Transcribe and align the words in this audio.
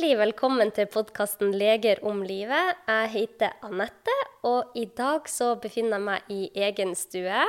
Hjertelig 0.00 0.16
velkommen 0.16 0.70
til 0.72 0.86
podkasten 0.88 1.50
'Leger 1.52 1.98
om 2.08 2.22
livet'. 2.24 2.78
Jeg 2.88 3.08
heter 3.12 3.50
Anette, 3.60 4.14
og 4.48 4.72
i 4.72 4.86
dag 4.96 5.28
så 5.28 5.60
befinner 5.60 5.98
jeg 5.98 6.06
meg 6.06 6.30
i 6.32 6.38
egen 6.56 6.94
stue 6.96 7.42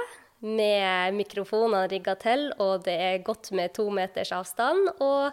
med 0.44 1.16
mikrofonene 1.16 1.88
rigga 1.88 2.18
til, 2.20 2.52
og 2.60 2.84
det 2.84 2.98
er 3.06 3.24
godt 3.24 3.54
med 3.56 3.72
to 3.72 3.88
meters 3.88 4.34
avstand, 4.36 4.92
og 5.00 5.32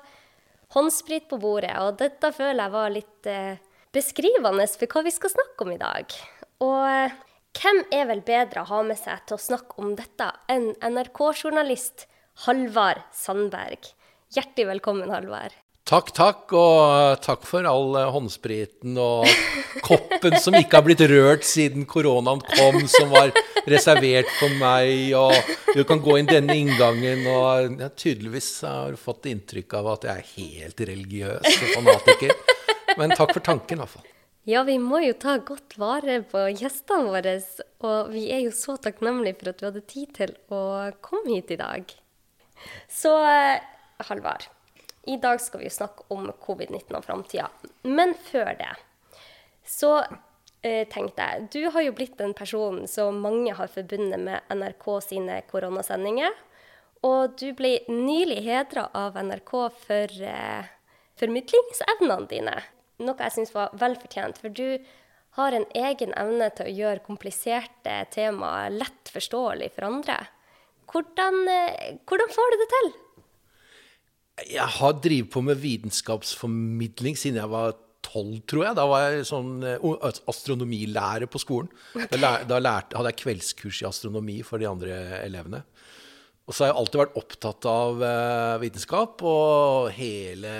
håndsprit 0.70 1.26
på 1.26 1.42
bordet. 1.42 1.74
Og 1.82 1.98
dette 1.98 2.30
føler 2.30 2.62
jeg 2.62 2.76
var 2.78 2.94
litt 2.94 3.26
eh, 3.26 3.58
beskrivende 3.90 4.70
for 4.78 4.86
hva 4.86 5.02
vi 5.02 5.18
skal 5.18 5.34
snakke 5.34 5.66
om 5.66 5.74
i 5.74 5.82
dag. 5.82 6.18
Og 6.62 6.80
eh, 6.86 7.20
hvem 7.58 7.84
er 7.98 8.10
vel 8.14 8.22
bedre 8.22 8.62
å 8.62 8.70
ha 8.76 8.84
med 8.86 9.02
seg 9.02 9.26
til 9.26 9.34
å 9.34 9.46
snakke 9.50 9.82
om 9.82 9.96
dette 9.98 10.36
enn 10.46 10.70
NRK-journalist 10.86 12.06
Halvard 12.46 13.08
Sandberg? 13.10 13.96
Hjertelig 14.30 14.76
velkommen, 14.76 15.10
Halvard. 15.10 15.64
Takk, 15.88 16.10
takk, 16.12 16.52
og 16.52 17.22
takk 17.24 17.46
for 17.48 17.64
all 17.64 17.94
eh, 17.96 18.10
håndspriten 18.12 18.98
og 19.00 19.24
koppen 19.86 20.34
som 20.36 20.56
ikke 20.58 20.76
har 20.76 20.84
blitt 20.84 21.00
rørt 21.08 21.46
siden 21.48 21.86
koronaen 21.88 22.42
kom, 22.44 22.76
som 22.92 23.08
var 23.14 23.32
reservert 23.64 24.28
for 24.36 24.52
meg, 24.60 25.14
og 25.16 25.32
du 25.72 25.80
kan 25.88 26.02
gå 26.04 26.18
inn 26.20 26.28
denne 26.28 26.58
inngangen, 26.60 27.24
og 27.32 27.80
jeg 27.80 27.94
tydeligvis 28.02 28.50
har 28.68 28.98
fått 29.00 29.30
inntrykk 29.32 29.78
av 29.80 29.88
at 29.94 30.04
jeg 30.10 30.20
er 30.20 30.34
helt 30.34 30.84
religiøs 30.90 31.48
og 31.56 31.72
fanatiker. 31.78 32.36
Men 33.00 33.16
takk 33.16 33.32
for 33.38 33.46
tanken, 33.48 33.80
i 33.80 33.84
hvert 33.86 33.94
fall. 33.94 34.12
Ja, 34.48 34.66
vi 34.68 34.76
må 34.80 35.00
jo 35.06 35.16
ta 35.16 35.38
godt 35.40 35.78
vare 35.80 36.18
på 36.28 36.44
gjestene 36.52 37.08
våre, 37.14 37.34
og 37.80 38.12
vi 38.12 38.26
er 38.36 38.44
jo 38.44 38.52
så 38.56 38.76
takknemlige 38.76 39.40
for 39.40 39.54
at 39.54 39.64
du 39.64 39.66
hadde 39.70 39.84
tid 39.88 40.12
til 40.20 40.36
å 40.52 40.62
komme 41.00 41.32
hit 41.32 41.56
i 41.56 41.60
dag. 41.64 41.96
Så 42.92 43.16
eh, 43.24 43.56
Halvard. 44.04 44.50
I 45.08 45.16
dag 45.22 45.40
skal 45.40 45.64
vi 45.64 45.72
snakke 45.72 46.04
om 46.12 46.28
covid-19 46.44 46.96
og 46.98 47.04
framtida. 47.06 47.48
Men 47.88 48.12
før 48.28 48.52
det 48.58 48.74
så 49.68 49.92
eh, 50.64 50.88
tenkte 50.88 51.24
jeg 51.24 51.48
Du 51.52 51.60
har 51.74 51.84
jo 51.84 51.94
blitt 51.96 52.20
en 52.24 52.34
person 52.36 52.82
som 52.88 53.20
mange 53.24 53.54
har 53.56 53.70
forbundet 53.72 54.20
med 54.20 54.52
NRK 54.52 54.86
sine 55.04 55.40
koronasendinger. 55.50 56.32
Og 57.06 57.36
du 57.38 57.52
ble 57.54 57.78
nylig 57.88 58.40
hedra 58.48 58.88
av 58.96 59.18
NRK 59.20 59.52
for 59.84 60.22
eh, 60.32 60.70
formidlingsevnene 61.20 62.30
dine. 62.30 62.56
Noe 62.98 63.28
jeg 63.28 63.36
syns 63.36 63.54
var 63.54 63.76
vel 63.78 63.94
fortjent. 64.00 64.40
For 64.40 64.50
du 64.50 64.80
har 65.38 65.54
en 65.54 65.68
egen 65.78 66.14
evne 66.18 66.48
til 66.56 66.66
å 66.66 66.76
gjøre 66.80 67.04
kompliserte 67.06 68.00
temaer 68.14 68.74
lett 68.74 69.12
forståelig 69.14 69.70
for 69.76 69.86
andre. 69.92 70.18
Hvordan, 70.90 71.44
eh, 71.52 72.00
hvordan 72.08 72.34
får 72.34 72.50
du 72.50 72.58
det 72.64 72.72
til? 72.74 72.90
Jeg 74.46 74.70
har 74.78 74.98
drevet 75.02 75.30
på 75.32 75.42
med 75.42 75.58
vitenskapsformidling 75.58 77.16
siden 77.18 77.40
jeg 77.40 77.50
var 77.50 77.76
tolv, 78.04 78.40
tror 78.48 78.66
jeg. 78.68 78.76
Da 78.78 78.84
var 78.88 79.06
jeg 79.06 79.26
sånn 79.28 79.64
uh, 79.64 80.06
astronomilærer 80.30 81.30
på 81.30 81.40
skolen. 81.42 81.70
Da, 81.94 82.20
lær, 82.20 82.46
da 82.48 82.60
lærte, 82.62 82.98
hadde 82.98 83.12
jeg 83.12 83.22
kveldskurs 83.24 83.82
i 83.82 83.88
astronomi 83.88 84.40
for 84.46 84.62
de 84.62 84.68
andre 84.70 84.98
elevene. 85.24 85.62
Og 86.48 86.54
så 86.54 86.64
har 86.64 86.70
jeg 86.70 86.78
alltid 86.80 87.02
vært 87.02 87.18
opptatt 87.20 87.68
av 87.68 88.00
uh, 88.00 88.56
vitenskap, 88.62 89.24
og 89.26 89.90
hele 89.96 90.52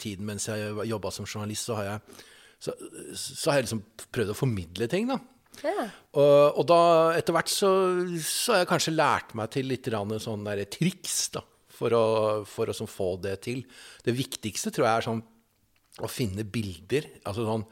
tiden 0.00 0.26
mens 0.26 0.48
jeg 0.50 0.88
jobba 0.90 1.12
som 1.14 1.28
journalist, 1.28 1.68
så 1.68 1.78
har 1.78 1.90
jeg, 1.92 2.22
så, 2.66 2.74
så 3.14 3.52
har 3.52 3.60
jeg 3.60 3.68
liksom 3.68 3.84
prøvd 4.16 4.32
å 4.32 4.38
formidle 4.38 4.90
ting, 4.90 5.12
da. 5.12 5.20
Ja. 5.62 5.86
Og, 6.18 6.58
og, 6.58 6.64
da 6.68 6.80
etter 7.16 7.32
hvert 7.32 7.48
så, 7.48 7.68
så, 8.20 8.52
har 8.52 8.58
jeg 8.60 8.68
kanskje 8.68 8.92
lært 8.92 9.30
meg 9.38 9.54
til 9.54 9.70
litt 9.70 9.86
sånn 9.88 10.44
triks, 10.74 11.20
da 11.32 11.40
for 11.76 11.96
å, 11.96 12.06
for 12.48 12.72
å 12.72 12.88
få 12.90 13.10
det 13.22 13.36
til. 13.46 13.62
Det 14.04 14.14
viktigste 14.16 14.72
tror 14.74 14.88
jeg 14.88 15.00
er 15.00 15.06
sånn 15.10 15.22
å 16.04 16.10
finne 16.12 16.44
bilder. 16.44 17.08
altså 17.24 17.46
sånn 17.46 17.66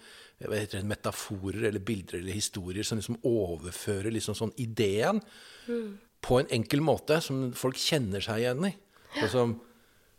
metaforer 0.85 1.69
eller 1.69 1.81
bilder 1.81 2.19
eller 2.19 2.35
historier 2.37 2.85
som 2.85 2.99
liksom 2.99 3.21
overfører 3.25 4.13
liksom 4.13 4.35
sånn 4.37 4.53
ideen 4.61 5.21
mm. 5.69 5.93
på 6.21 6.41
en 6.41 6.51
enkel 6.53 6.83
måte 6.85 7.21
som 7.23 7.53
folk 7.57 7.79
kjenner 7.81 8.21
seg 8.25 8.43
igjen 8.43 8.67
i. 8.69 8.73
Sånn 9.15 9.31
som 9.31 9.55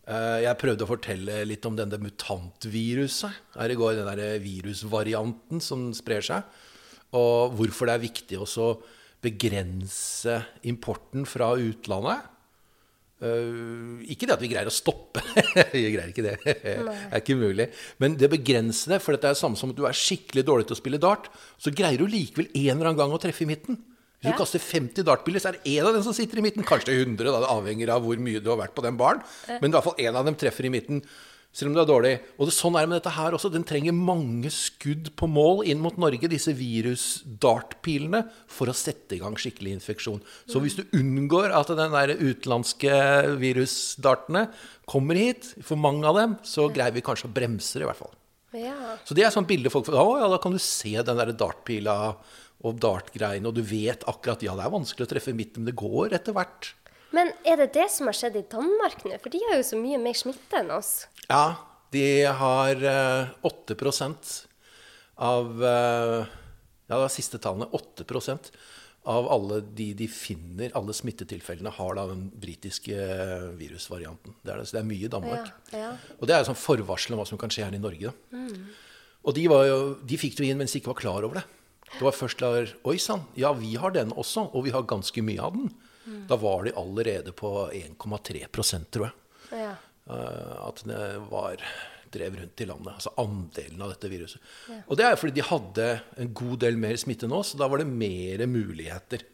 uh, 0.07 0.39
Jeg 0.41 0.57
prøvde 0.61 0.85
å 0.85 0.89
fortelle 0.89 1.43
litt 1.45 1.65
om 1.67 1.75
denne 1.77 1.99
mutantviruset 2.01 3.57
her 3.57 3.73
i 3.73 3.77
går. 3.77 3.99
Den 3.99 4.09
der 4.09 4.39
virusvarianten 4.43 5.61
som 5.61 5.89
sprer 5.93 6.25
seg. 6.25 6.45
Og 7.15 7.57
hvorfor 7.59 7.89
det 7.89 7.97
er 7.97 8.07
viktig 8.07 8.39
å 8.41 8.69
begrense 9.25 10.39
importen 10.69 11.25
fra 11.27 11.53
utlandet. 11.57 12.31
Uh, 13.23 14.03
ikke 14.11 14.27
det 14.27 14.35
at 14.35 14.43
vi 14.43 14.49
greier 14.51 14.67
å 14.67 14.73
stoppe. 14.73 15.23
vi 15.73 15.85
greier 15.93 16.11
ikke 16.11 16.25
det. 16.25 16.35
det 16.45 16.75
er 16.75 17.21
ikke 17.21 17.37
mulig. 17.39 17.69
Men 18.03 18.17
det 18.19 18.29
begrenser 18.33 18.95
det. 18.95 19.01
For 19.03 19.15
det 19.15 19.31
er 19.31 19.39
samme 19.39 19.59
som 19.59 19.71
at 19.71 19.79
du 19.79 19.85
er 19.87 19.97
skikkelig 19.97 20.45
dårlig 20.47 20.69
til 20.69 20.77
å 20.77 20.81
spille 20.81 21.01
dart. 21.01 21.29
Så 21.61 21.73
greier 21.75 22.01
du 22.01 22.09
likevel 22.11 22.49
en 22.51 22.73
eller 22.75 22.91
annen 22.91 23.03
gang 23.03 23.15
å 23.15 23.21
treffe 23.21 23.45
i 23.47 23.49
midten. 23.49 23.79
Hvis 24.19 24.31
ja. 24.31 24.35
du 24.35 24.41
kaster 24.41 24.63
50 24.63 25.05
dartbiller 25.05 25.43
så 25.43 25.51
er 25.51 25.57
det 25.59 25.75
én 25.75 25.85
av 25.85 25.95
dem 25.95 26.03
som 26.05 26.15
sitter 26.15 26.39
i 26.39 26.43
midten. 26.45 26.65
Kanskje 26.67 26.95
100, 26.95 27.27
da. 27.27 27.39
det 27.43 27.53
avhenger 27.53 27.93
av 27.95 28.03
hvor 28.05 28.19
mye 28.19 28.41
du 28.43 28.51
har 28.51 28.59
vært 28.63 28.75
på 28.75 28.83
den 28.85 28.99
baren. 28.99 29.23
Men 29.51 29.69
i 29.69 29.75
hvert 29.75 29.87
fall 29.87 30.01
én 30.01 30.15
av 30.15 30.27
dem 30.27 30.37
treffer 30.39 30.67
i 30.67 30.73
midten 30.73 31.03
selv 31.55 31.71
om 31.71 31.75
du 31.77 31.81
er 31.81 31.87
dårlig. 31.87 32.13
Og 32.35 32.49
det, 32.49 32.55
sånn 32.55 32.75
er 32.75 32.83
det 32.83 32.91
med 32.91 32.99
dette 32.99 33.13
her 33.15 33.35
også. 33.37 33.51
Den 33.53 33.65
trenger 33.67 33.95
mange 33.95 34.51
skudd 34.51 35.13
på 35.15 35.29
mål 35.31 35.63
inn 35.71 35.79
mot 35.83 35.95
Norge, 36.01 36.27
disse 36.31 36.51
virus-dartpilene, 36.57 38.25
for 38.51 38.71
å 38.71 38.75
sette 38.75 39.15
i 39.15 39.21
gang 39.23 39.37
skikkelig 39.39 39.77
infeksjon. 39.77 40.19
Så 40.51 40.59
hvis 40.63 40.75
du 40.75 40.83
unngår 40.99 41.55
at 41.55 41.71
den 41.71 41.95
der 41.95 42.15
utenlandske 42.19 42.99
virusdartene 43.39 44.49
kommer 44.89 45.19
hit, 45.19 45.53
for 45.63 45.79
mange 45.79 46.03
av 46.09 46.19
dem, 46.19 46.37
så 46.43 46.67
greier 46.73 46.95
vi 46.95 47.05
kanskje 47.05 47.31
å 47.31 47.35
bremse 47.35 47.79
det, 47.79 47.87
i 47.87 47.89
hvert 47.89 48.03
fall. 48.03 48.15
Ja. 48.55 48.75
Så 49.07 49.15
det 49.15 49.25
er 49.25 49.33
sånn 49.35 49.47
bilde 49.47 49.71
folk 49.71 49.87
får. 49.87 49.99
Å 49.99 50.19
ja, 50.21 50.31
da 50.31 50.39
kan 50.43 50.55
du 50.55 50.61
se 50.61 50.93
den 50.95 51.19
der 51.19 51.33
dartpila 51.35 51.97
og 52.65 52.79
dartgreiene, 52.81 53.47
og 53.47 53.55
du 53.55 53.63
vet 53.63 54.03
akkurat 54.09 54.43
Ja, 54.43 54.55
det 54.57 54.65
er 54.65 54.73
vanskelig 54.75 55.07
å 55.07 55.11
treffe 55.15 55.35
midt, 55.35 55.55
men 55.59 55.69
det 55.69 55.79
går 55.79 56.15
etter 56.19 56.35
hvert. 56.35 56.73
Men 57.15 57.31
er 57.47 57.61
det 57.63 57.71
det 57.77 57.87
som 57.93 58.09
har 58.09 58.17
skjedd 58.17 58.37
i 58.39 58.45
Danmark 58.51 59.05
nå? 59.05 59.15
For 59.23 59.33
de 59.33 59.41
har 59.47 59.59
jo 59.59 59.67
så 59.67 59.79
mye 59.79 59.99
mer 60.01 60.17
smitte 60.17 60.59
enn 60.59 60.73
oss. 60.75 61.05
Ja, 61.29 61.55
de 61.95 62.07
har 62.39 62.81
uh, 62.83 63.35
8 63.47 63.75
av 65.15 65.51
uh, 65.61 66.25
Ja, 66.85 66.97
det 66.97 67.03
er 67.05 67.13
siste 67.13 67.39
tallene. 67.41 67.69
8 67.71 68.05
av 69.05 69.27
alle 69.29 69.59
de 69.77 69.91
de 69.93 70.07
finner, 70.09 70.71
alle 70.73 70.93
smittetilfellene, 70.97 71.69
har 71.77 71.97
da 71.97 72.07
den 72.09 72.25
britiske 72.41 72.95
uh, 72.95 73.51
virusvarianten. 73.57 74.33
Det 74.41 74.51
er, 74.51 74.57
det, 74.57 74.67
så 74.67 74.77
det 74.77 74.81
er 74.81 74.89
mye 74.89 75.05
i 75.05 75.11
Danmark. 75.13 75.51
Ja, 75.71 75.83
ja. 75.83 75.91
Og 76.17 76.25
det 76.25 76.35
er 76.35 76.41
jo 76.41 76.49
sånn 76.49 76.57
forvarsel 76.57 77.13
om 77.13 77.21
hva 77.21 77.27
som 77.29 77.39
kan 77.41 77.53
skje 77.53 77.67
her 77.67 77.77
i 77.77 77.81
Norge. 77.81 78.11
Mm. 78.33 78.65
Og 79.25 79.37
de, 79.37 79.45
jo, 79.45 79.77
de 80.01 80.17
fikk 80.21 80.35
det 80.37 80.45
jo 80.45 80.53
inn 80.53 80.59
mens 80.61 80.73
de 80.73 80.81
ikke 80.81 80.91
var 80.93 81.01
klar 81.03 81.27
over 81.27 81.39
det. 81.39 81.45
Det 81.95 82.03
var 82.03 82.17
først 82.17 82.41
der 82.41 82.73
Oi 82.89 82.97
sann, 82.99 83.23
ja, 83.39 83.53
vi 83.55 83.75
har 83.79 83.93
den 83.95 84.11
også, 84.11 84.49
og 84.51 84.65
vi 84.65 84.73
har 84.73 84.89
ganske 84.89 85.21
mye 85.23 85.41
av 85.41 85.53
den. 85.55 85.69
Mm. 86.05 86.23
Da 86.29 86.37
var 86.39 86.63
de 86.65 86.75
allerede 86.77 87.33
på 87.35 87.51
1,3% 87.73 88.89
tror 88.93 89.09
jeg. 89.09 89.59
Ja. 89.65 89.75
Eh, 90.09 90.55
at 90.67 90.81
det 90.85 91.03
var 91.31 91.61
drev 92.15 92.35
rundt 92.39 92.61
i 92.61 92.65
landet. 92.69 92.93
Altså 92.93 93.13
andelen 93.21 93.81
av 93.81 93.93
dette 93.95 94.11
viruset. 94.11 94.41
Ja. 94.71 94.81
Og 94.87 94.99
det 94.99 95.07
er 95.07 95.19
fordi 95.19 95.37
de 95.39 95.47
hadde 95.49 95.87
en 96.21 96.35
god 96.37 96.59
del 96.63 96.77
mer 96.79 96.99
smitte 97.01 97.29
nå, 97.29 97.41
så 97.43 97.59
da 97.59 97.69
var 97.71 97.81
det 97.81 97.89
mer 97.89 98.45
muligheter. 98.49 99.25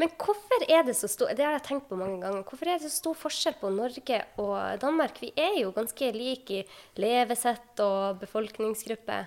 Men 0.00 0.10
hvorfor 0.18 0.64
er 0.66 0.82
det 0.88 0.96
så 0.98 1.06
stor 1.10 1.30
det 1.38 1.44
har 1.46 1.54
jeg 1.54 1.66
tenkt 1.68 1.86
på 1.86 1.98
mange 1.98 2.18
ganger, 2.24 2.42
hvorfor 2.48 2.66
er 2.66 2.80
det 2.80 2.88
så 2.88 2.96
stor 2.96 3.14
forskjell 3.18 3.54
på 3.60 3.70
Norge 3.70 4.18
og 4.42 4.80
Danmark? 4.82 5.20
Vi 5.22 5.30
er 5.38 5.60
jo 5.60 5.70
ganske 5.76 6.10
like 6.16 6.64
i 6.64 6.64
levesett 6.98 7.82
og 7.84 8.18
befolkningsgruppe. 8.24 9.20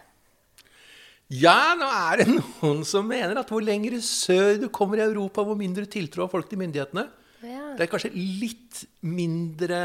Ja, 1.33 1.75
nå 1.75 1.88
er 1.91 2.21
det 2.21 2.27
noen 2.38 2.83
som 2.88 3.07
mener 3.09 3.39
at 3.41 3.50
hvor 3.51 3.63
lenger 3.63 3.97
sør 4.03 4.62
du 4.62 4.68
kommer 4.74 5.01
i 5.01 5.07
Europa, 5.07 5.44
hvor 5.44 5.59
mindre 5.59 5.88
tiltro 5.91 6.25
har 6.25 6.31
folk 6.31 6.47
til 6.51 6.62
myndighetene. 6.62 7.07
Ja. 7.44 7.74
Det 7.77 7.85
er 7.85 7.91
kanskje 7.91 8.13
litt 8.15 8.85
mindre 9.06 9.81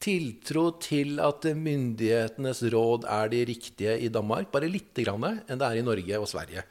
tiltro 0.00 0.70
til 0.80 1.18
at 1.20 1.44
myndighetenes 1.44 2.62
råd 2.72 3.04
er 3.10 3.32
de 3.32 3.42
riktige 3.50 3.98
i 4.00 4.08
Danmark, 4.12 4.48
bare 4.52 4.70
lite 4.70 5.04
grann, 5.04 5.26
enn 5.44 5.60
det 5.60 5.66
er 5.66 5.80
i 5.80 5.84
Norge 5.84 6.20
og 6.22 6.30
Sverige. 6.30 6.64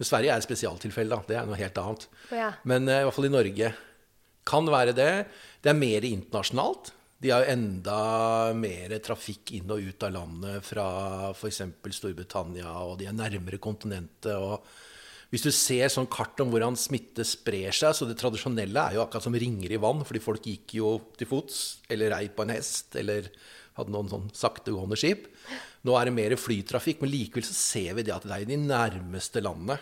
Men 0.00 0.08
Sverige 0.08 0.32
er 0.32 0.40
et 0.40 0.48
spesialtilfelle. 0.48 1.20
Det 1.28 1.36
er 1.36 1.46
noe 1.46 1.58
helt 1.60 1.78
annet. 1.78 2.06
Ja. 2.32 2.48
Men 2.64 2.88
uh, 2.88 3.02
i 3.02 3.04
hvert 3.04 3.16
fall 3.18 3.28
i 3.28 3.34
Norge 3.34 3.72
kan 4.48 4.70
være 4.72 4.96
det. 4.96 5.12
Det 5.60 5.70
er 5.70 5.76
mer 5.76 6.06
internasjonalt. 6.08 6.94
De 7.20 7.32
har 7.32 7.44
jo 7.44 7.52
enda 7.52 7.96
mer 8.56 8.94
trafikk 9.04 9.52
inn 9.58 9.72
og 9.72 9.82
ut 9.84 10.06
av 10.06 10.14
landet 10.14 10.64
fra 10.64 10.86
f.eks. 11.34 11.60
Storbritannia, 11.92 12.70
og 12.86 12.96
de 13.00 13.10
er 13.10 13.16
nærmere 13.16 13.60
kontinentet. 13.60 14.32
og 14.36 14.64
hvis 15.30 15.44
du 15.46 15.52
ser 15.54 15.86
sånn 15.92 16.08
kart 16.10 16.40
om 16.42 16.50
hvordan 16.50 16.74
smitte 16.80 17.22
sprer 17.28 17.74
seg, 17.76 17.94
så 17.94 18.06
det 18.08 18.16
tradisjonelle 18.18 18.82
er 18.82 18.96
jo 18.96 19.04
akkurat 19.04 19.28
som 19.28 19.36
ringer 19.38 19.70
i 19.70 19.78
vann, 19.78 20.02
fordi 20.06 20.22
folk 20.24 20.48
gikk 20.48 20.74
jo 20.80 20.96
til 21.20 21.28
fots, 21.30 21.60
eller 21.92 22.10
rei 22.16 22.24
på 22.34 22.42
en 22.42 22.54
hest, 22.56 22.96
eller 22.98 23.28
hadde 23.76 23.94
noen 23.94 24.10
sånn 24.10 24.26
saktegående 24.34 24.98
skip. 24.98 25.28
Nå 25.86 25.94
er 25.96 26.08
det 26.08 26.16
mer 26.16 26.34
flytrafikk, 26.40 27.04
men 27.04 27.12
likevel 27.12 27.46
så 27.46 27.54
ser 27.54 27.94
vi 28.00 28.04
det 28.08 28.16
at 28.16 28.26
det 28.26 28.34
er 28.34 28.42
i 28.42 28.50
de 28.50 28.58
nærmeste 28.64 29.44
landene 29.44 29.78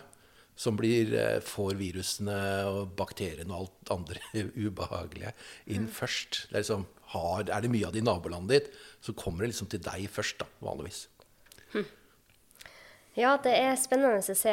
som 0.59 0.77
blir, 0.77 1.15
eh, 1.15 1.41
får 1.41 1.79
virusene 1.79 2.39
og 2.67 2.93
bakteriene 2.99 3.55
og 3.55 3.69
alt 3.69 3.93
andre 3.95 4.23
ubehagelige 4.67 5.33
inn 5.75 5.87
først. 5.89 6.45
Det 6.51 6.57
er, 6.57 6.61
liksom, 6.61 6.87
har, 7.15 7.45
er 7.49 7.65
det 7.65 7.71
mye 7.73 7.87
av 7.89 7.95
det 7.95 8.03
i 8.03 8.07
nabolandet 8.07 8.55
ditt, 8.69 8.75
så 9.05 9.15
kommer 9.17 9.45
det 9.45 9.53
liksom 9.55 9.71
til 9.73 9.81
deg 9.85 10.09
først, 10.13 10.39
da, 10.43 10.49
vanligvis. 10.65 11.07
Ja, 13.19 13.33
det 13.43 13.51
er 13.59 13.75
spennende 13.81 14.21
å 14.23 14.37
se 14.37 14.53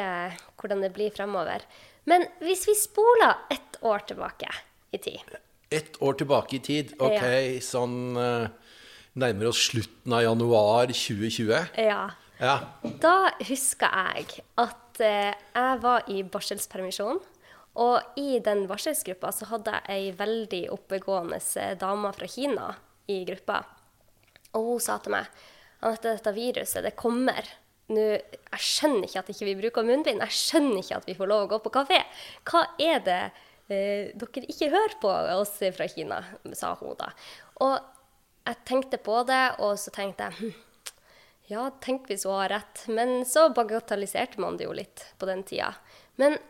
hvordan 0.58 0.80
det 0.82 0.90
blir 0.96 1.12
fremover. 1.14 1.62
Men 2.08 2.24
hvis 2.42 2.64
vi 2.66 2.74
spoler 2.78 3.36
ett 3.54 3.78
år 3.86 4.02
tilbake 4.08 4.50
i 4.94 4.98
tid 5.02 5.36
Ett 5.70 5.96
år 6.02 6.14
tilbake 6.18 6.56
i 6.56 6.62
tid. 6.62 6.92
Ok, 7.02 7.14
Ja. 7.18 7.60
sånn 7.62 8.16
eh, 8.16 8.48
nærmer 9.18 9.48
oss 9.50 9.64
slutten 9.68 10.12
av 10.14 10.22
januar 10.22 10.86
2020. 10.94 11.72
Ja. 11.82 12.10
Ja. 12.38 12.56
Da 13.02 13.30
husker 13.48 13.90
jeg 13.90 14.42
at 14.62 15.00
eh, 15.02 15.32
jeg 15.54 15.80
var 15.82 16.06
i 16.12 16.22
barselspermisjon. 16.22 17.18
Og 17.82 18.18
i 18.20 18.38
den 18.44 18.64
varselsgruppa 18.70 19.32
så 19.34 19.50
hadde 19.50 19.74
jeg 19.74 19.92
ei 19.92 20.12
veldig 20.16 20.62
oppegående 20.72 21.40
eh, 21.60 21.74
dame 21.78 22.12
fra 22.16 22.28
Kina 22.30 22.70
i 23.12 23.20
gruppa. 23.28 23.60
Og 24.56 24.70
hun 24.70 24.82
sa 24.82 24.96
til 25.02 25.16
meg 25.16 25.28
at 25.86 26.06
dette 26.06 26.32
viruset, 26.32 26.84
det 26.86 26.96
kommer. 26.98 27.48
Nå, 27.92 28.06
jeg 28.16 28.62
skjønner 28.64 29.04
ikke 29.06 29.20
at 29.20 29.28
ikke 29.34 29.48
vi 29.50 29.58
bruker 29.60 29.86
munnbind. 29.86 30.24
Jeg 30.24 30.38
skjønner 30.40 30.80
ikke 30.80 31.02
at 31.02 31.10
vi 31.10 31.18
får 31.18 31.30
lov 31.30 31.44
å 31.44 31.50
gå 31.52 31.60
på 31.66 31.74
kafé. 31.76 32.00
Hva 32.48 32.64
er 32.82 33.04
det 33.04 33.20
eh, 33.68 34.14
dere 34.16 34.46
ikke 34.48 34.72
hører 34.72 34.96
på 35.02 35.12
oss 35.36 35.58
fra 35.76 35.90
Kina, 35.92 36.22
sa 36.56 36.72
hun 36.80 36.96
da. 36.98 37.12
Og 37.66 37.76
jeg 38.46 38.62
tenkte 38.64 39.02
på 39.02 39.20
det, 39.28 39.44
og 39.60 39.76
så 39.82 39.92
tenkte 39.94 40.30
jeg 40.30 40.38
hm, 40.40 40.56
ja, 41.50 41.68
tenk 41.82 42.08
hvis 42.10 42.24
hun 42.26 42.40
har 42.40 42.54
rett. 42.56 42.86
Men 42.90 43.20
så 43.28 43.48
bagatelliserte 43.54 44.40
man 44.42 44.58
det 44.58 44.66
jo 44.66 44.74
litt 44.74 45.06
på 45.20 45.28
den 45.28 45.44
tida. 45.46 45.74
Men 46.16 46.40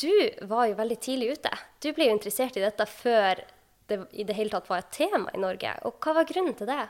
du 0.00 0.46
var 0.48 0.68
jo 0.70 0.78
veldig 0.78 0.98
tidlig 1.02 1.34
ute. 1.36 1.52
Du 1.82 1.90
ble 1.96 2.08
jo 2.08 2.16
interessert 2.16 2.56
i 2.58 2.64
dette 2.64 2.86
før 2.90 3.42
det 3.86 3.98
i 4.18 4.24
det 4.26 4.34
hele 4.34 4.50
tatt 4.50 4.68
var 4.70 4.82
et 4.82 4.94
tema 4.94 5.32
i 5.34 5.40
Norge. 5.42 5.72
Og 5.86 5.98
hva 6.02 6.16
var 6.18 6.28
grunnen 6.28 6.56
til 6.58 6.68
det? 6.70 6.84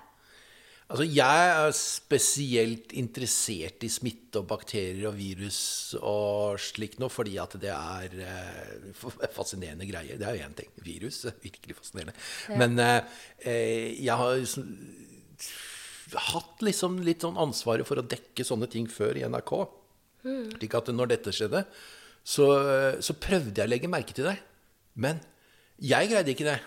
Altså, 0.87 1.03
jeg 1.11 1.47
er 1.51 1.73
spesielt 1.75 2.93
interessert 2.95 3.83
i 3.83 3.89
smitte 3.91 4.39
og 4.39 4.47
bakterier 4.53 5.09
og 5.09 5.17
virus 5.19 5.59
og 5.99 6.61
slikt 6.63 7.01
noe, 7.03 7.11
fordi 7.11 7.35
at 7.43 7.57
det 7.59 7.73
er 7.75 8.15
eh, 8.23 9.01
fascinerende 9.35 9.89
greier. 9.89 10.21
Det 10.21 10.29
er 10.29 10.39
jo 10.39 10.47
én 10.47 10.55
ting. 10.55 10.71
Virus 10.87 11.25
er 11.27 11.35
virkelig 11.43 11.81
fascinerende. 11.81 12.15
Men 12.55 12.79
eh, 12.79 13.19
eh, 13.43 13.89
jeg 13.99 14.15
har 14.15 14.39
liksom 14.39 14.71
hatt 16.31 16.63
liksom 16.63 17.01
litt 17.03 17.27
sånn 17.27 17.43
ansvaret 17.43 17.89
for 17.89 17.99
å 17.99 18.07
dekke 18.07 18.47
sånne 18.47 18.71
ting 18.71 18.87
før 18.87 19.19
i 19.19 19.27
NRK. 19.27 19.53
Slik 20.55 20.75
at 20.79 20.95
når 20.95 21.17
dette 21.17 21.35
skjedde, 21.35 21.67
så, 22.27 22.47
så 22.99 23.15
prøvde 23.23 23.61
jeg 23.61 23.69
å 23.69 23.71
legge 23.71 23.91
merke 23.91 24.17
til 24.17 24.27
det. 24.27 24.37
Men 24.99 25.21
jeg 25.79 26.11
greide 26.11 26.33
ikke 26.33 26.49
det 26.49 26.59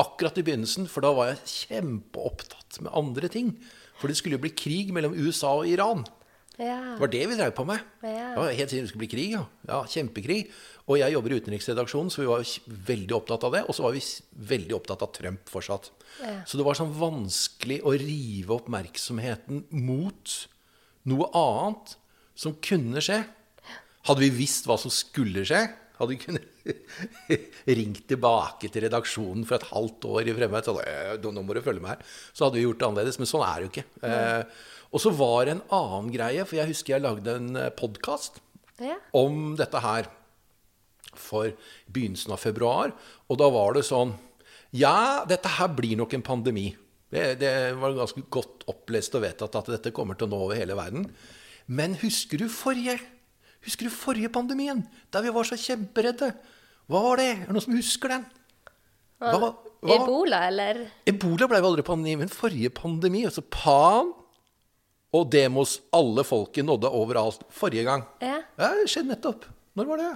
akkurat 0.00 0.38
i 0.40 0.44
begynnelsen, 0.46 0.88
for 0.90 1.04
da 1.04 1.12
var 1.14 1.32
jeg 1.32 1.54
kjempeopptatt 1.68 2.80
med 2.82 2.94
andre 2.96 3.30
ting. 3.30 3.52
For 4.00 4.10
det 4.10 4.18
skulle 4.18 4.38
jo 4.38 4.44
bli 4.46 4.54
krig 4.56 4.92
mellom 4.94 5.14
USA 5.14 5.52
og 5.60 5.68
Iran. 5.70 6.02
Ja. 6.54 6.94
Det 6.94 7.02
var 7.02 7.10
det 7.10 7.22
vi 7.26 7.36
drev 7.38 7.52
på 7.54 7.66
med. 7.66 7.82
Ja. 8.06 8.30
Helt 8.46 8.70
siden 8.70 8.86
det 8.86 8.92
skulle 8.92 9.04
bli 9.04 9.10
krig. 9.10 9.34
Ja. 9.34 9.44
ja, 9.68 9.80
kjempekrig. 9.90 10.40
Og 10.86 10.98
jeg 11.00 11.14
jobber 11.14 11.34
i 11.34 11.38
utenriksredaksjonen, 11.42 12.12
så 12.12 12.22
vi 12.22 12.30
var 12.30 12.44
veldig 12.90 13.16
opptatt 13.16 13.46
av 13.48 13.54
det. 13.56 13.62
Og 13.66 13.76
så 13.76 13.86
var 13.86 13.94
vi 13.96 14.02
veldig 14.54 14.76
opptatt 14.78 15.02
av 15.06 15.12
Trump 15.16 15.50
fortsatt. 15.50 15.90
Ja. 16.22 16.36
Så 16.46 16.60
det 16.60 16.66
var 16.66 16.78
sånn 16.78 16.94
vanskelig 16.98 17.80
å 17.82 17.94
rive 17.98 18.58
oppmerksomheten 18.58 19.64
mot 19.82 20.36
noe 21.10 21.30
annet 21.38 21.96
som 22.38 22.54
kunne 22.62 23.02
skje. 23.04 23.22
Hadde 24.08 24.20
vi 24.24 24.30
visst 24.36 24.66
hva 24.68 24.76
som 24.80 24.92
skulle 24.92 25.44
skje, 25.48 25.62
hadde 25.98 26.10
vi 26.10 26.18
kunnet 26.20 26.50
ringt 27.78 28.02
tilbake 28.10 28.68
til 28.72 28.84
redaksjonen 28.86 29.44
for 29.48 29.56
et 29.58 29.68
halvt 29.70 30.06
år 30.10 30.28
i 30.28 30.34
fremmed 30.36 30.68
og 30.72 30.80
sagt 30.82 31.28
nå 31.28 31.44
må 31.44 31.54
du 31.56 31.62
følge 31.64 31.80
med 31.84 31.94
her. 31.94 32.02
Så 32.34 32.46
hadde 32.46 32.58
vi 32.58 32.64
gjort 32.66 32.80
det 32.82 32.88
annerledes. 32.88 33.20
Men 33.22 33.30
sånn 33.30 33.44
er 33.46 33.54
det 33.62 33.66
jo 33.68 33.72
ikke. 33.72 33.86
Eh, 34.08 34.66
og 34.94 35.02
så 35.02 35.12
var 35.16 35.46
det 35.48 35.54
en 35.56 35.64
annen 35.78 36.10
greie, 36.14 36.44
for 36.46 36.58
jeg 36.60 36.70
husker 36.72 36.96
jeg 36.96 37.04
lagde 37.06 37.36
en 37.40 37.56
podkast 37.78 38.40
Ja. 38.82 38.96
om 39.14 39.54
dette 39.58 39.80
her 39.84 40.08
for 41.14 41.52
begynnelsen 41.94 42.34
av 42.34 42.42
februar. 42.42 42.92
Og 43.30 43.38
da 43.38 43.48
var 43.54 43.74
det 43.78 43.84
sånn 43.86 44.16
Ja, 44.74 45.22
dette 45.30 45.46
her 45.60 45.68
blir 45.70 45.94
nok 46.00 46.12
en 46.18 46.22
pandemi. 46.26 46.72
Det, 47.14 47.38
det 47.38 47.50
var 47.78 47.94
ganske 47.94 48.24
godt 48.34 48.64
opplest 48.66 49.14
og 49.14 49.22
vedtatt 49.22 49.54
at 49.60 49.68
dette 49.70 49.92
kommer 49.94 50.18
til 50.18 50.26
å 50.26 50.32
nå 50.32 50.40
over 50.48 50.58
hele 50.58 50.74
verden. 50.74 51.04
Men 51.70 51.94
husker 52.02 52.42
du 52.42 52.48
forrige? 52.50 52.98
Husker 53.64 53.88
du 53.88 53.92
forrige 53.94 54.28
pandemien? 54.32 54.82
Der 55.12 55.24
vi 55.24 55.32
var 55.34 55.46
så 55.48 55.56
kjemperedde? 55.58 56.32
Hva 56.90 57.00
var 57.06 57.20
det? 57.20 57.28
Er 57.32 57.46
det 57.48 57.54
noen 57.56 57.64
som 57.64 57.76
husker 57.78 58.12
den? 58.12 58.26
Hva, 59.22 59.38
hva? 59.40 59.50
Ebola, 59.94 60.42
eller? 60.48 60.82
Ebola 61.08 61.48
ble 61.48 61.60
jo 61.60 61.70
aldri 61.70 61.84
pandemi, 61.86 62.14
men 62.20 62.30
forrige 62.32 62.70
pandemi, 62.76 63.24
altså 63.28 63.44
pan 63.44 64.12
og 65.14 65.28
demos 65.30 65.76
alle 65.94 66.24
folket 66.26 66.66
nådde 66.66 66.90
overalt 66.90 67.44
forrige 67.54 67.84
gang. 67.86 68.04
Ja. 68.24 68.40
Ja, 68.58 68.70
det 68.80 68.88
skjedde 68.90 69.12
nettopp. 69.12 69.44
Når 69.78 69.90
var 69.92 70.00
det? 70.02 70.12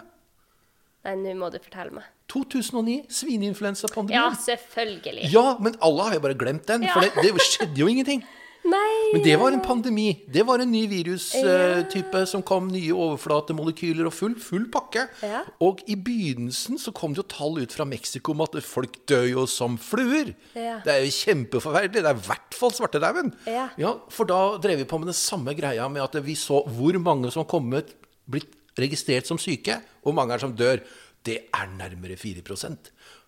Nei, 1.06 1.14
nå 1.22 1.34
må 1.38 1.48
du 1.54 1.58
fortelle 1.62 1.94
meg. 1.94 2.08
2009. 2.28 2.96
svineinfluensapandemien. 3.14 4.18
Ja, 4.18 4.32
selvfølgelig. 4.42 5.30
Ja, 5.32 5.44
men 5.62 5.78
alle 5.84 6.08
har 6.08 6.18
jo 6.18 6.24
bare 6.26 6.36
glemt 6.36 6.66
den, 6.68 6.84
for 6.90 7.06
Ja. 7.06 7.12
det, 7.14 7.30
det 7.38 7.46
skjedde 7.46 7.78
jo 7.80 7.88
ingenting. 7.88 8.24
Nei 8.68 9.12
Men 9.14 9.22
det 9.24 9.36
var 9.40 9.54
en 9.54 9.62
pandemi. 9.64 10.06
Det 10.28 10.44
var 10.46 10.62
en 10.62 10.70
ny 10.72 10.82
virustype 10.90 12.22
som 12.28 12.42
kom, 12.46 12.68
nye 12.72 12.92
overflatemolekyler 12.92 14.08
og 14.08 14.14
full, 14.14 14.34
full 14.42 14.66
pakke. 14.72 15.06
Ja. 15.24 15.44
Og 15.64 15.80
i 15.88 15.96
begynnelsen 15.96 16.80
så 16.80 16.92
kom 16.96 17.14
det 17.14 17.22
jo 17.22 17.28
tall 17.32 17.62
ut 17.62 17.74
fra 17.74 17.86
Mexico 17.88 18.34
om 18.34 18.44
at 18.44 18.58
folk 18.66 19.00
dør 19.08 19.26
jo 19.30 19.46
som 19.50 19.78
fluer. 19.80 20.34
Ja. 20.52 20.78
Det 20.84 20.94
er 20.94 21.06
jo 21.06 21.16
kjempeforferdelig. 21.16 22.04
Det 22.04 22.12
er 22.12 22.20
i 22.20 22.28
hvert 22.28 22.58
fall 22.60 22.74
svartedauden. 22.76 23.32
Ja. 23.48 23.68
for 24.12 24.28
da 24.28 24.42
drev 24.62 24.82
vi 24.82 24.88
på 24.88 25.00
med 25.00 25.12
den 25.12 25.16
samme 25.18 25.54
greia 25.56 25.88
med 25.88 26.04
at 26.04 26.20
vi 26.24 26.36
så 26.38 26.62
hvor 26.68 26.98
mange 27.00 27.32
som 27.32 27.44
har 27.44 27.50
kommet, 27.50 27.94
blitt 28.28 28.52
registrert 28.78 29.26
som 29.26 29.40
syke, 29.40 29.80
og 30.02 30.10
hvor 30.10 30.18
mange 30.20 30.36
er 30.36 30.44
som 30.44 30.56
dør. 30.56 30.82
Det 31.26 31.48
er 31.52 31.70
nærmere 31.76 32.16
4 32.16 32.44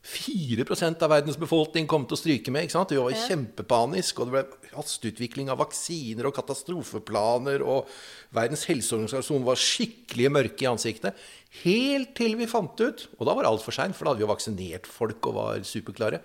4 0.01 0.65
av 1.05 1.11
verdens 1.13 1.37
befolkning 1.37 1.85
kom 1.87 2.07
til 2.09 2.17
å 2.17 2.21
stryke 2.21 2.53
med. 2.53 2.65
ikke 2.65 2.73
sant? 2.73 2.93
Vi 2.95 2.97
var 2.97 3.13
kjempepanisk, 3.13 4.21
og 4.21 4.31
det 4.31 4.33
ble 4.33 4.71
hasteutvikling 4.73 5.51
av 5.53 5.59
vaksiner 5.61 6.25
og 6.29 6.35
katastrofeplaner, 6.39 7.61
og 7.61 7.91
Verdens 8.33 8.65
helseorganisasjon 8.71 9.45
var 9.45 9.61
skikkelig 9.61 10.31
mørke 10.33 10.65
i 10.65 10.71
ansiktet. 10.71 11.19
Helt 11.65 12.15
til 12.17 12.37
vi 12.39 12.49
fant 12.49 12.81
ut, 12.81 13.09
og 13.19 13.27
da 13.27 13.35
var 13.35 13.45
det 13.45 13.51
altfor 13.53 13.77
seint, 13.77 13.97
for 13.97 14.07
da 14.07 14.15
hadde 14.15 14.23
vi 14.23 14.27
jo 14.29 14.33
vaksinert 14.33 14.89
folk 14.89 15.27
og 15.29 15.37
var 15.37 15.65
superklare, 15.67 16.23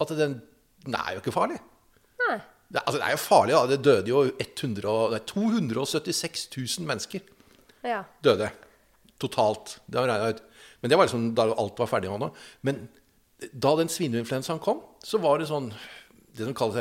at 0.00 0.14
den, 0.16 0.38
den 0.86 0.96
er 0.96 1.16
jo 1.16 1.20
ikke 1.24 1.34
farlig. 1.34 1.58
Nei. 2.24 2.38
Det, 2.68 2.80
altså, 2.84 2.98
det 3.00 3.06
er 3.08 3.14
jo 3.16 3.20
farlig, 3.22 3.56
da. 3.56 3.66
Det 3.66 3.80
døde 3.84 4.12
jo 4.12 4.22
100, 4.28 4.96
nei, 5.12 5.20
276 5.28 6.48
000 6.56 6.88
mennesker 6.88 7.28
Ja. 7.84 8.02
døde 8.24 8.50
totalt. 9.20 9.78
Det 9.86 9.98
har 10.00 10.08
regnet 10.08 10.38
ut. 10.38 10.44
Men 10.80 10.90
det 10.92 10.98
var 10.98 11.08
liksom 11.08 11.34
da 11.34 11.48
alt 11.58 11.80
var 11.80 11.90
ferdig. 11.90 12.10
Med 12.12 12.22
Nå. 12.22 12.28
Men 12.62 12.88
da 13.38 13.74
den 13.78 13.90
svineinfluensaen 13.92 14.60
kom, 14.62 14.82
så 15.04 15.20
var 15.22 15.38
det 15.38 15.48
sånn 15.50 15.70
Det 16.34 16.46
som 16.46 16.54
kalles 16.58 16.78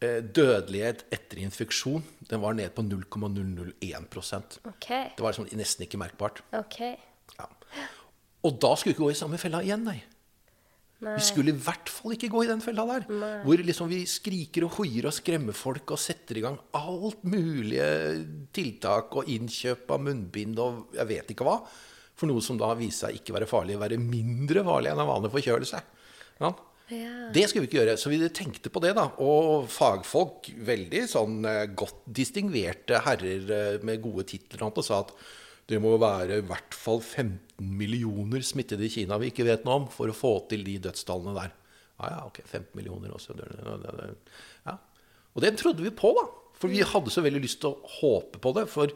eh, 0.00 0.20
dødelighet 0.24 1.04
etter 1.12 1.40
infeksjon, 1.44 2.04
den 2.30 2.40
var 2.40 2.56
ned 2.56 2.72
på 2.76 2.84
0,001 2.86 4.58
okay. 4.70 5.12
Det 5.16 5.24
var 5.24 5.34
liksom 5.34 5.48
nesten 5.58 5.84
ikke 5.84 6.00
merkbart. 6.00 6.40
Okay. 6.64 6.96
Ja. 7.38 7.48
Og 8.44 8.58
da 8.60 8.74
skulle 8.76 8.92
vi 8.92 8.96
ikke 8.96 9.06
gå 9.06 9.12
i 9.12 9.20
samme 9.20 9.40
fella 9.40 9.60
igjen, 9.64 9.84
nei. 9.84 9.98
Nei. 11.04 11.16
Vi 11.18 11.24
skulle 11.26 11.52
i 11.52 11.60
hvert 11.60 11.90
fall 11.90 12.14
ikke 12.14 12.30
gå 12.32 12.44
i 12.44 12.48
den 12.48 12.62
fella 12.64 12.84
der. 12.88 13.04
Hvor 13.44 13.60
liksom 13.60 13.90
vi 13.90 14.04
skriker 14.08 14.64
og 14.64 14.78
hoier 14.78 15.10
og 15.10 15.16
skremmer 15.16 15.56
folk 15.56 15.92
og 15.92 16.00
setter 16.00 16.38
i 16.38 16.44
gang 16.44 16.56
alt 16.78 17.24
mulige 17.28 17.88
tiltak 18.54 19.12
og 19.18 19.28
innkjøp 19.32 19.90
av 19.92 20.04
munnbind 20.06 20.62
og 20.62 20.96
jeg 20.96 21.10
vet 21.10 21.34
ikke 21.34 21.48
hva. 21.48 21.58
For 22.14 22.30
noe 22.30 22.42
som 22.44 22.58
da 22.60 22.70
viser 22.78 23.08
seg 23.08 23.18
ikke 23.18 23.34
være 23.36 23.50
farlig, 23.50 23.80
være 23.80 23.98
mindre 23.98 24.62
farlig 24.66 24.92
enn 24.92 25.02
en 25.02 25.10
vanlig 25.10 25.32
forkjølelse. 25.34 25.82
Ja. 26.42 26.52
Ja. 26.92 27.30
Det 27.32 27.46
skulle 27.48 27.64
vi 27.64 27.70
ikke 27.70 27.78
gjøre, 27.78 27.96
så 27.96 28.10
vi 28.12 28.18
tenkte 28.28 28.70
på 28.72 28.82
det, 28.84 28.92
da. 28.98 29.06
Og 29.24 29.64
fagfolk, 29.72 30.50
veldig 30.68 31.06
sånn 31.08 31.38
eh, 31.48 31.64
godt 31.72 32.02
distingverte 32.18 33.00
herrer 33.06 33.54
eh, 33.56 33.78
med 33.86 34.02
gode 34.04 34.26
titler, 34.28 34.66
og 34.68 34.84
sa 34.84 35.00
at 35.00 35.14
det 35.70 35.80
må 35.80 35.94
være 35.96 36.42
i 36.42 36.44
hvert 36.44 36.76
fall 36.76 37.00
15 37.00 37.64
millioner 37.64 38.44
smittede 38.44 38.84
i 38.84 38.92
Kina 38.92 39.16
vi 39.20 39.30
ikke 39.32 39.46
vet 39.48 39.64
noe 39.64 39.78
om, 39.80 39.86
for 39.88 40.12
å 40.12 40.16
få 40.16 40.34
til 40.50 40.64
de 40.66 40.76
dødstallene 40.84 41.32
der. 41.38 41.54
Ja, 41.96 42.10
ja, 42.10 42.20
ok, 42.28 42.42
15 42.44 42.74
millioner 42.76 43.14
også. 43.16 43.36
Ja. 44.66 44.76
Og 45.32 45.44
det 45.44 45.54
trodde 45.60 45.86
vi 45.86 45.94
på, 45.94 46.12
da. 46.18 46.26
For 46.58 46.70
vi 46.70 46.84
hadde 46.84 47.12
så 47.12 47.24
veldig 47.24 47.42
lyst 47.42 47.62
til 47.62 47.72
å 47.72 47.94
håpe 47.98 48.40
på 48.42 48.52
det. 48.58 48.66
For 48.70 48.92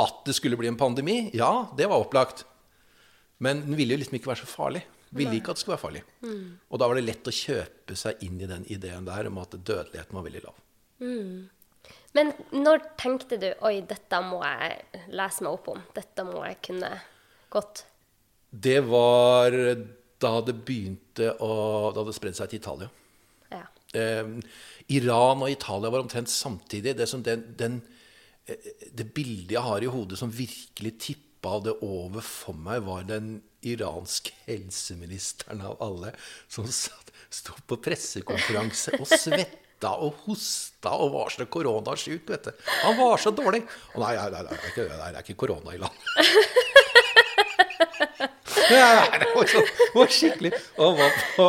at 0.00 0.24
det 0.26 0.34
skulle 0.36 0.58
bli 0.60 0.70
en 0.70 0.78
pandemi, 0.80 1.18
ja, 1.36 1.68
det 1.76 1.88
var 1.90 2.02
opplagt. 2.02 2.44
Men 3.40 3.62
den 3.64 3.76
ville 3.78 3.96
jo 3.96 4.00
liksom 4.02 4.18
ikke 4.18 4.32
være 4.32 4.42
så 4.42 4.50
farlig. 4.50 4.82
Ville 5.16 5.38
ikke 5.40 5.52
at 5.52 5.58
det 5.58 5.64
skulle 5.64 5.76
være 5.76 5.86
farlig. 5.86 6.02
Og 6.70 6.78
da 6.78 6.86
var 6.86 6.98
det 6.98 7.06
lett 7.06 7.30
å 7.30 7.34
kjøpe 7.34 7.96
seg 7.98 8.20
inn 8.26 8.36
i 8.42 8.48
den 8.50 8.66
ideen 8.70 9.08
der 9.08 9.30
om 9.30 9.40
at 9.42 9.56
dødeligheten 9.56 10.18
var 10.18 10.26
veldig 10.26 10.42
lav. 10.44 10.60
Men 12.16 12.32
når 12.52 12.84
tenkte 13.00 13.38
du 13.40 13.48
oi, 13.66 13.80
dette 13.86 14.20
må 14.26 14.42
jeg 14.44 15.06
lese 15.14 15.46
meg 15.46 15.54
opp 15.54 15.70
om, 15.72 15.80
dette 15.96 16.26
må 16.26 16.44
jeg 16.46 16.58
kunne 16.68 16.90
godt? 17.50 17.84
Det 18.50 18.80
var 18.86 19.54
da 20.20 20.32
det 20.44 20.56
begynte 20.66 21.30
å 21.40 21.52
Da 21.94 22.02
det 22.04 22.16
spredde 22.16 22.38
seg 22.40 22.50
til 22.50 22.60
Italia. 22.60 22.88
Ja. 23.50 23.64
Eh, 23.94 24.26
Iran 24.96 25.44
og 25.46 25.50
Italia 25.50 25.90
var 25.90 26.02
omtrent 26.02 26.30
samtidig. 26.30 26.96
Det, 26.98 27.06
som 27.08 27.22
den, 27.26 27.44
den, 27.58 27.80
det 28.46 29.06
bildet 29.14 29.54
jeg 29.56 29.64
har 29.64 29.84
i 29.84 29.90
hodet 29.90 30.18
som 30.18 30.32
virkelig 30.32 30.94
tippa 31.02 31.58
det 31.64 31.76
over 31.86 32.24
for 32.24 32.56
meg, 32.56 32.82
var 32.86 33.06
den 33.08 33.38
iranske 33.66 34.34
helseministeren 34.48 35.62
av 35.66 35.80
alle 35.84 36.14
som 36.48 36.68
satt, 36.68 37.12
sto 37.30 37.54
på 37.68 37.78
pressekonferanse 37.84 38.96
og 38.98 39.06
svetta 39.06 39.92
og 40.02 40.24
hosta 40.26 40.92
og 40.98 41.12
var 41.14 41.30
så 41.32 41.46
koronasjuk. 41.46 42.28
vet 42.28 42.48
du. 42.48 42.64
Han 42.82 42.98
var 42.98 43.20
så 43.22 43.30
dårlig. 43.30 43.62
Og 43.94 44.02
nei, 44.02 44.16
nei, 44.18 44.28
nei, 44.34 44.42
det 44.48 44.98
er 44.98 45.20
ikke, 45.22 45.38
korona 45.44 45.76
i 45.76 45.80
landet. 45.80 46.08
Nei, 48.70 49.18
det 49.18 49.26
var, 49.34 49.48
så, 49.50 49.60
var 49.96 50.12
skikkelig 50.14 50.50
Og 50.78 50.84
han 50.84 50.98
var 51.00 51.16
på, 51.34 51.46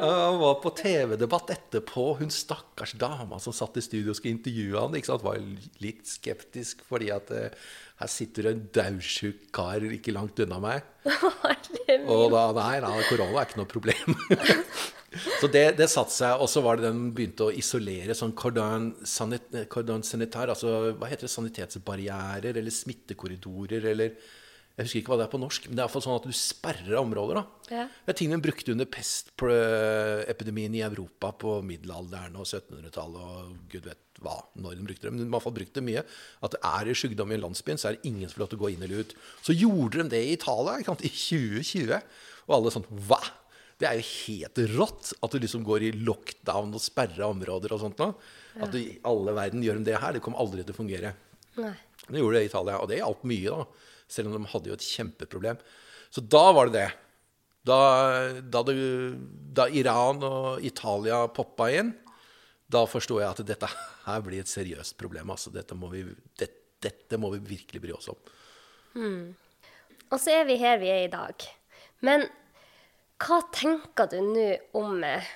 han 0.00 0.38
var 0.40 0.58
på 0.62 0.70
TV-debatt 0.78 1.50
etterpå. 1.54 2.04
Hun 2.20 2.30
stakkars 2.32 2.94
dama 3.00 3.38
som 3.42 3.54
satt 3.56 3.78
i 3.80 3.84
studio 3.84 4.12
og 4.12 4.18
skulle 4.18 4.36
intervjue 4.36 4.78
han, 4.78 4.96
ikke 4.98 5.10
sant, 5.10 5.26
var 5.26 5.40
litt 5.82 6.08
skeptisk 6.08 6.84
fordi 6.88 7.10
at 7.14 7.32
eh, 7.34 7.68
her 7.98 8.10
sitter 8.12 8.52
en 8.52 8.60
daudsjuk 8.74 9.48
kar 9.54 9.82
ikke 9.82 10.14
langt 10.14 10.38
unna 10.44 10.60
meg. 10.62 10.86
Og 12.08 12.28
da 12.30 12.44
Nei, 12.54 12.78
da, 12.84 12.92
korona 13.08 13.40
er 13.40 13.48
ikke 13.48 13.60
noe 13.60 13.70
problem. 13.70 14.16
så 15.40 15.50
det, 15.50 15.64
det 15.80 15.88
satte 15.90 16.14
seg. 16.14 16.38
Og 16.38 16.50
så 16.52 16.62
var 16.64 16.78
det 16.78 16.86
den 16.86 17.08
begynte 17.16 17.48
å 17.48 17.54
isolere 17.54 18.14
sånn 18.16 18.36
cordon, 18.38 18.92
sanit, 19.08 19.50
cordon 19.72 20.06
sanitær, 20.06 20.52
altså 20.54 20.92
hva 20.94 21.10
heter 21.10 21.26
det, 21.26 21.34
sanitetsbarrierer 21.34 22.60
eller 22.60 22.74
smittekorridorer 22.74 23.90
eller 23.94 24.14
jeg 24.78 24.86
husker 24.86 25.00
ikke 25.00 25.10
hva 25.10 25.16
det 25.18 25.24
er 25.26 25.30
på 25.32 25.40
norsk, 25.42 25.64
men 25.66 25.74
det 25.74 25.80
er 25.82 25.88
iallfall 25.88 26.02
sånn 26.04 26.20
at 26.20 26.26
du 26.30 26.34
sperrer 26.38 27.00
områder. 27.00 27.40
da. 27.40 27.72
Ja. 27.74 27.86
Det 28.06 28.12
er 28.12 28.16
ting 28.20 28.30
de 28.30 28.36
brukte 28.38 28.70
under 28.76 28.86
pestepidemien 28.86 30.76
i 30.78 30.84
Europa 30.86 31.32
på 31.34 31.56
middelalderen 31.66 32.36
og 32.38 32.46
1700-tallet 32.46 33.24
og 33.24 33.56
gud 33.72 33.88
vet 33.88 34.20
hva, 34.22 34.36
når 34.54 34.78
de 34.78 34.86
brukte 34.86 35.08
det. 35.08 35.10
Men 35.10 35.18
de 35.18 35.24
har 35.24 35.32
i 35.32 35.34
hvert 35.34 35.46
fall 35.48 35.56
brukt 35.56 35.74
det 35.74 35.82
mye. 35.82 36.04
At 36.46 36.54
det 36.54 36.62
er 36.70 36.90
i 36.92 36.94
sykdom 37.02 37.34
i 37.34 37.40
landsbyen, 37.42 37.82
så 37.82 37.90
er 37.90 37.98
det 37.98 38.06
ingen 38.12 38.30
som 38.30 38.36
får 38.36 38.44
lov 38.44 38.52
til 38.52 38.60
å 38.60 38.62
gå 38.62 38.70
inn 38.76 38.86
eller 38.86 39.02
ut. 39.02 39.16
Så 39.48 39.58
gjorde 39.58 40.04
de 40.04 40.06
det 40.14 40.22
i 40.28 40.32
Italia 40.36 40.76
ikke 40.78 40.92
sant, 40.92 41.02
i 41.02 41.12
2020. 41.16 42.08
Og 42.46 42.56
alle 42.60 42.74
sånn 42.78 42.88
Hva? 43.10 43.20
Det 43.78 43.86
er 43.86 43.98
jo 43.98 44.06
helt 44.10 44.62
rått 44.74 45.12
at 45.22 45.34
du 45.34 45.42
liksom 45.42 45.66
går 45.66 45.84
i 45.86 45.92
lockdown 46.06 46.70
og 46.74 46.82
sperrer 46.82 47.26
områder 47.28 47.74
og 47.74 47.82
sånt 47.82 47.98
nå. 48.02 48.08
At 48.62 48.70
du, 48.74 48.80
alle 49.06 49.34
verden 49.34 49.62
gjør 49.62 49.82
de 49.82 49.90
det 49.90 49.98
her. 50.02 50.14
Det 50.14 50.22
kommer 50.22 50.42
aldri 50.42 50.62
til 50.62 50.74
å 50.74 50.78
fungere. 50.78 51.14
Nei. 51.58 51.74
Det 52.08 52.22
gjorde 52.22 52.38
det 52.38 52.46
i 52.46 52.50
Italia, 52.50 52.78
og 52.78 52.90
det 52.90 53.02
hjalp 53.02 53.22
mye, 53.28 53.54
da. 53.58 53.86
Selv 54.08 54.30
om 54.30 54.38
de 54.38 54.50
hadde 54.52 54.70
jo 54.70 54.76
et 54.78 54.88
kjempeproblem. 54.88 55.60
Så 56.10 56.24
da 56.24 56.44
var 56.56 56.70
det 56.70 56.78
det. 56.78 56.88
Da, 57.68 57.78
da, 58.40 58.62
det, 58.64 58.76
da 59.56 59.66
Iran 59.68 60.22
og 60.24 60.64
Italia 60.64 61.26
poppa 61.34 61.68
inn, 61.74 61.92
da 62.68 62.84
forsto 62.88 63.18
jeg 63.20 63.28
at 63.28 63.44
dette 63.48 63.68
her 64.06 64.24
blir 64.24 64.40
et 64.40 64.50
seriøst 64.50 64.96
problem. 65.00 65.32
Altså, 65.34 65.52
dette, 65.52 65.76
må 65.76 65.90
vi, 65.92 66.04
det, 66.40 66.48
dette 66.84 67.20
må 67.20 67.32
vi 67.36 67.42
virkelig 67.56 67.82
bry 67.84 67.92
oss 67.96 68.08
om. 68.12 68.18
Og 70.08 70.20
så 70.20 70.38
er 70.38 70.48
vi 70.48 70.56
her 70.60 70.80
vi 70.80 70.90
er 70.92 71.04
i 71.06 71.12
dag. 71.12 71.44
Men 72.04 72.24
hva 73.18 73.40
tenker 73.52 74.08
du 74.12 74.20
nå 74.22 74.48
om 74.78 75.02
eh, 75.04 75.26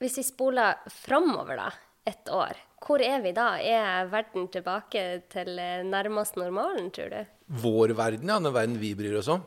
Hvis 0.00 0.18
vi 0.20 0.24
spoler 0.24 0.80
framover, 0.92 1.60
et 2.08 2.28
år, 2.32 2.56
hvor 2.80 3.02
er 3.04 3.20
vi 3.20 3.32
da? 3.36 3.58
Er 3.60 4.08
verden 4.08 4.48
tilbake 4.52 5.22
til 5.32 5.58
eh, 5.60 5.82
nærmest 5.84 6.38
normalen, 6.40 6.88
tror 6.94 7.12
du? 7.12 7.20
Vår 7.50 7.94
verden, 7.98 8.30
ja, 8.30 8.38
den 8.38 8.54
verden 8.54 8.78
vi 8.78 8.94
bryr 8.94 9.18
oss 9.18 9.30
om, 9.32 9.42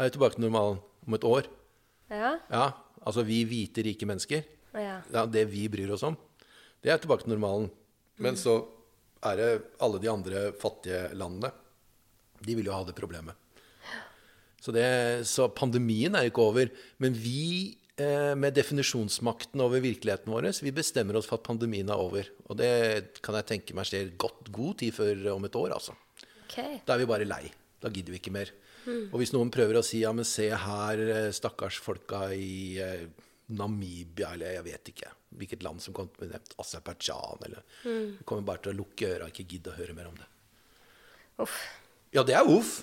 er 0.00 0.10
tilbake 0.10 0.34
til 0.38 0.48
normalen 0.48 0.80
om 1.06 1.16
et 1.16 1.26
år. 1.26 1.46
Ja? 2.10 2.32
Ja, 2.50 2.64
Altså 3.06 3.24
vi 3.24 3.42
hvite, 3.48 3.84
rike 3.86 4.08
mennesker. 4.08 4.44
Ja. 4.76 5.00
Ja, 5.12 5.24
det 5.26 5.46
vi 5.50 5.64
bryr 5.72 5.90
oss 5.94 6.04
om, 6.06 6.16
det 6.84 6.92
er 6.92 7.00
tilbake 7.00 7.24
til 7.24 7.34
normalen. 7.34 7.70
Men 8.20 8.36
så 8.38 8.60
er 9.24 9.38
det 9.40 9.48
alle 9.80 10.00
de 10.02 10.10
andre 10.12 10.50
fattige 10.60 11.08
landene. 11.16 11.50
De 12.44 12.56
vil 12.56 12.68
jo 12.68 12.76
ha 12.76 12.84
det 12.84 12.96
problemet. 12.96 13.36
Så, 14.60 14.72
det, 14.76 15.24
så 15.28 15.48
pandemien 15.48 16.16
er 16.16 16.28
ikke 16.28 16.44
over. 16.44 16.68
Men 17.00 17.16
vi 17.16 17.78
eh, 17.96 18.36
med 18.36 18.52
definisjonsmakten 18.56 19.60
over 19.64 19.80
virkeligheten 19.80 20.32
vår, 20.32 20.50
vi 20.60 20.72
bestemmer 20.76 21.16
oss 21.16 21.28
for 21.28 21.40
at 21.40 21.48
pandemien 21.48 21.88
er 21.88 22.00
over. 22.00 22.28
Og 22.48 22.60
det 22.60 23.20
kan 23.24 23.38
jeg 23.40 23.48
tenke 23.48 23.76
meg 23.76 23.88
skjer 23.88 24.12
godt, 24.20 24.52
god 24.52 24.80
tid 24.84 24.96
før 24.96 25.30
om 25.32 25.48
et 25.48 25.56
år, 25.56 25.72
altså. 25.78 25.96
OK. 26.50 26.82
Da 26.84 26.96
er 26.96 27.04
vi 27.04 27.08
bare 27.08 27.28
lei. 27.28 27.44
Da 27.80 27.88
gidder 27.88 28.12
vi 28.12 28.20
ikke 28.20 28.34
mer. 28.34 28.50
Og 28.90 29.20
hvis 29.20 29.32
noen 29.34 29.50
prøver 29.52 29.78
å 29.78 29.84
si 29.84 30.02
ja, 30.02 30.10
men 30.16 30.26
se 30.26 30.48
her, 30.50 31.02
eh, 31.14 31.30
stakkars 31.36 31.78
folka 31.84 32.26
i 32.34 32.80
eh, 32.80 33.06
Namibia, 33.54 34.32
eller 34.34 34.56
jeg 34.56 34.66
vet 34.66 34.92
ikke 34.94 35.14
hvilket 35.40 35.62
land 35.62 35.82
som 35.82 35.94
kommer 35.94 36.10
til 36.10 36.18
å 36.18 36.24
bli 36.24 36.32
nevnt, 36.32 36.54
Aserbajdsjan, 36.58 37.42
eller 37.46 37.62
Vi 37.84 38.24
kommer 38.26 38.46
bare 38.48 38.64
til 38.64 38.72
å 38.72 38.78
lukke 38.80 39.12
øra 39.14 39.28
og 39.28 39.34
ikke 39.34 39.46
gidde 39.52 39.70
å 39.70 39.76
høre 39.76 39.94
mer 39.94 40.08
om 40.10 40.16
det. 40.18 40.26
Uff. 41.44 41.58
Ja, 42.14 42.24
det 42.26 42.34
er 42.34 42.50
uff. 42.50 42.80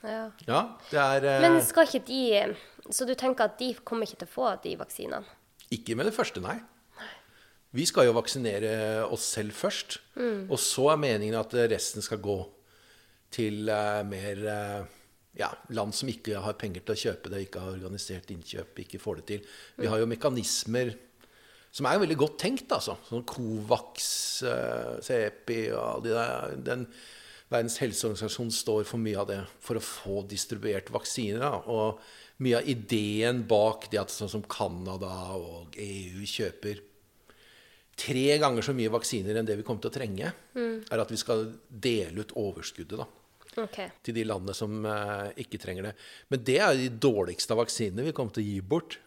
Ja. 0.00 0.30
Ja, 0.46 0.60
det 0.88 1.00
er 1.02 1.26
eh, 1.28 1.42
Men 1.44 1.58
skal 1.60 1.84
ikke 1.84 2.06
de 2.06 2.54
Så 2.88 3.04
du 3.04 3.12
tenker 3.12 3.50
at 3.50 3.58
de 3.60 3.74
kommer 3.84 4.08
ikke 4.08 4.22
til 4.22 4.30
å 4.30 4.32
få 4.32 4.52
de 4.64 4.72
vaksinene? 4.80 5.36
Ikke 5.70 5.94
med 5.98 6.08
det 6.08 6.14
første, 6.16 6.40
nei. 6.42 6.56
Vi 7.76 7.84
skal 7.86 8.08
jo 8.08 8.16
vaksinere 8.16 9.04
oss 9.06 9.28
selv 9.36 9.54
først. 9.54 10.00
Og 10.50 10.56
så 10.58 10.88
er 10.90 10.98
meningen 10.98 11.36
at 11.38 11.52
resten 11.70 12.02
skal 12.02 12.18
gå 12.18 12.40
til 13.34 13.70
eh, 13.70 14.00
mer 14.06 14.42
eh, 14.54 14.96
ja, 15.38 15.50
land 15.76 15.94
som 15.96 16.10
ikke 16.10 16.42
har 16.42 16.58
penger 16.60 16.84
til 16.84 16.96
å 16.96 17.02
kjøpe 17.04 17.32
det, 17.32 17.44
ikke 17.46 17.62
har 17.62 17.76
organisert 17.76 18.32
innkjøp, 18.34 18.82
ikke 18.84 19.02
får 19.02 19.20
det 19.20 19.26
til. 19.30 19.46
Vi 19.78 19.90
har 19.90 20.02
jo 20.02 20.10
mekanismer 20.10 20.92
som 21.70 21.86
er 21.86 21.94
jo 21.94 22.02
veldig 22.02 22.18
godt 22.18 22.38
tenkt, 22.42 22.72
altså. 22.74 22.96
Sånn 23.06 23.22
Covax, 23.30 24.04
eh, 24.42 24.96
CEPI 25.06 25.60
og 25.70 25.82
alle 25.84 26.04
de 26.06 26.14
der. 26.16 26.56
Den, 26.66 26.86
Verdens 27.50 27.80
helseorganisasjon 27.82 28.50
står 28.54 28.84
for 28.86 29.02
mye 29.02 29.18
av 29.18 29.26
det 29.26 29.40
for 29.58 29.78
å 29.78 29.82
få 29.82 30.20
distribuert 30.30 30.90
vaksiner. 30.94 31.42
Da. 31.42 31.56
Og 31.66 32.42
mye 32.46 32.60
av 32.60 32.68
ideen 32.70 33.42
bak 33.50 33.88
det 33.90 33.98
at 33.98 34.14
sånn 34.14 34.30
som 34.30 34.44
Canada 34.46 35.10
og 35.34 35.74
EU 35.74 36.22
kjøper 36.30 36.78
tre 38.00 38.38
ganger 38.40 38.64
så 38.64 38.74
mye 38.76 38.92
vaksiner 38.92 39.36
enn 39.36 39.48
det 39.48 39.58
vi 39.58 39.66
kommer 39.66 39.82
til 39.82 39.90
å 39.90 39.96
trenge, 39.98 40.30
er 40.54 41.02
at 41.02 41.10
vi 41.10 41.18
skal 41.20 41.50
dele 41.68 42.22
ut 42.22 42.36
overskuddet 42.38 43.02
da, 43.02 43.06
OK. 43.58 43.78
til 44.06 44.14
de 44.14 44.24
landene 44.28 44.54
som 44.54 44.84
eh, 44.86 45.30
ikke 45.42 45.58
trenger 45.62 45.90
det. 45.90 45.94
Men 46.30 46.44
det 46.46 46.58
er 46.62 46.76
de 46.78 46.90
dårligste 47.02 47.56
av 47.56 47.64
vaksinene 47.64 48.06
vi 48.06 48.14
kommer 48.16 48.36
til 48.36 48.44
å 48.44 48.50
gi 48.50 48.60
bort. 48.62 49.00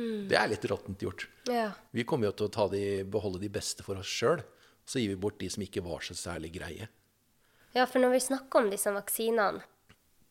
Det 0.00 0.36
er 0.38 0.48
litt 0.48 0.64
råttent 0.70 1.02
gjort. 1.02 1.26
Ja. 1.50 1.72
Vi 1.92 2.06
kommer 2.08 2.30
jo 2.30 2.36
til 2.38 2.46
å 2.46 2.52
ta 2.54 2.68
de, 2.72 3.02
beholde 3.10 3.40
de 3.42 3.50
beste 3.52 3.84
for 3.84 4.00
oss 4.00 4.08
sjøl. 4.08 4.40
Så 4.88 5.02
gir 5.02 5.12
vi 5.12 5.18
bort 5.20 5.40
de 5.42 5.50
som 5.52 5.64
ikke 5.64 5.82
var 5.84 6.00
så 6.06 6.16
særlig 6.16 6.54
greie. 6.54 6.88
ja, 7.74 7.84
for 7.86 8.00
når 8.02 8.14
vi 8.14 8.22
snakker 8.30 8.62
om 8.62 8.70
disse 8.72 8.90
vaksinene 8.94 9.60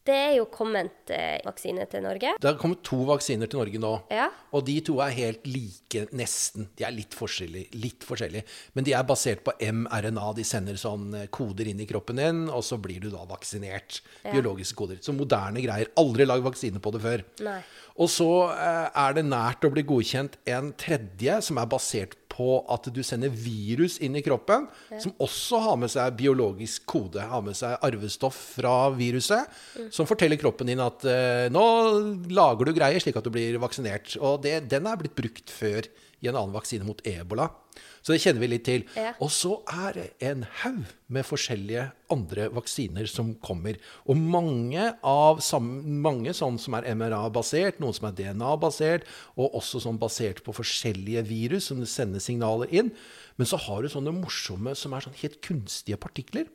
Det 0.10 0.16
er 0.18 0.36
jo 0.40 0.48
kommet 0.50 1.12
eh, 1.14 1.38
vaksine 1.46 1.86
til 1.90 2.02
Norge. 2.02 2.34
Det 2.42 2.48
har 2.50 2.58
kommet 2.60 2.82
to 2.88 3.04
vaksiner 3.06 3.50
til 3.50 3.62
Norge 3.62 3.82
nå. 3.82 3.92
Ja. 4.14 4.30
Og 4.58 4.66
de 4.66 4.80
to 4.86 4.98
er 5.06 5.14
helt 5.14 5.46
like, 5.46 6.08
nesten. 6.18 6.70
De 6.80 6.86
er 6.88 6.96
litt 6.96 7.14
forskjellige, 7.18 7.78
litt 7.78 8.06
forskjellige. 8.08 8.46
Men 8.74 8.88
de 8.88 8.96
er 8.98 9.06
basert 9.08 9.44
på 9.46 9.54
mRNA. 9.60 10.32
De 10.40 10.46
sender 10.48 10.80
sånn 10.82 11.14
eh, 11.14 11.28
koder 11.34 11.70
inn 11.70 11.84
i 11.84 11.88
kroppen 11.90 12.22
din, 12.22 12.46
og 12.50 12.66
så 12.66 12.80
blir 12.82 13.04
du 13.04 13.12
da 13.14 13.26
vaksinert. 13.30 14.02
Biologiske 14.26 14.80
koder. 14.80 15.04
Så 15.06 15.14
moderne 15.16 15.62
greier. 15.64 15.94
Aldri 16.02 16.26
lagd 16.26 16.48
vaksine 16.48 16.82
på 16.82 16.96
det 16.96 17.04
før. 17.06 17.26
Nei. 17.46 17.60
Og 18.00 18.10
så 18.12 18.30
eh, 18.54 18.88
er 18.90 19.18
det 19.18 19.28
nært 19.28 19.68
å 19.68 19.74
bli 19.74 19.86
godkjent 19.88 20.40
en 20.50 20.74
tredje, 20.80 21.40
som 21.46 21.60
er 21.62 21.70
basert 21.70 22.16
på 22.40 22.50
at 22.72 22.90
du 22.96 23.02
sender 23.06 23.34
virus 23.34 24.00
inn 24.04 24.16
i 24.16 24.24
kroppen, 24.26 24.66
som 25.04 25.14
også 25.22 25.62
har 25.68 25.80
med 25.82 25.92
seg 25.92 26.16
biologisk 26.20 26.88
kode, 26.90 27.24
har 27.32 27.44
med 27.46 27.58
seg 27.60 27.78
arvestoff 27.86 28.40
fra 28.56 28.76
viruset, 28.96 29.52
som 29.94 30.08
forteller 30.10 30.40
kroppen 30.40 30.72
din 30.72 30.84
at 30.84 31.04
uh, 31.06 31.46
nå 31.52 31.66
lager 32.32 32.70
du 32.70 32.76
greier 32.78 33.04
slik 33.04 33.20
at 33.20 33.28
du 33.28 33.34
blir 33.34 33.60
vaksinert. 33.62 34.16
Og 34.24 34.40
det, 34.46 34.62
den 34.72 34.88
er 34.88 35.00
blitt 35.00 35.18
brukt 35.20 35.52
før 35.52 35.84
i 36.20 36.30
en 36.30 36.36
annen 36.36 36.56
vaksine 36.56 36.88
mot 36.88 37.04
ebola. 37.08 37.50
Så 38.02 38.14
det 38.14 38.22
kjenner 38.24 38.44
vi 38.44 38.50
litt 38.52 38.66
til. 38.68 38.86
Ja. 38.98 39.14
Og 39.24 39.32
så 39.34 39.58
er 39.70 39.98
det 39.98 40.08
en 40.26 40.46
haug 40.62 40.84
med 41.10 41.26
forskjellige 41.28 41.88
andre 42.14 42.48
vaksiner 42.54 43.10
som 43.10 43.34
kommer. 43.46 43.80
Og 44.10 44.20
mange, 44.20 44.92
av, 45.06 45.42
mange 45.60 46.34
sånn 46.38 46.60
som 46.62 46.78
er 46.78 46.90
MRA-basert, 46.96 47.82
noen 47.82 47.98
som 47.98 48.10
er 48.10 48.18
DNA-basert, 48.18 49.08
og 49.38 49.58
også 49.60 49.84
sånn 49.86 50.00
basert 50.02 50.44
på 50.46 50.56
forskjellige 50.58 51.26
virus 51.30 51.70
som 51.72 51.82
sender 51.86 52.24
signaler 52.24 52.72
inn. 52.74 52.94
Men 53.40 53.50
så 53.50 53.60
har 53.68 53.84
du 53.84 53.92
sånne 53.92 54.16
morsomme 54.16 54.76
som 54.78 54.96
er 54.96 55.06
sånn 55.06 55.20
helt 55.22 55.40
kunstige 55.46 56.00
partikler. 56.02 56.50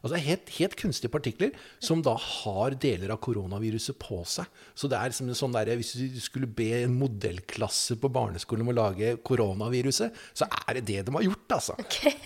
Altså 0.00 0.16
helt, 0.24 0.48
helt 0.56 0.76
kunstige 0.80 1.12
partikler 1.12 1.50
som 1.82 2.00
da 2.04 2.14
har 2.16 2.76
deler 2.80 3.12
av 3.12 3.20
koronaviruset 3.20 3.98
på 4.00 4.22
seg. 4.28 4.48
Så 4.72 4.88
det 4.88 4.96
er 4.96 5.12
som 5.12 5.28
en 5.28 5.36
sånn 5.36 5.52
der, 5.52 5.74
Hvis 5.76 5.92
du 5.92 6.20
skulle 6.22 6.48
be 6.48 6.70
en 6.82 6.94
modellklasse 6.96 7.98
på 8.00 8.08
barneskolen 8.12 8.64
om 8.64 8.72
å 8.72 8.76
lage 8.78 9.12
koronaviruset, 9.26 10.16
så 10.32 10.48
er 10.48 10.78
det 10.78 10.84
det 10.88 11.04
de 11.04 11.16
har 11.18 11.26
gjort. 11.26 11.56
altså. 11.58 11.76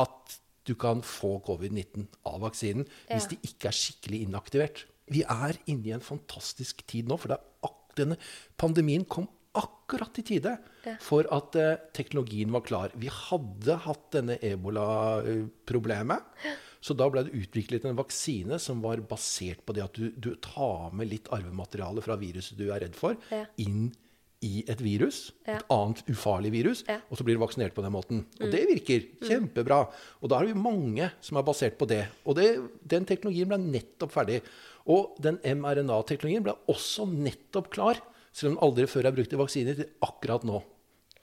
at 0.00 0.38
du 0.64 0.72
kan 0.80 1.02
få 1.04 1.36
covid-19 1.44 2.06
av 2.30 2.40
vaksinen 2.46 2.86
hvis 3.10 3.26
de 3.30 3.38
ikke 3.44 3.68
er 3.68 3.76
skikkelig 3.76 4.22
inaktivert. 4.26 4.84
Vi 5.12 5.22
er 5.22 5.58
inne 5.70 5.90
i 5.90 5.96
en 5.96 6.04
fantastisk 6.04 6.84
tid 6.88 7.10
nå, 7.10 7.18
for 7.20 7.36
denne 7.98 8.18
pandemien 8.60 9.04
kom 9.04 9.28
akkurat 9.54 10.16
i 10.18 10.24
tide 10.26 10.56
for 11.02 11.28
at 11.34 11.56
eh, 11.60 11.80
teknologien 11.94 12.50
var 12.54 12.64
klar. 12.66 12.94
Vi 12.98 13.10
hadde 13.12 13.76
hatt 13.84 14.08
denne 14.16 14.38
ebola-problemet. 14.42 16.32
Så 16.84 16.96
da 16.98 17.06
ble 17.08 17.22
det 17.24 17.38
utviklet 17.38 17.86
en 17.88 17.96
vaksine 17.96 18.58
som 18.60 18.82
var 18.84 19.00
basert 19.08 19.62
på 19.64 19.76
det 19.76 19.86
at 19.86 19.96
du, 19.96 20.10
du 20.20 20.34
tar 20.44 20.92
med 20.92 21.08
litt 21.08 21.30
arvemateriale 21.32 22.02
fra 22.04 22.18
viruset 22.20 22.58
du 22.58 22.66
er 22.68 22.82
redd 22.84 22.98
for, 22.98 23.16
inn 23.62 23.86
i 24.44 24.64
et 24.68 24.80
virus, 24.84 25.30
Ja. 25.48 25.56
et 25.58 25.64
annet 25.72 26.02
ufarlig 26.12 26.50
virus, 26.52 26.84
Ja. 26.88 26.98
og 27.10 27.16
så 27.16 27.24
blir 27.24 27.38
du 27.38 27.42
vaksinert 27.44 27.74
på 27.74 27.82
den 27.82 27.92
måten. 27.94 28.24
Og 28.40 28.50
det 28.52 28.66
virker 28.68 29.06
kjempebra. 29.24 29.80
Og 30.22 30.28
da 30.28 30.38
er 30.38 30.46
det 30.46 30.54
jo 30.54 30.60
mange 30.62 31.10
som 31.24 31.38
er 31.40 31.42
basert 31.48 31.78
på 31.80 31.88
det. 31.88 32.02
Og 32.26 32.36
det, 32.36 32.50
den 32.86 33.04
teknologien 33.08 33.48
ble 33.48 33.58
nettopp 33.58 34.12
ferdig. 34.12 34.42
Og 34.86 35.16
den 35.24 35.38
mRNA-teknologien 35.42 36.44
ble 36.44 36.54
også 36.68 37.06
nettopp 37.08 37.70
klar, 37.72 38.00
selv 38.34 38.50
om 38.52 38.56
den 38.58 38.62
aldri 38.68 38.86
før 38.90 39.06
er 39.08 39.12
brukt 39.16 39.32
i 39.32 39.36
vaksiner, 39.40 39.76
til 39.78 39.90
akkurat 40.04 40.44
nå. 40.44 40.62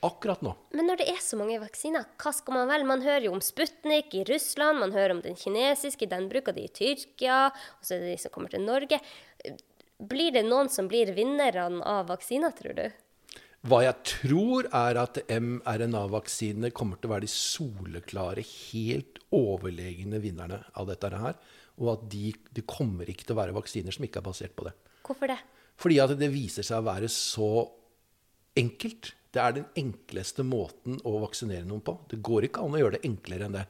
Akkurat 0.02 0.42
nå. 0.42 0.56
Men 0.74 0.88
når 0.88 0.98
det 0.98 1.10
er 1.12 1.20
så 1.22 1.38
mange 1.38 1.60
vaksiner, 1.62 2.08
hva 2.18 2.32
skal 2.34 2.56
man 2.56 2.68
velge? 2.72 2.88
Man 2.90 3.04
hører 3.06 3.28
jo 3.28 3.34
om 3.36 3.42
Sputnik 3.46 4.16
i 4.18 4.24
Russland, 4.26 4.80
man 4.82 4.92
hører 4.96 5.12
om 5.14 5.22
den 5.22 5.36
kinesiske, 5.38 6.08
den 6.10 6.26
bruker 6.32 6.56
de 6.58 6.64
i 6.66 6.72
Tyrkia, 6.74 7.52
og 7.54 7.84
så 7.86 7.94
er 7.94 8.00
det 8.00 8.16
de 8.16 8.22
som 8.24 8.32
kommer 8.34 8.50
til 8.50 8.64
Norge. 8.66 8.98
Blir 10.02 10.32
det 10.34 10.42
noen 10.48 10.72
som 10.74 10.88
blir 10.90 11.12
vinnerne 11.14 11.84
av 11.86 12.08
vaksiner, 12.10 12.50
tror 12.58 12.74
du? 12.80 12.88
Hva 13.62 13.84
jeg 13.86 13.98
tror, 14.10 14.66
er 14.74 14.98
at 14.98 15.20
mRNA-vaksinene 15.30 16.72
kommer 16.74 16.98
til 16.98 17.12
å 17.12 17.14
være 17.14 17.28
de 17.28 17.34
soleklare, 17.34 18.42
helt 18.42 19.20
overlegne 19.38 20.22
vinnerne 20.24 20.64
av 20.74 20.90
dette 20.90 21.12
her. 21.14 21.38
Og 21.78 21.92
at 21.94 22.08
de, 22.10 22.32
det 22.58 22.66
kommer 22.70 23.10
ikke 23.10 23.28
til 23.28 23.36
å 23.36 23.42
være 23.42 23.56
vaksiner 23.56 23.94
som 23.94 24.08
ikke 24.08 24.22
er 24.22 24.26
basert 24.26 24.56
på 24.58 24.66
det. 24.66 24.74
Hvorfor 25.06 25.30
det? 25.30 25.38
Fordi 25.82 26.00
at 26.02 26.16
det 26.18 26.32
viser 26.34 26.66
seg 26.66 26.82
å 26.82 26.88
være 26.90 27.10
så 27.14 27.52
enkelt. 28.58 29.14
Det 29.32 29.46
er 29.46 29.56
den 29.60 29.70
enkleste 29.78 30.44
måten 30.44 30.98
å 31.08 31.20
vaksinere 31.22 31.68
noen 31.68 31.86
på. 31.86 32.00
Det 32.10 32.18
går 32.18 32.50
ikke 32.50 32.66
an 32.66 32.76
å 32.76 32.82
gjøre 32.82 32.98
det 32.98 33.06
enklere 33.12 33.48
enn 33.48 33.60
det. 33.60 33.68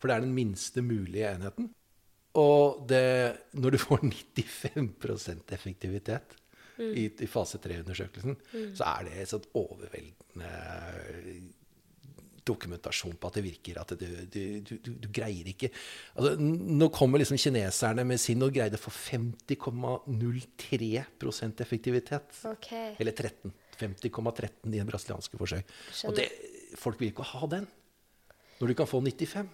For 0.00 0.08
det 0.08 0.16
er 0.16 0.24
den 0.24 0.34
minste 0.36 0.82
mulige 0.84 1.34
enheten. 1.36 1.68
Og 2.38 2.84
det, 2.88 3.04
når 3.60 3.76
du 3.76 3.80
får 3.82 4.08
95% 4.08 5.52
effektivitet 5.56 6.37
i, 6.78 7.08
i 7.10 7.30
fase 7.30 7.58
3-undersøkelsen, 7.62 8.38
så 8.78 8.92
er 8.94 9.08
det 9.08 9.26
et 9.26 9.48
overveldende 9.58 10.52
dokumentasjon 12.48 13.18
på 13.20 13.28
at 13.28 13.34
det 13.38 13.44
virker. 13.46 13.78
At 13.82 13.90
du, 14.00 14.06
du, 14.32 14.42
du, 14.64 14.74
du, 14.88 15.08
greier 15.14 15.46
ikke 15.50 15.68
altså, 16.14 16.30
Nå 16.40 16.88
kommer 16.94 17.18
liksom 17.20 17.38
kineserne 17.40 18.04
med 18.08 18.18
sin 18.22 18.44
og 18.44 18.52
greide 18.54 18.78
for 18.80 18.92
50,03% 18.94 21.62
effektivitet. 21.64 22.28
Okay. 22.54 22.88
Eller 22.98 23.12
13. 23.12 23.52
50,13 23.78 24.74
i 24.74 24.78
en 24.82 24.88
brasilianske 24.88 25.36
forsøk. 25.38 25.64
Og 26.08 26.12
det, 26.16 26.26
folk 26.78 27.00
vil 27.00 27.10
ikke 27.12 27.30
ha 27.34 27.42
den. 27.52 27.64
Når 28.58 28.66
du 28.66 28.74
kan 28.80 28.90
få 28.90 28.98
95. 29.04 29.48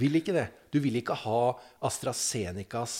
Vil 0.00 0.14
ikke 0.18 0.34
det. 0.34 0.48
Du 0.74 0.78
vil 0.82 0.96
ikke 0.98 1.14
ha 1.22 1.40
AstraZenecas 1.86 2.94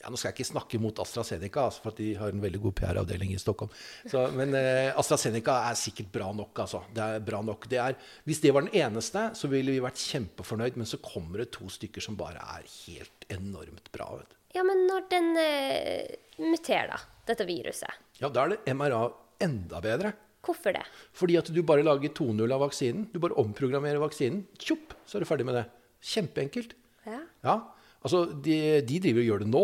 ja, 0.00 0.08
Nå 0.08 0.16
skal 0.16 0.30
jeg 0.30 0.38
ikke 0.38 0.48
snakke 0.52 0.78
mot 0.80 0.96
AstraZeneca, 1.02 1.66
altså, 1.68 1.82
for 1.84 1.92
at 1.92 1.98
de 2.00 2.08
har 2.16 2.32
en 2.32 2.40
veldig 2.40 2.60
god 2.64 2.74
PR-avdeling 2.80 3.34
i 3.34 3.40
Stockholm. 3.42 3.70
Så, 4.08 4.22
men 4.32 4.54
eh, 4.56 4.88
AstraZeneca 4.98 5.58
er 5.68 5.76
sikkert 5.76 6.08
bra 6.14 6.30
nok. 6.32 6.56
Altså. 6.64 6.80
Det 6.96 7.04
er 7.04 7.24
bra 7.26 7.42
nok. 7.44 7.66
Det 7.68 7.80
er, 7.82 7.98
hvis 8.24 8.40
det 8.40 8.54
var 8.56 8.64
den 8.64 8.72
eneste, 8.80 9.26
så 9.36 9.50
ville 9.52 9.74
vi 9.76 9.82
vært 9.84 10.00
kjempefornøyd. 10.00 10.78
Men 10.80 10.88
så 10.88 11.00
kommer 11.04 11.42
det 11.44 11.50
to 11.58 11.68
stykker 11.70 12.00
som 12.04 12.16
bare 12.20 12.40
er 12.56 12.64
helt 12.86 13.28
enormt 13.36 13.90
bra. 13.92 14.08
Vet. 14.22 14.36
Ja, 14.56 14.64
men 14.66 14.86
når 14.88 15.04
den 15.12 15.28
eh, 15.38 16.16
muterer, 16.40 16.94
da, 16.96 17.00
dette 17.28 17.44
viruset, 17.46 18.00
Ja, 18.22 18.28
da 18.32 18.46
er 18.48 18.56
det 18.56 18.74
MRA 18.74 19.04
enda 19.44 19.78
bedre. 19.84 20.14
hvorfor 20.44 20.72
det? 20.74 20.82
Fordi 21.12 21.36
at 21.38 21.52
du 21.52 21.60
bare 21.62 21.84
lager 21.84 22.08
2.0 22.16 22.48
av 22.56 22.64
vaksinen. 22.64 23.04
Du 23.12 23.20
bare 23.20 23.36
omprogrammerer 23.38 24.00
vaksinen. 24.02 24.46
Tjopp, 24.58 24.96
så 25.04 25.18
er 25.18 25.22
du 25.24 25.28
ferdig 25.28 25.44
med 25.46 25.60
det. 25.60 25.66
Kjempeenkelt. 26.10 26.72
Ja. 27.06 27.20
Ja, 27.44 27.54
altså 28.02 28.24
de, 28.44 28.56
de 28.88 28.98
driver 29.04 29.20
og 29.22 29.28
gjør 29.30 29.44
det 29.44 29.48
nå. 29.52 29.62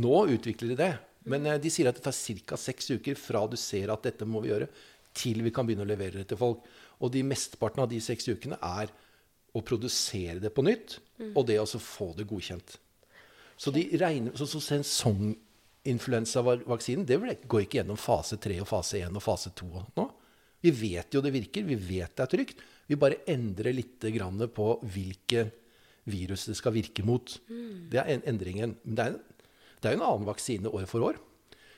Nå 0.00 0.22
utvikler 0.32 0.72
de 0.72 0.76
det. 0.78 0.94
Men 1.28 1.44
eh, 1.46 1.60
de 1.62 1.70
sier 1.72 1.88
at 1.90 1.96
det 1.98 2.04
tar 2.04 2.16
ca. 2.48 2.56
seks 2.58 2.90
uker 2.96 3.14
fra 3.18 3.40
du 3.50 3.56
ser 3.60 3.88
at 3.92 4.04
dette 4.08 4.24
må 4.28 4.38
vi 4.42 4.48
gjøre, 4.52 4.68
til 5.12 5.42
vi 5.44 5.52
kan 5.52 5.66
begynne 5.68 5.84
å 5.84 5.90
levere 5.90 6.18
det 6.22 6.28
til 6.32 6.40
folk. 6.40 6.58
Og 7.02 7.08
de 7.12 7.22
mesteparten 7.26 7.82
av 7.84 7.88
de 7.90 8.00
seks 8.02 8.28
ukene 8.30 8.56
er 8.62 8.86
å 9.52 9.60
produsere 9.60 10.40
det 10.40 10.50
på 10.56 10.62
nytt, 10.64 10.98
og 11.34 11.46
det 11.48 11.58
å 11.60 11.66
få 11.68 12.14
det 12.16 12.24
godkjent. 12.30 12.78
Så 13.60 13.70
de 13.74 13.98
regner, 14.00 14.32
så, 14.38 14.46
så 14.48 14.60
sesonginfluensavaksinen 14.64 17.06
det 17.06 17.18
går 17.44 17.60
ikke 17.66 17.78
gjennom 17.82 17.98
fase 18.00 18.36
3 18.40 18.60
og 18.64 18.68
fase 18.70 18.98
1 19.04 19.16
og 19.18 19.22
fase 19.22 19.50
2 19.58 19.66
nå. 19.98 20.04
Vi 20.62 20.70
vet 20.78 21.08
jo 21.12 21.20
det 21.22 21.32
virker, 21.34 21.62
vi 21.66 21.76
vet 21.76 22.16
det 22.16 22.22
er 22.24 22.32
trygt. 22.32 22.58
Vi 22.88 22.96
bare 22.98 23.22
endrer 23.30 23.72
litt 23.74 24.04
på 24.54 24.80
hvilke 24.94 25.50
virus 26.10 26.46
det 26.48 26.56
skal 26.58 26.74
virke 26.74 27.04
mot. 27.06 27.34
Det 27.90 27.98
er 27.98 28.10
en, 28.14 28.24
endringen. 28.30 28.76
Men 28.84 28.98
det 28.98 29.04
er, 29.04 29.18
det 29.82 29.90
er 29.90 29.96
jo 29.96 30.00
en 30.00 30.08
annen 30.08 30.28
vaksine 30.28 30.70
år 30.70 30.88
for 30.90 31.10
år. 31.10 31.20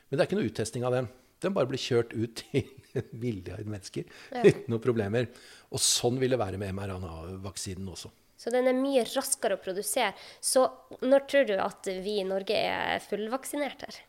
Men 0.08 0.18
det 0.18 0.22
er 0.22 0.28
ikke 0.28 0.38
noe 0.38 0.50
uttesting 0.50 0.84
av 0.86 0.94
den. 0.94 1.08
Den 1.42 1.54
bare 1.56 1.68
blir 1.68 1.80
kjørt 1.80 2.12
ut 2.14 2.36
til 2.40 2.68
milliard 3.12 3.66
mennesker 3.66 4.06
uten 4.36 4.68
noen 4.70 4.84
problemer. 4.84 5.30
Og 5.74 5.82
sånn 5.82 6.20
vil 6.20 6.36
det 6.36 6.40
være 6.40 6.60
med 6.60 6.76
mRNA-vaksinen 6.76 7.88
også. 7.90 8.12
Så 8.38 8.50
den 8.52 8.68
er 8.68 8.76
mye 8.76 9.04
raskere 9.08 9.56
å 9.56 9.62
produsere. 9.62 10.12
Så 10.42 10.66
når 11.04 11.24
tror 11.30 11.46
du 11.48 11.54
at 11.56 11.88
vi 12.04 12.18
i 12.20 12.26
Norge 12.28 12.58
er 12.58 13.00
fullvaksinert 13.04 13.86
her? 13.86 14.00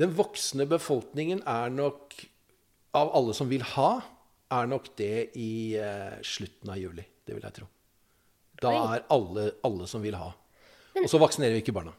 Den 0.00 0.14
voksne 0.16 0.64
befolkningen 0.70 1.42
er 1.50 1.72
nok, 1.74 2.16
av 2.96 3.10
alle 3.18 3.34
som 3.36 3.50
vil 3.50 3.64
ha, 3.74 3.90
er 4.50 4.70
nok 4.70 4.88
det 4.98 5.30
i 5.38 5.76
eh, 5.78 6.16
slutten 6.26 6.72
av 6.72 6.80
juli. 6.80 7.04
Det 7.26 7.36
vil 7.36 7.44
jeg 7.44 7.58
tro. 7.60 7.68
Da 8.60 8.72
er 8.94 9.04
alle, 9.12 9.50
alle 9.66 9.86
som 9.90 10.02
vil 10.04 10.16
ha. 10.18 10.30
Og 11.00 11.08
så 11.08 11.20
vaksinerer 11.20 11.54
vi 11.58 11.62
ikke 11.62 11.76
barna. 11.76 11.92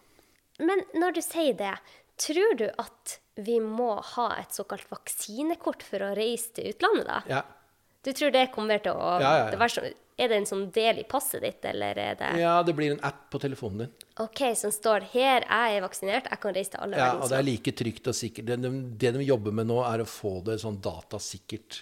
Men 0.60 0.84
når 0.94 1.16
du 1.18 1.22
sier 1.26 1.56
det, 1.58 1.76
Tror 2.22 2.54
du 2.58 2.68
at 2.78 3.18
vi 3.42 3.58
må 3.64 3.96
ha 4.14 4.28
et 4.38 4.54
såkalt 4.54 4.86
vaksinekort 4.92 5.82
for 5.86 6.04
å 6.06 6.12
reise 6.18 6.52
til 6.58 6.70
utlandet, 6.74 7.08
da? 7.08 7.22
Ja. 7.32 7.42
Du 8.06 8.12
tror 8.18 8.34
det 8.34 8.48
kommer 8.54 8.82
til 8.82 8.98
å 8.98 9.16
Ja, 9.22 9.32
ja, 9.48 9.52
ja. 9.54 9.92
Er 10.22 10.30
det 10.30 10.38
en 10.38 10.46
sånn 10.46 10.68
del 10.76 11.00
i 11.02 11.06
passet 11.10 11.42
ditt, 11.42 11.64
eller 11.66 11.98
er 11.98 12.18
det 12.20 12.28
ja, 12.38 12.60
det 12.62 12.76
blir 12.78 12.92
en 12.94 13.00
app 13.08 13.24
på 13.34 13.40
telefonen 13.42 13.86
din. 13.86 13.94
OK, 14.22 14.42
som 14.60 14.74
står 14.74 15.08
her, 15.16 15.48
jeg 15.48 15.78
er 15.80 15.82
vaksinert, 15.82 16.28
jeg 16.30 16.42
kan 16.44 16.54
reise 16.54 16.76
til 16.76 16.84
alle 16.84 17.00
Ja, 17.00 17.08
verdens 17.08 17.24
og 17.26 17.32
det 17.32 17.40
er 17.40 17.48
like 17.48 17.74
trygt 17.80 18.10
og 18.12 18.18
sikkert. 18.20 18.52
Det 18.52 18.58
de, 18.62 18.72
det 19.02 19.14
de 19.16 19.26
jobber 19.26 19.56
med 19.58 19.70
nå, 19.72 19.80
er 19.88 20.04
å 20.04 20.06
få 20.06 20.36
det 20.46 20.60
sånn 20.62 20.78
datasikkert. 20.84 21.80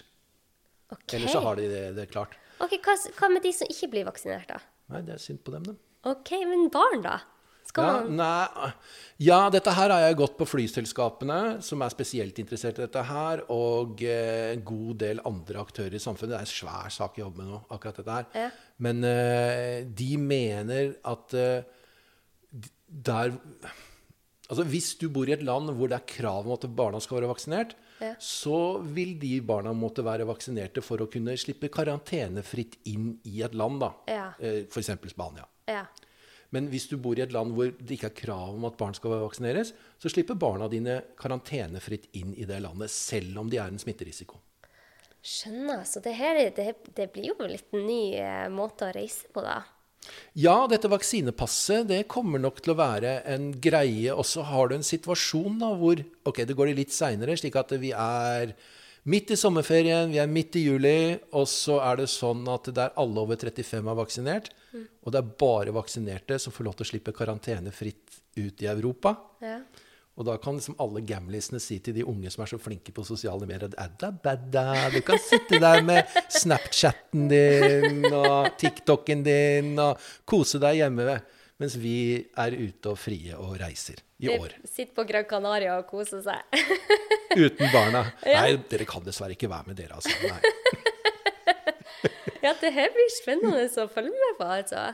Ok. 0.94 1.18
Ellers 1.18 1.36
så 1.36 1.42
har 1.44 1.60
de 1.60 1.68
det, 1.68 1.82
det 1.98 2.06
klart. 2.14 2.38
Ok, 2.64 2.78
hva, 2.86 2.96
hva 3.18 3.30
med 3.34 3.44
de 3.44 3.52
som 3.60 3.68
ikke 3.76 3.90
blir 3.92 4.08
vaksinert, 4.08 4.48
da? 4.48 4.62
Nei, 4.94 5.02
det 5.04 5.18
er 5.18 5.22
synd 5.26 5.44
på 5.44 5.52
dem, 5.58 5.68
dem. 5.68 5.76
OK, 6.08 6.32
men 6.48 6.70
barn, 6.72 7.04
da? 7.04 7.18
Ja, 7.76 8.00
nei, 8.08 8.70
ja, 9.22 9.36
dette 9.52 9.70
her 9.76 9.92
har 9.94 10.00
jeg 10.06 10.16
gått 10.18 10.36
på 10.40 10.46
flyselskapene, 10.48 11.60
som 11.62 11.82
er 11.84 11.92
spesielt 11.92 12.38
interessert 12.42 12.78
i 12.80 12.82
dette 12.86 13.02
her, 13.06 13.44
og 13.52 14.00
eh, 14.02 14.52
en 14.54 14.64
god 14.66 14.96
del 15.04 15.20
andre 15.28 15.60
aktører 15.62 15.94
i 15.94 16.02
samfunnet. 16.02 16.32
Det 16.34 16.40
er 16.40 16.48
en 16.48 16.54
svær 16.54 16.90
sak 16.90 17.18
jeg 17.20 17.26
jobber 17.26 17.44
med 17.44 17.52
nå, 17.52 17.60
akkurat 17.76 18.00
dette 18.00 18.16
her. 18.16 18.26
Ja. 18.34 18.48
Men 18.86 19.04
eh, 19.06 19.84
de 19.86 20.10
mener 20.18 20.96
at 21.04 21.36
eh, 21.38 21.62
der 22.88 23.36
Altså 24.50 24.64
Hvis 24.66 24.96
du 24.98 25.04
bor 25.14 25.28
i 25.30 25.32
et 25.36 25.44
land 25.46 25.70
hvor 25.78 25.86
det 25.86 25.94
er 26.00 26.08
krav 26.10 26.42
om 26.48 26.56
at 26.56 26.64
barna 26.74 26.98
skal 26.98 27.20
være 27.20 27.28
vaksinert, 27.30 27.76
Ja. 28.00 28.14
så 28.18 28.80
vil 28.82 29.12
de 29.20 29.36
barna 29.46 29.70
måtte 29.76 30.02
være 30.02 30.24
vaksinerte 30.26 30.82
for 30.82 30.98
å 31.04 31.06
kunne 31.12 31.36
slippe 31.38 31.68
karantenefritt 31.70 32.78
inn 32.90 33.12
i 33.30 33.42
et 33.46 33.54
land, 33.54 33.78
da. 33.84 33.92
Ja. 34.08 34.24
Eh, 34.40 34.64
F.eks. 34.66 34.90
Spania. 35.12 35.44
Ja. 35.68 35.84
Men 36.50 36.68
hvis 36.72 36.88
du 36.90 36.96
bor 36.98 37.18
i 37.18 37.22
et 37.22 37.32
land 37.34 37.54
hvor 37.54 37.70
det 37.78 37.96
ikke 37.96 38.10
er 38.10 38.20
krav 38.24 38.54
om 38.56 38.64
at 38.66 38.78
barn 38.80 38.94
skal 38.96 39.16
vaksineres, 39.22 39.72
så 40.02 40.10
slipper 40.10 40.38
barna 40.40 40.66
dine 40.72 41.00
karantenefritt 41.20 42.08
inn 42.18 42.32
i 42.34 42.46
det 42.48 42.58
landet, 42.64 42.90
selv 42.90 43.38
om 43.42 43.50
de 43.50 43.60
er 43.62 43.70
en 43.70 43.78
smitterisiko. 43.78 44.40
Skjønner. 45.20 45.84
Så 45.84 46.00
det 46.02 46.14
her 46.16 46.36
er- 46.40 46.54
det, 46.56 46.74
det 46.96 47.12
blir 47.12 47.30
jo 47.30 47.36
en 47.40 47.52
litt 47.52 47.72
ny 47.76 48.16
eh, 48.16 48.48
måte 48.48 48.88
å 48.88 48.94
reise 48.96 49.28
på, 49.32 49.44
da. 49.44 49.60
Ja, 50.34 50.66
dette 50.66 50.88
vaksinepasset 50.88 51.86
det 51.90 52.06
kommer 52.08 52.40
nok 52.40 52.62
til 52.64 52.72
å 52.72 52.78
være 52.78 53.18
en 53.28 53.50
greie. 53.60 54.14
Og 54.14 54.24
så 54.24 54.42
har 54.48 54.68
du 54.70 54.78
en 54.78 54.86
situasjon 54.86 55.58
da, 55.60 55.74
hvor 55.76 56.00
ok, 56.24 56.44
det 56.48 56.56
går 56.56 56.72
litt 56.74 56.94
seinere, 56.94 57.36
slik 57.36 57.58
at 57.60 57.74
vi 57.82 57.92
er 57.92 58.54
midt 59.04 59.30
i 59.32 59.36
sommerferien, 59.38 60.10
vi 60.12 60.20
er 60.20 60.30
midt 60.30 60.56
i 60.60 60.64
juli, 60.66 61.18
og 61.36 61.46
så 61.48 61.78
er 61.84 62.02
det 62.02 62.08
sånn 62.12 62.42
at 62.52 62.72
der 62.76 62.96
alle 63.00 63.22
over 63.22 63.38
35 63.40 63.78
er 63.80 63.98
vaksinert, 63.98 64.50
og 65.02 65.12
det 65.12 65.20
er 65.20 65.36
bare 65.40 65.74
vaksinerte 65.74 66.38
som 66.42 66.54
får 66.54 66.68
lov 66.68 66.78
til 66.78 66.86
å 66.86 66.90
slippe 66.92 67.14
karantene 67.16 67.72
fritt 67.74 68.20
ut 68.36 68.62
i 68.62 68.68
Europa. 68.70 69.16
Ja. 69.42 69.60
Og 70.20 70.26
da 70.28 70.34
kan 70.42 70.58
liksom 70.58 70.76
alle 70.82 71.00
gamlisene 71.06 71.60
si 71.62 71.78
til 71.80 71.94
de 71.96 72.04
unge 72.04 72.28
som 72.32 72.42
er 72.44 72.50
så 72.50 72.58
flinke 72.60 72.92
på 72.92 73.04
sosiale 73.08 73.46
medier 73.48 73.72
Adda, 73.80 74.10
badda, 74.12 74.64
du 74.92 74.98
kan 75.06 75.20
sitte 75.22 75.60
der 75.62 75.80
med 75.86 76.10
Snapchatten 76.34 77.30
din 77.30 78.04
og 78.10 78.50
TikToken 78.60 79.24
din 79.24 79.72
og 79.80 80.02
kose 80.28 80.60
deg 80.60 80.82
hjemme. 80.82 81.20
Mens 81.60 81.76
vi 81.80 82.20
er 82.40 82.56
ute 82.56 82.92
og 82.92 83.00
frie 83.00 83.36
og 83.36 83.56
reiser 83.60 84.00
i 84.20 84.30
år. 84.32 84.58
Sitter 84.64 84.94
på 84.96 85.04
Gran 85.08 85.26
Canaria 85.28 85.78
og 85.80 85.88
kose 85.88 86.20
seg. 86.24 86.44
Uten 87.36 87.72
barna. 87.72 88.04
Ja. 88.30 88.42
Nei, 88.44 88.56
dere 88.70 88.86
kan 88.88 89.04
dessverre 89.06 89.36
ikke 89.36 89.50
være 89.50 89.70
med 89.70 89.78
dere, 89.78 89.98
altså. 89.98 90.12
Nei. 90.26 90.40
ja, 92.44 92.52
det 92.60 92.70
her 92.74 92.92
blir 92.94 93.10
spennende 93.14 93.64
å 93.66 93.88
følge 93.90 94.12
med 94.14 94.38
på, 94.38 94.48
altså. 94.60 94.84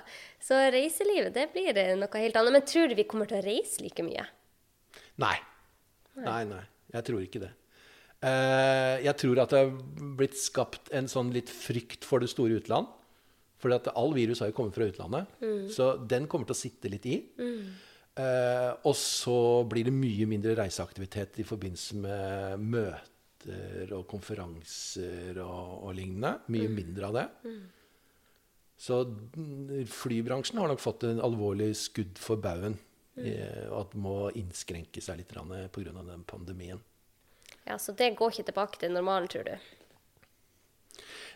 Så 0.43 0.59
reiselivet, 0.73 1.33
det 1.37 1.49
blir 1.55 1.77
eh, 1.77 1.95
noe 1.99 2.23
helt 2.23 2.39
annet. 2.39 2.57
Men 2.59 2.67
tror 2.69 2.91
du 2.91 2.97
vi 2.99 3.07
kommer 3.09 3.31
til 3.31 3.41
å 3.41 3.45
reise 3.47 3.85
like 3.85 4.05
mye? 4.07 4.27
Nei. 5.23 5.37
Nei, 6.21 6.43
nei. 6.49 6.63
Jeg 6.95 7.09
tror 7.09 7.25
ikke 7.25 7.43
det. 7.43 7.53
Eh, 8.25 8.95
jeg 9.05 9.17
tror 9.21 9.43
at 9.43 9.53
det 9.53 9.65
har 9.65 9.73
blitt 10.19 10.39
skapt 10.41 10.93
en 10.97 11.11
sånn 11.11 11.33
litt 11.35 11.51
frykt 11.53 12.07
for 12.09 12.25
det 12.25 12.31
store 12.33 12.61
utland. 12.61 12.89
For 13.61 13.73
all 13.73 14.13
virus 14.17 14.43
har 14.45 14.51
jo 14.51 14.57
kommet 14.59 14.77
fra 14.77 14.87
utlandet. 14.89 15.31
Så 15.73 15.95
den 16.09 16.27
kommer 16.31 16.49
til 16.49 16.57
å 16.57 16.61
sitte 16.61 16.91
litt 16.93 17.07
i. 17.09 17.19
Eh, 18.17 18.73
og 18.89 18.95
så 18.97 19.37
blir 19.69 19.85
det 19.89 19.93
mye 19.93 20.27
mindre 20.31 20.55
reiseaktivitet 20.57 21.41
i 21.43 21.45
forbindelse 21.47 21.99
med 22.01 22.63
møter 22.65 23.93
og 23.95 24.07
konferanser 24.11 25.37
og, 25.45 25.85
og 25.85 25.95
lignende. 25.99 26.39
Mye 26.53 26.71
mindre 26.73 27.11
av 27.11 27.19
det. 27.19 27.27
Så 28.77 29.03
mm, 29.09 29.85
flybransjen 29.89 30.61
har 30.61 30.73
nok 30.73 30.83
fått 30.83 31.07
en 31.09 31.21
alvorlig 31.25 31.71
skudd 31.79 32.19
for 32.21 32.41
baugen. 32.41 32.79
eh, 33.17 33.69
Og 33.71 33.79
at 33.85 33.95
må 33.97 34.17
innskrenke 34.37 35.01
seg 35.05 35.21
litt 35.21 35.33
pga. 35.33 35.93
den 36.03 36.25
pandemien. 36.25 36.81
Ja, 37.67 37.79
Så 37.79 37.93
det 37.93 38.17
går 38.17 38.31
ikke 38.33 38.51
tilbake 38.53 38.79
til 38.79 38.93
normalen, 38.93 39.29
tror 39.29 39.45
du? 39.45 39.57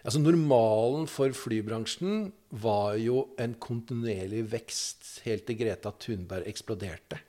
Altså 0.00 0.20
Normalen 0.22 1.06
for 1.10 1.34
flybransjen 1.36 2.30
var 2.62 2.96
jo 3.00 3.28
en 3.40 3.54
kontinuerlig 3.60 4.44
vekst 4.52 5.20
helt 5.26 5.46
til 5.48 5.58
Greta 5.60 5.92
Thunberg 6.00 6.48
eksploderte. 6.50 7.20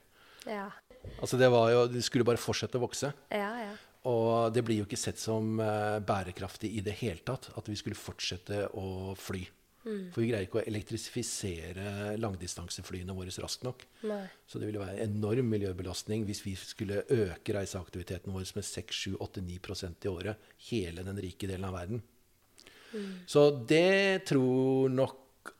Ja. 0.48 0.70
Altså 1.18 1.38
Det 1.38 1.48
var 1.50 1.70
jo, 1.72 1.86
De 1.90 2.02
skulle 2.02 2.26
bare 2.26 2.40
fortsette 2.40 2.78
å 2.78 2.84
vokse. 2.84 3.12
Ja, 3.30 3.52
ja. 3.66 3.72
Og 4.10 4.50
det 4.54 4.64
blir 4.66 4.80
jo 4.80 4.86
ikke 4.88 4.98
sett 4.98 5.20
som 5.22 5.60
eh, 5.62 6.00
bærekraftig 6.02 6.72
i 6.74 6.82
det 6.82 6.96
hele 7.04 7.22
tatt 7.22 7.52
at 7.54 7.68
vi 7.70 7.76
skulle 7.78 7.98
fortsette 7.98 8.64
å 8.74 9.14
fly. 9.18 9.44
For 9.82 10.22
vi 10.22 10.28
greier 10.30 10.46
ikke 10.46 10.60
å 10.60 10.66
elektrifisere 10.70 12.14
langdistanseflyene 12.22 13.14
våre 13.16 13.32
raskt 13.42 13.64
nok. 13.66 13.82
Nei. 14.06 14.24
Så 14.46 14.60
det 14.62 14.68
ville 14.68 14.82
være 14.82 14.94
en 14.94 15.16
enorm 15.16 15.48
miljøbelastning 15.50 16.22
hvis 16.28 16.44
vi 16.46 16.54
skulle 16.58 17.02
øke 17.10 17.56
reiseaktiviteten 17.56 18.34
vår 18.34 18.46
med 18.58 18.68
6-7-8-9% 18.68 20.06
i 20.06 20.12
året. 20.12 20.50
Hele 20.68 21.02
den 21.06 21.18
rike 21.24 21.50
delen 21.50 21.66
av 21.66 21.74
verden. 21.80 22.04
Så 23.26 23.46
det 23.68 24.24
tror 24.28 24.90
nok 24.92 25.52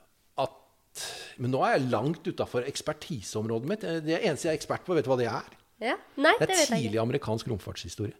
at 0.43 1.05
Men 1.39 1.51
nå 1.55 1.63
er 1.65 1.79
jeg 1.79 1.91
langt 1.91 2.27
utafor 2.29 2.67
ekspertiseområdet 2.69 3.69
mitt. 3.71 3.81
Det 4.05 4.19
eneste 4.21 4.49
jeg 4.51 4.55
er 4.57 4.61
ekspert 4.61 4.85
på, 4.87 4.95
vet 4.99 5.05
du 5.07 5.11
hva 5.13 5.19
det 5.23 5.31
er? 5.33 5.49
ja? 5.83 5.97
Nei, 6.17 6.35
Det 6.39 6.47
det 6.49 6.51
er 6.51 6.53
vet 6.53 6.59
jeg 6.59 6.69
ikke. 6.69 6.83
tidlig 6.85 7.01
amerikansk 7.03 7.49
romfartshistorie. 7.49 8.15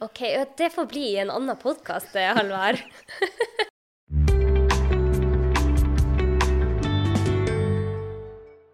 Ok, 0.00 0.20
Det 0.58 0.72
får 0.74 0.86
bli 0.90 1.06
en 1.22 1.30
annen 1.30 1.56
podkast, 1.58 2.14
Halvard. 2.14 2.78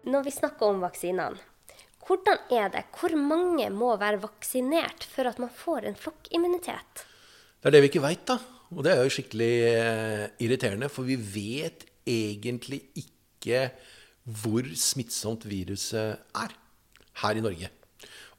Når 0.05 0.23
vi 0.27 0.31
snakker 0.31 0.69
om 0.69 0.83
vaksinene, 0.83 1.39
hvordan 2.05 2.37
er 2.53 2.69
det? 2.75 2.83
Hvor 2.93 3.15
mange 3.17 3.65
må 3.73 3.95
være 3.97 4.19
vaksinert 4.21 5.07
for 5.09 5.25
at 5.29 5.39
man 5.41 5.49
får 5.49 5.87
en 5.89 5.97
flokkimmunitet? 5.97 7.05
Det 7.59 7.71
er 7.71 7.73
det 7.73 7.81
vi 7.81 7.89
ikke 7.89 8.03
veit, 8.05 8.21
da. 8.29 8.37
Og 8.75 8.83
det 8.83 8.91
er 8.91 9.05
jo 9.05 9.13
skikkelig 9.13 9.53
eh, 9.69 10.25
irriterende, 10.43 10.89
for 10.91 11.07
vi 11.07 11.15
vet 11.15 11.85
egentlig 12.05 12.81
ikke 12.99 13.69
hvor 14.25 14.67
smittsomt 14.77 15.45
viruset 15.47 16.19
er 16.35 16.53
her 17.21 17.39
i 17.39 17.43
Norge. 17.45 17.71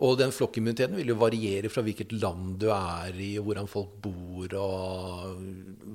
Og 0.05 0.18
den 0.20 0.35
flokkimmuniteten 0.35 0.99
vil 0.99 1.14
jo 1.14 1.18
variere 1.22 1.70
fra 1.72 1.81
hvilket 1.87 2.12
land 2.20 2.59
du 2.61 2.68
er 2.75 3.16
i, 3.16 3.33
og 3.40 3.49
hvordan 3.49 3.70
folk 3.70 3.96
bor, 4.05 4.59
og 4.61 5.40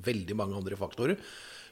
veldig 0.08 0.38
mange 0.40 0.58
andre 0.58 0.80
faktorer. 0.80 1.22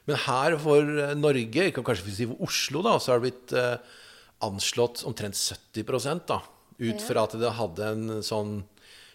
Men 0.06 0.22
her 0.28 0.56
for 0.62 0.94
eh, 0.94 1.16
Norge, 1.18 1.66
jeg 1.66 1.74
kan 1.74 1.86
kanskje 1.86 2.14
si 2.14 2.30
for 2.30 2.46
Oslo, 2.46 2.84
da, 2.86 2.96
så 3.02 3.12
har 3.14 3.20
det 3.20 3.32
blitt 3.32 3.56
eh, 3.58 3.98
anslått 4.46 5.02
omtrent 5.10 5.36
70 5.36 6.22
da, 6.30 6.38
ut 6.80 7.02
fra 7.04 7.26
at 7.26 7.34
det 7.40 7.56
hadde 7.58 7.94
en 7.96 8.20
sånn 8.24 8.60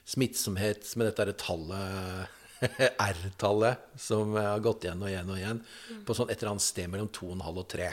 smittsomhet 0.06 0.91
med 1.00 1.08
dette 1.10 1.39
tallet 1.41 2.35
R-tallet 3.10 3.78
som 4.00 4.34
har 4.38 4.60
gått 4.63 4.86
igjen 4.88 5.02
og 5.04 5.10
igjen 5.12 5.30
og 5.32 5.38
igjen, 5.39 5.62
på 6.08 6.15
sånn 6.18 6.30
et 6.32 6.39
eller 6.39 6.56
annet 6.56 6.65
sted 6.65 6.89
mellom 6.91 7.10
2,5 7.13 7.62
og 7.62 7.68
3. 7.76 7.89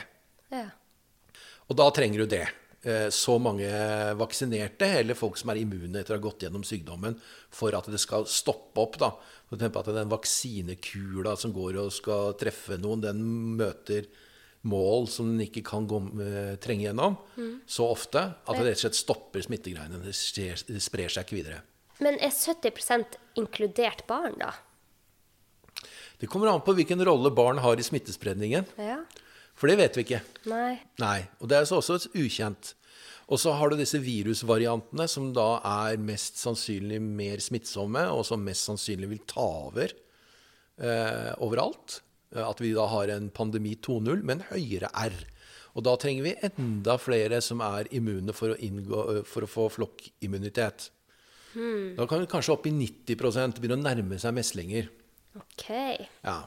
Ja. 0.53 0.65
Og 1.69 1.79
da 1.79 1.87
trenger 1.95 2.23
du 2.23 2.31
det. 2.35 2.45
Eh, 2.83 3.07
Så 3.15 3.37
mange 3.39 3.69
vaksinerte, 4.19 4.89
eller 4.99 5.15
folk 5.15 5.37
som 5.39 5.49
er 5.53 5.61
immune 5.61 6.01
etter 6.01 6.15
å 6.15 6.19
ha 6.19 6.25
gått 6.25 6.43
gjennom 6.43 6.65
sykdommen, 6.67 7.15
for 7.53 7.75
at 7.77 7.87
det 7.91 7.99
skal 8.03 8.25
stoppe 8.27 8.81
opp. 8.83 8.97
da. 8.99 9.11
For 9.47 9.55
eksempel 9.57 9.79
at 9.83 9.95
den 9.95 10.11
vaksinekula 10.11 11.37
som 11.39 11.53
går 11.55 11.79
og 11.85 11.91
skal 11.95 12.33
treffe 12.39 12.77
noen, 12.81 13.01
den 13.01 13.23
møter 13.57 14.07
mål 14.63 15.07
som 15.11 15.31
den 15.31 15.45
ikke 15.47 15.63
kan 15.67 15.87
gå, 15.87 15.99
eh, 16.23 16.55
trenge 16.55 16.85
gjennom 16.87 17.17
så 17.67 17.89
ofte 17.91 18.19
at 18.47 18.55
det 18.55 18.63
rett 18.63 18.77
og 18.79 18.83
slett 18.85 18.95
stopper 18.95 19.41
smittegreiene. 19.43 19.99
Det 20.03 20.13
sprer 20.15 21.09
seg 21.11 21.25
ikke 21.25 21.39
videre. 21.43 21.61
Men 22.01 22.17
er 22.17 22.33
70% 22.33 23.17
inkludert 23.39 24.05
barn, 24.09 24.37
da? 24.41 24.53
Det 26.21 26.29
kommer 26.31 26.47
an 26.49 26.63
på 26.63 26.73
hvilken 26.77 27.03
rolle 27.05 27.29
barn 27.35 27.59
har 27.61 27.77
i 27.77 27.83
smittespredningen. 27.85 28.65
Ja. 28.79 29.01
For 29.59 29.69
det 29.69 29.77
vet 29.81 29.97
vi 29.97 30.05
ikke. 30.07 30.21
Nei. 30.49 30.77
Nei, 31.01 31.19
og 31.39 31.51
det 31.51 31.59
er 31.59 31.67
så 31.69 31.81
også 31.81 31.99
ukjent. 32.15 32.73
Og 33.31 33.39
så 33.39 33.53
har 33.55 33.71
du 33.71 33.77
disse 33.79 33.99
virusvariantene 34.03 35.05
som 35.09 35.29
da 35.35 35.57
er 35.89 35.99
mest 36.01 36.39
sannsynlig 36.41 36.99
mer 37.03 37.43
smittsomme, 37.43 38.07
og 38.11 38.25
som 38.27 38.43
mest 38.43 38.67
sannsynlig 38.67 39.11
vil 39.13 39.21
ta 39.29 39.45
over 39.69 39.93
eh, 39.93 41.29
overalt. 41.43 42.01
Eh, 42.33 42.43
At 42.43 42.61
vi 42.63 42.73
da 42.75 42.87
har 42.91 43.13
en 43.13 43.29
pandemi 43.33 43.75
2.0 43.79 44.23
med 44.23 44.39
en 44.39 44.47
høyere 44.51 44.91
R. 45.05 45.15
Og 45.73 45.85
da 45.87 45.95
trenger 45.97 46.27
vi 46.27 46.35
enda 46.45 46.97
flere 47.01 47.39
som 47.41 47.63
er 47.65 47.87
immune 47.95 48.35
for 48.37 48.53
å, 48.53 48.59
inngå, 48.61 49.23
for 49.25 49.45
å 49.45 49.49
få 49.49 49.69
flokkimmunitet. 49.73 50.91
Da 51.97 52.07
kan 52.09 52.23
vi 52.23 52.29
kanskje 52.31 52.53
opp 52.55 52.65
i 52.69 52.73
90 52.73 53.59
begynne 53.59 53.77
å 53.79 53.83
nærme 53.83 54.19
seg 54.21 54.33
meslinger. 54.37 54.89
OK. 55.37 55.69
Ja. 56.23 56.39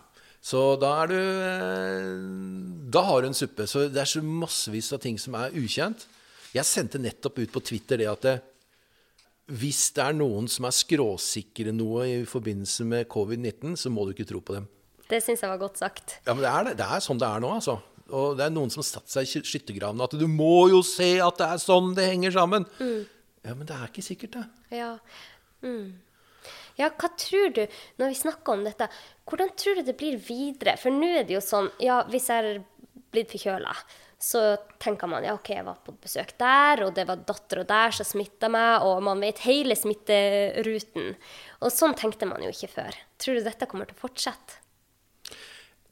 Så 0.47 0.61
da 0.79 0.91
er 1.03 1.11
du 1.11 1.17
eh, 1.19 2.91
Da 2.95 3.03
har 3.09 3.23
du 3.25 3.29
en 3.31 3.35
suppe. 3.39 3.67
Så 3.67 3.87
det 3.91 4.03
er 4.03 4.11
så 4.11 4.23
massevis 4.23 4.93
av 4.95 5.01
ting 5.03 5.19
som 5.19 5.35
er 5.39 5.55
ukjent. 5.59 6.07
Jeg 6.55 6.65
sendte 6.69 7.01
nettopp 7.03 7.41
ut 7.43 7.53
på 7.53 7.63
Twitter 7.67 7.99
det 8.01 8.07
at 8.11 8.23
det, 8.25 8.37
hvis 9.59 9.91
det 9.97 10.03
er 10.07 10.15
noen 10.17 10.47
som 10.51 10.67
er 10.67 10.75
skråsikre 10.75 11.75
noe 11.75 12.07
i 12.09 12.15
forbindelse 12.27 12.87
med 12.89 13.09
covid-19, 13.13 13.77
så 13.79 13.93
må 13.93 14.07
du 14.07 14.15
ikke 14.15 14.27
tro 14.31 14.41
på 14.43 14.57
dem. 14.57 14.65
Det 15.07 15.21
syns 15.23 15.43
jeg 15.45 15.51
var 15.53 15.61
godt 15.61 15.79
sagt. 15.83 16.17
Ja, 16.27 16.33
men 16.35 16.43
det 16.43 16.51
er, 16.51 16.65
det. 16.71 16.73
det 16.81 16.87
er 16.97 17.05
sånn 17.05 17.21
det 17.21 17.29
er 17.29 17.43
nå, 17.45 17.51
altså. 17.61 17.77
Og 18.17 18.37
det 18.39 18.47
er 18.47 18.55
noen 18.55 18.71
som 18.71 18.81
har 18.83 18.89
satt 18.89 19.11
seg 19.11 19.27
i 19.27 19.31
sky- 19.31 19.45
skyttergravene 19.51 20.07
at 20.07 20.15
du 20.19 20.25
må 20.31 20.69
jo 20.71 20.81
se 20.87 21.13
at 21.23 21.39
det 21.43 21.47
er 21.51 21.63
sånn 21.63 21.93
det 21.99 22.07
henger 22.09 22.35
sammen. 22.39 22.67
Ja, 23.47 23.55
men 23.55 23.69
det 23.69 23.77
er 23.77 23.91
ikke 23.91 24.05
sikkert, 24.05 24.37
det. 24.37 24.77
Ja. 24.81 24.97
Mm. 25.63 25.95
Ja, 26.77 26.91
hva 26.93 27.09
tror 27.19 27.53
du, 27.57 27.63
når 28.01 28.11
vi 28.13 28.19
snakker 28.19 28.57
om 28.57 28.65
dette, 28.67 28.89
hvordan 29.27 29.53
tror 29.59 29.79
du 29.79 29.87
det 29.87 29.97
blir 29.99 30.19
videre? 30.21 30.77
For 30.81 30.95
nå 30.95 31.09
er 31.21 31.29
det 31.29 31.39
jo 31.39 31.45
sånn, 31.45 31.71
ja, 31.83 32.03
hvis 32.11 32.29
jeg 32.31 32.51
er 32.51 32.61
blitt 33.15 33.33
forkjøla, 33.33 33.73
så 34.19 34.43
tenker 34.81 35.11
man 35.11 35.25
ja, 35.25 35.35
OK, 35.37 35.51
jeg 35.53 35.65
var 35.67 35.81
på 35.85 35.95
besøk 36.01 36.35
der, 36.41 36.83
og 36.87 36.95
det 36.97 37.07
var 37.09 37.25
dattera 37.29 37.65
der 37.69 37.97
som 37.97 38.09
smitta 38.09 38.49
meg, 38.53 38.85
og 38.87 39.03
man 39.05 39.21
vet 39.25 39.43
hele 39.45 39.77
smitteruten. 39.77 41.13
Og 41.61 41.73
sånn 41.73 41.97
tenkte 41.99 42.29
man 42.29 42.45
jo 42.45 42.53
ikke 42.53 42.73
før. 42.73 42.97
Tror 43.21 43.39
du 43.39 43.45
dette 43.45 43.69
kommer 43.71 43.89
til 43.89 43.99
å 43.99 44.05
fortsette? 44.07 44.63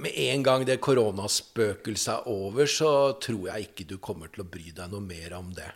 Med 0.02 0.16
en 0.18 0.42
gang 0.42 0.64
det 0.66 0.80
koronaspøkelset 0.82 2.14
er 2.16 2.30
over, 2.32 2.66
så 2.66 3.14
tror 3.22 3.50
jeg 3.52 3.68
ikke 3.68 3.86
du 3.92 3.98
kommer 4.02 4.32
til 4.32 4.42
å 4.42 4.50
bry 4.50 4.72
deg 4.74 4.90
noe 4.90 5.04
mer 5.04 5.36
om 5.38 5.52
det. 5.54 5.68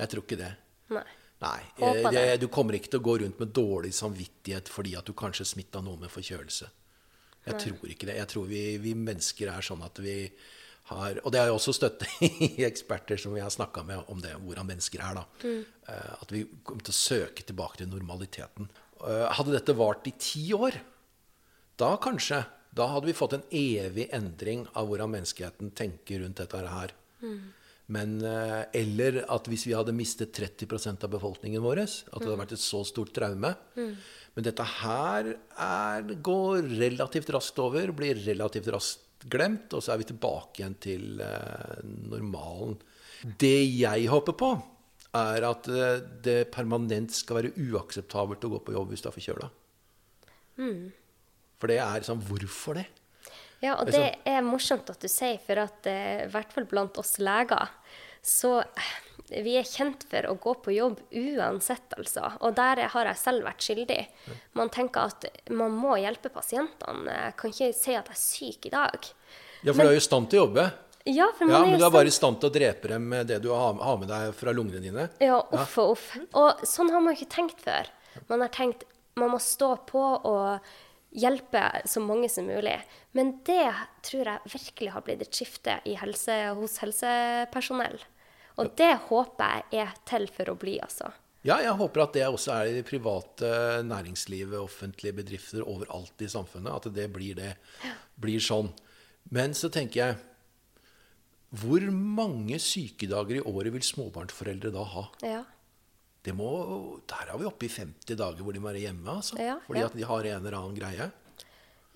Jeg 0.00 0.10
tror 0.10 0.24
ikke 0.24 0.40
det. 0.40 0.50
Nei. 0.94 1.04
Nei. 1.44 1.60
Eh, 1.82 2.08
det, 2.14 2.24
du 2.40 2.48
kommer 2.52 2.76
ikke 2.78 2.94
til 2.94 3.02
å 3.02 3.04
gå 3.04 3.18
rundt 3.24 3.40
med 3.42 3.52
dårlig 3.56 3.92
samvittighet 3.96 4.70
fordi 4.72 4.94
at 4.98 5.08
du 5.08 5.12
kanskje 5.18 5.46
smitta 5.54 5.82
noe 5.84 6.00
med 6.00 6.12
forkjølelse. 6.12 6.70
Jeg 7.44 7.60
tror 7.60 7.90
ikke 7.92 8.08
det. 8.08 8.16
Jeg 8.16 8.28
tror 8.32 8.46
vi, 8.48 8.62
vi 8.80 8.94
mennesker 8.96 9.50
er 9.52 9.64
sånn 9.64 9.82
at 9.84 9.98
vi 10.00 10.18
har 10.88 11.16
Og 11.24 11.32
det 11.32 11.38
er 11.40 11.48
jo 11.48 11.54
også 11.56 11.72
støtte 11.72 12.04
i 12.44 12.64
eksperter 12.66 13.16
som 13.20 13.32
vi 13.32 13.40
har 13.40 13.52
snakka 13.52 13.82
med 13.88 14.02
om 14.12 14.18
det, 14.20 14.34
hvordan 14.36 14.68
mennesker 14.68 15.00
er. 15.00 15.16
da. 15.16 15.22
Mm. 15.44 15.62
At 16.20 16.32
vi 16.32 16.42
kommer 16.62 16.84
til 16.84 16.92
å 16.92 16.98
søke 16.98 17.44
tilbake 17.48 17.80
til 17.80 17.88
normaliteten. 17.88 18.68
Eh, 19.00 19.24
Hadde 19.38 19.54
dette 19.56 19.76
vart 19.76 20.04
i 20.08 20.12
ti 20.20 20.44
år, 20.56 20.76
da 21.80 21.94
kanskje 21.98 22.44
Da 22.74 22.88
hadde 22.90 23.06
vi 23.06 23.14
fått 23.14 23.36
en 23.36 23.44
evig 23.54 24.08
endring 24.12 24.64
av 24.74 24.88
hvordan 24.90 25.12
menneskeheten 25.12 25.68
tenker 25.78 26.20
rundt 26.24 26.40
dette 26.42 26.58
her. 26.66 26.90
Men, 27.92 28.16
eh, 28.24 28.64
eller 28.80 29.24
at 29.28 29.48
hvis 29.50 29.66
vi 29.68 29.74
hadde 29.76 29.92
mistet 29.92 30.32
30% 30.32 31.04
av 31.04 31.12
befolkningen 31.12 31.62
vår, 31.64 31.82
at 31.84 32.14
det 32.16 32.24
hadde 32.24 32.40
vært 32.40 32.54
et 32.56 32.62
så 32.64 32.80
stort 32.88 33.12
traume. 33.16 33.50
Men 34.34 34.46
dette 34.46 34.64
her 34.80 35.34
er, 35.34 36.14
går 36.24 36.64
relativt 36.80 37.30
raskt 37.36 37.60
over, 37.62 37.92
blir 37.92 38.18
relativt 38.24 38.70
raskt 38.72 39.28
glemt, 39.30 39.72
og 39.76 39.84
så 39.84 39.94
er 39.94 40.00
vi 40.00 40.08
tilbake 40.08 40.60
igjen 40.62 40.78
til 40.80 41.20
eh, 41.22 41.84
normalen. 42.10 42.78
Det 43.24 43.60
jeg 43.68 44.08
håper 44.10 44.36
på, 44.40 44.50
er 45.14 45.46
at 45.46 45.68
eh, 45.70 46.00
det 46.24 46.40
permanent 46.54 47.12
skal 47.14 47.42
være 47.42 47.54
uakseptabelt 47.68 48.48
å 48.48 48.52
gå 48.56 48.64
på 48.64 48.74
jobb 48.74 48.90
hvis 48.92 49.04
du 49.04 49.08
er 49.10 49.16
forkjøla. 49.18 49.52
For 51.60 51.70
det 51.70 51.78
er 51.84 52.04
sånn 52.06 52.22
Hvorfor 52.24 52.80
det? 52.80 52.88
Ja, 53.64 53.78
og 53.80 53.88
Det 53.88 54.02
er 54.04 54.38
er 54.38 54.44
morsomt 54.44 54.90
at 54.92 55.00
du 55.00 55.08
sier, 55.08 55.38
for 55.44 55.62
at 55.64 55.86
eh, 55.90 56.24
i 56.26 56.30
hvert 56.32 56.52
fall 56.52 56.66
blant 56.68 56.98
oss 57.00 57.16
leger, 57.22 57.70
så 58.24 58.58
eh, 58.60 58.92
vi 59.44 59.56
er 59.56 59.64
kjent 59.64 60.04
for 60.10 60.28
å 60.28 60.34
gå 60.40 60.52
på 60.66 60.74
jobb 60.76 61.00
uansett, 61.16 61.96
altså. 61.96 62.28
Og 62.44 62.54
der 62.58 62.82
har 62.92 63.08
jeg 63.10 63.20
selv 63.22 63.46
vært 63.48 63.64
skyldig. 63.64 64.00
Man 64.58 64.68
tenker 64.74 65.08
at 65.08 65.24
man 65.50 65.72
må 65.80 65.96
hjelpe 66.00 66.28
pasientene. 66.34 67.08
Jeg 67.30 67.36
kan 67.40 67.54
ikke 67.54 67.70
si 67.72 67.96
at 67.96 68.10
jeg 68.12 68.18
er 68.18 68.20
syk 68.20 68.68
i 68.68 68.74
dag. 68.74 69.08
Ja, 69.64 69.72
for 69.72 69.80
du 69.80 69.88
er 69.88 69.96
jo 69.96 70.02
i 70.02 70.08
stand 70.10 70.28
til 70.30 70.42
å 70.42 70.46
jobbe. 70.46 70.66
Ja, 71.08 71.26
for 71.36 71.44
man 71.48 71.52
Ja, 71.54 71.58
er 71.60 71.64
Men 71.64 71.74
jo 71.74 71.78
du 71.80 71.86
er 71.88 71.96
bare 71.98 72.08
i 72.12 72.16
stand- 72.16 72.40
til 72.40 72.50
å 72.50 72.52
drepe 72.52 72.88
dem 72.88 73.08
med 73.08 73.26
det 73.28 73.42
du 73.44 73.50
har 73.52 73.74
med 73.98 74.08
deg 74.08 74.34
fra 74.36 74.52
lungene 74.56 74.80
dine. 74.80 75.08
Ja, 75.20 75.40
uff 75.52 75.78
og 75.78 75.96
uff. 75.96 76.06
Og 76.32 76.60
sånn 76.68 76.92
har 76.92 77.00
man 77.00 77.16
ikke 77.16 77.28
tenkt 77.32 77.60
før. 77.64 77.88
Man 78.28 78.40
har 78.40 78.48
tenkt 78.48 78.84
man 79.16 79.30
må 79.30 79.38
stå 79.38 79.68
på 79.86 80.00
og 80.26 80.60
hjelpe 81.14 81.62
så 81.88 82.02
mange 82.02 82.28
som 82.32 82.46
mulig. 82.48 82.76
Men 83.16 83.36
det 83.46 83.70
tror 84.06 84.30
jeg 84.32 84.54
virkelig 84.54 84.94
har 84.94 85.04
blitt 85.06 85.22
et 85.24 85.34
skifte 85.34 85.78
i 85.88 85.96
helse, 86.00 86.38
hos 86.58 86.78
helsepersonell. 86.82 88.00
Og 88.60 88.70
det 88.78 88.92
håper 89.08 89.62
jeg 89.72 89.86
er 89.86 89.94
til 90.06 90.28
for 90.30 90.52
å 90.52 90.58
bli, 90.58 90.78
altså. 90.82 91.10
Ja, 91.44 91.58
jeg 91.60 91.76
håper 91.76 92.06
at 92.06 92.14
det 92.16 92.24
også 92.24 92.54
er 92.54 92.70
i 92.70 92.76
det 92.78 92.86
private 92.88 93.48
næringslivet, 93.84 94.56
offentlige 94.56 95.18
bedrifter 95.18 95.66
overalt 95.68 96.22
i 96.24 96.28
samfunnet. 96.30 96.72
At 96.72 96.94
det 96.96 97.10
blir, 97.12 97.36
det, 97.36 97.50
blir 98.16 98.40
sånn. 98.40 98.70
Men 99.34 99.56
så 99.56 99.70
tenker 99.72 100.00
jeg 100.00 100.22
Hvor 101.54 101.84
mange 101.92 102.58
sykedager 102.60 103.38
i 103.38 103.44
året 103.46 103.72
vil 103.76 103.84
småbarnsforeldre 103.86 104.72
da 104.74 104.82
ha? 104.90 105.04
Ja. 105.22 105.42
Det 106.24 106.32
må, 106.34 106.48
der 107.10 107.28
er 107.34 107.38
vi 107.38 107.44
oppe 107.44 107.66
i 107.66 107.68
50 107.68 108.16
dager 108.16 108.40
hvor 108.42 108.52
de 108.56 108.60
må 108.62 108.70
være 108.72 108.80
hjemme. 108.86 109.04
Altså, 109.18 109.36
Ja, 109.38 109.58
fordi 109.66 109.80
ja. 109.82 109.86
at 109.90 109.96
de 109.98 110.06
har 110.08 110.24
en 110.30 110.46
eller 110.46 110.56
annen 110.58 110.78
greie. 110.78 111.10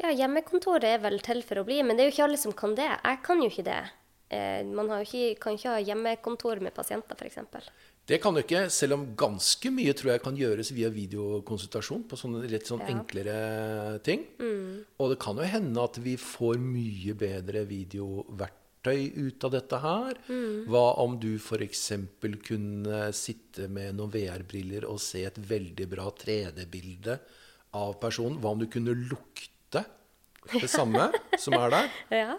ja, 0.03 0.11
hjemmekontoret 0.15 0.85
er 0.85 0.99
vel 1.03 1.19
til 1.25 1.41
for 1.43 1.63
å 1.63 1.65
bli, 1.67 1.81
men 1.83 1.97
det 1.97 2.05
er 2.05 2.11
jo 2.11 2.15
ikke 2.17 2.27
alle 2.29 2.39
som 2.39 2.53
kan 2.53 2.75
det. 2.77 2.91
Jeg 3.05 3.23
kan 3.25 3.41
jo 3.43 3.49
ikke 3.49 3.65
det. 3.65 3.81
Eh, 4.31 4.63
man 4.69 4.91
har 4.93 5.01
jo 5.03 5.09
ikke, 5.09 5.41
kan 5.41 5.57
ikke 5.57 5.73
ha 5.73 5.81
hjemmekontor 5.81 6.61
med 6.61 6.75
pasienter, 6.77 7.17
f.eks. 7.17 7.39
Det 8.09 8.21
kan 8.23 8.33
du 8.37 8.41
ikke, 8.41 8.67
selv 8.73 8.95
om 8.95 9.03
ganske 9.17 9.69
mye 9.73 9.93
tror 9.97 10.13
jeg 10.15 10.23
kan 10.25 10.37
gjøres 10.37 10.71
via 10.73 10.89
videokonsultasjon 10.93 12.05
på 12.09 12.17
sånne 12.17 12.45
litt 12.49 12.65
sånn 12.69 12.81
Ja. 12.81 12.93
enklere 12.95 14.03
ting. 14.03 14.27
Og 14.99 15.11
det 15.11 15.19
kan 15.21 15.37
jo 15.37 15.43
hende 15.45 15.83
at 15.83 15.97
vi 15.99 16.17
får 16.17 16.57
mye 16.61 17.13
bedre 17.17 17.65
videoverktøy 17.69 18.58
ut 18.87 19.45
av 19.45 19.53
dette 19.53 19.81
her. 19.83 20.21
Hva 20.69 20.85
om 21.03 21.19
du 21.21 21.35
f.eks. 21.37 21.93
kunne 22.47 23.01
sitte 23.13 23.69
med 23.69 23.99
noen 23.99 24.13
VR-briller 24.15 24.87
og 24.89 25.01
se 25.03 25.25
et 25.29 25.39
veldig 25.39 25.89
bra 25.91 26.09
3D-bilde 26.11 27.19
av 27.77 27.97
personen? 28.01 28.39
Hva 28.41 28.55
om 28.55 28.63
du 28.63 28.69
kunne 28.71 28.95
lukte 28.97 29.85
det 30.53 30.69
samme 30.79 31.11
som 31.39 31.57
er 31.59 31.75
der? 31.75 31.97
Ja. 32.15 32.37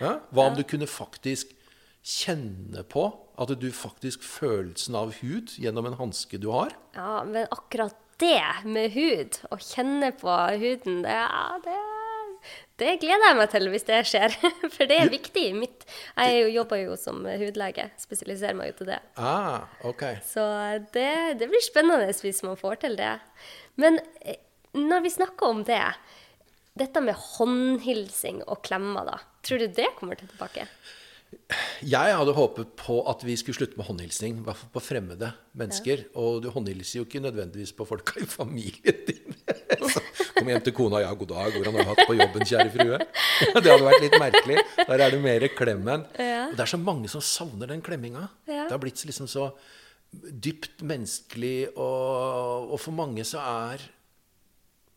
Ja? 0.00 0.14
Hva 0.32 0.48
om 0.48 0.56
du 0.56 0.64
kunne 0.64 0.88
faktisk 0.88 1.52
kjenne 2.00 2.82
på 2.88 3.10
at 3.40 3.52
du 3.60 3.68
faktisk 3.72 4.24
følelsen 4.24 4.96
av 4.96 5.12
hud 5.20 5.52
gjennom 5.60 5.90
en 5.90 5.98
hanske 6.00 6.40
du 6.40 6.48
har? 6.54 6.72
Ja, 6.96 7.20
men 7.28 7.48
akkurat 7.50 7.96
det 8.20 8.64
med 8.68 8.92
hud, 8.92 9.38
å 9.48 9.56
kjenne 9.60 10.10
på 10.16 10.32
huden, 10.60 11.00
det, 11.06 11.14
ja, 11.16 11.56
det, 11.64 11.76
det 12.80 12.94
gleder 13.02 13.26
jeg 13.28 13.36
meg 13.38 13.50
til 13.52 13.68
hvis 13.72 13.84
det 13.88 13.98
skjer. 14.08 14.36
For 14.74 14.88
det 14.88 14.96
er 15.02 15.10
viktig. 15.12 15.42
i 15.50 15.56
Mitt, 15.56 15.84
jeg 16.16 16.36
er 16.36 16.38
jo- 16.46 16.54
jobber 16.60 16.80
jo 16.82 16.96
som 17.00 17.22
hudlege, 17.24 17.88
spesialiserer 18.00 18.56
meg 18.58 18.72
jo 18.72 18.78
til 18.80 18.92
det. 18.94 19.00
Ah, 19.20 19.66
ok. 19.84 20.06
Så 20.26 20.44
det, 20.94 21.10
det 21.40 21.50
blir 21.52 21.64
spennende 21.66 22.08
hvis 22.22 22.42
man 22.46 22.56
får 22.60 22.80
til 22.86 22.96
det. 23.00 23.12
Men 23.80 24.00
eh, 24.24 24.38
når 24.76 25.02
vi 25.04 25.10
snakker 25.16 25.50
om 25.52 25.64
det, 25.68 25.82
dette 26.80 27.02
med 27.04 27.18
håndhilsing 27.18 28.42
og 28.48 28.62
klemmer, 28.64 29.04
da. 29.08 29.18
Tror 29.44 29.58
du 29.60 29.68
det 29.76 29.90
kommer 29.98 30.16
til 30.20 30.28
tilbake? 30.30 30.66
Jeg 31.86 32.14
hadde 32.18 32.32
håpet 32.34 32.72
på 32.78 32.96
at 33.10 33.20
vi 33.22 33.36
skulle 33.38 33.54
slutte 33.54 33.78
med 33.78 33.86
håndhilsing, 33.86 34.40
i 34.40 34.44
hvert 34.46 34.58
fall 34.58 34.72
på 34.74 34.82
fremmede 34.82 35.28
mennesker. 35.58 36.02
Og 36.18 36.40
du 36.42 36.48
håndhilser 36.50 37.00
jo 37.00 37.04
ikke 37.06 37.22
nødvendigvis 37.22 37.72
på 37.78 37.86
folka 37.86 38.18
i 38.22 38.26
familien 38.26 39.04
din. 39.06 39.36
Kom 40.36 40.48
hjem 40.50 40.62
til 40.64 40.74
kona, 40.76 41.00
ja, 41.04 41.10
god 41.14 41.28
dag, 41.32 41.52
hvordan 41.56 41.76
har 41.78 41.84
du 41.84 41.90
hatt 41.90 42.06
på 42.08 42.16
jobben, 42.18 42.46
kjære 42.46 42.70
frue? 42.74 42.98
Det 43.00 43.70
hadde 43.70 43.84
vært 43.86 44.02
litt 44.04 44.16
merkelig. 44.20 44.56
Der 44.80 45.04
er 45.06 45.10
det 45.14 45.20
mer 45.24 45.46
klemmen. 45.56 46.06
Ja. 46.18 46.46
Og 46.50 46.56
det 46.58 46.64
er 46.66 46.72
så 46.74 46.80
mange 46.80 47.08
som 47.12 47.20
savner 47.24 47.70
den 47.72 47.82
klemminga. 47.86 48.26
Ja. 48.50 48.64
Det 48.68 48.74
har 48.76 48.82
blitt 48.82 49.02
liksom 49.08 49.28
så 49.30 49.50
dypt 50.12 50.82
menneskelig, 50.82 51.70
og, 51.78 52.70
og 52.74 52.80
for 52.82 52.96
mange 52.96 53.22
så 53.28 53.38
er 53.42 53.84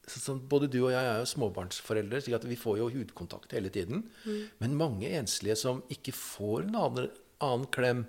så- 0.08 0.19
sånn, 0.19 0.39
Både 0.50 0.67
du 0.67 0.82
og 0.84 0.91
jeg 0.91 1.00
er 1.06 1.19
jo 1.22 1.28
småbarnsforeldre, 1.32 2.19
så 2.22 2.39
vi 2.43 2.58
får 2.60 2.78
jo 2.82 2.89
hudkontakt 2.91 3.54
hele 3.56 3.69
tiden. 3.69 4.04
Men 4.60 4.76
mange 4.76 5.08
enslige 5.15 5.56
som 5.58 5.84
ikke 5.89 6.12
får 6.12 6.65
en 6.67 6.76
annen, 6.76 7.12
annen 7.43 7.67
klem 7.72 8.06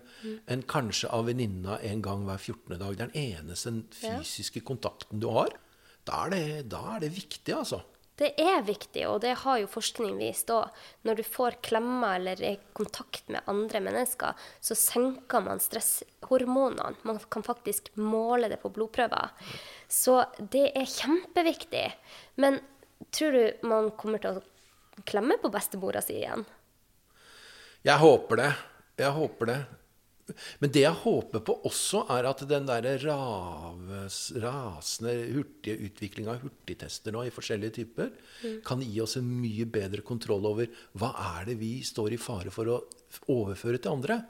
enn 0.49 0.63
kanskje 0.63 1.09
av 1.13 1.27
venninna 1.27 1.79
en 1.83 2.03
gang 2.03 2.25
hver 2.27 2.39
14. 2.39 2.79
dag. 2.79 2.97
Det 2.97 3.05
er 3.05 3.13
den 3.13 3.21
eneste 3.39 3.73
fysiske 3.95 4.61
kontakten 4.67 5.21
du 5.23 5.29
har. 5.31 5.51
Da 6.05 6.27
er 6.27 6.35
det, 6.35 6.47
da 6.73 6.83
er 6.95 7.05
det 7.05 7.15
viktig, 7.17 7.55
altså. 7.57 7.81
Det 8.15 8.29
er 8.39 8.61
viktig, 8.63 9.03
og 9.11 9.17
det 9.25 9.33
har 9.41 9.59
jo 9.59 9.71
forskning 9.71 10.21
vist 10.21 10.51
òg. 10.55 10.71
Når 11.03 11.19
du 11.19 11.23
får 11.27 11.57
klemmer 11.67 12.21
eller 12.21 12.39
er 12.39 12.61
i 12.61 12.75
kontakt 12.77 13.27
med 13.33 13.43
andre 13.51 13.81
mennesker, 13.83 14.37
så 14.63 14.77
senker 14.79 15.43
man 15.43 15.63
stresshormonene. 15.63 16.95
Man 17.03 17.19
kan 17.27 17.43
faktisk 17.43 17.91
måle 17.99 18.53
det 18.53 18.61
på 18.63 18.71
blodprøver. 18.77 19.33
Så 19.91 20.21
det 20.39 20.69
er 20.79 20.87
kjempeviktig. 20.87 21.89
Men 22.39 22.61
tror 23.11 23.35
du 23.35 23.67
man 23.67 23.91
kommer 23.99 24.23
til 24.23 24.39
å 24.39 25.03
klemme 25.11 25.41
på 25.43 25.51
bestemora 25.51 26.05
si 26.05 26.21
igjen? 26.21 26.47
Jeg 27.85 27.99
håper 27.99 28.45
det. 28.45 28.53
Jeg 29.03 29.11
håper 29.19 29.51
det. 29.51 29.59
Men 30.63 30.73
det 30.73 30.85
jeg 30.85 31.01
håper 31.03 31.43
på 31.45 31.57
også, 31.69 32.05
er 32.15 32.29
at 32.31 32.43
den 32.49 32.69
der 32.69 32.87
raves, 33.05 34.19
rasende 34.41 35.15
hurtige 35.35 35.89
utviklinga 35.89 36.35
av 36.35 36.45
hurtigtester 36.47 37.15
nå 37.15 37.27
i 37.27 37.33
forskjellige 37.35 37.77
typer 37.83 38.13
kan 38.65 38.83
gi 38.85 39.03
oss 39.05 39.19
en 39.21 39.29
mye 39.29 39.67
bedre 39.69 40.05
kontroll 40.07 40.49
over 40.49 40.71
hva 40.97 41.13
er 41.37 41.51
det 41.51 41.59
vi 41.61 41.77
står 41.85 42.17
i 42.17 42.21
fare 42.21 42.53
for 42.55 42.73
å 42.73 42.81
overføre 43.35 43.81
til 43.81 43.99
andre. 43.99 44.21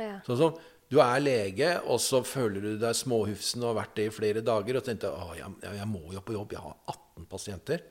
Ja. 0.00 0.18
Sånn 0.26 0.40
som 0.40 0.58
du 0.90 0.98
er 1.02 1.22
lege, 1.22 1.70
og 1.90 1.98
så 2.02 2.20
føler 2.26 2.62
du 2.62 2.74
deg 2.78 2.98
småhufsen 2.98 3.62
og 3.62 3.72
har 3.72 3.80
vært 3.80 3.96
det 3.98 4.08
i 4.08 4.14
flere 4.14 4.42
dager, 4.44 4.78
og 4.78 4.84
tenkte 4.86 5.10
at 5.10 5.38
jeg, 5.38 5.56
jeg 5.78 5.88
må 5.90 6.02
jo 6.12 6.22
på 6.22 6.36
jobb, 6.36 6.54
jeg 6.54 6.62
har 6.66 6.76
18 6.92 7.30
pasienter. 7.30 7.86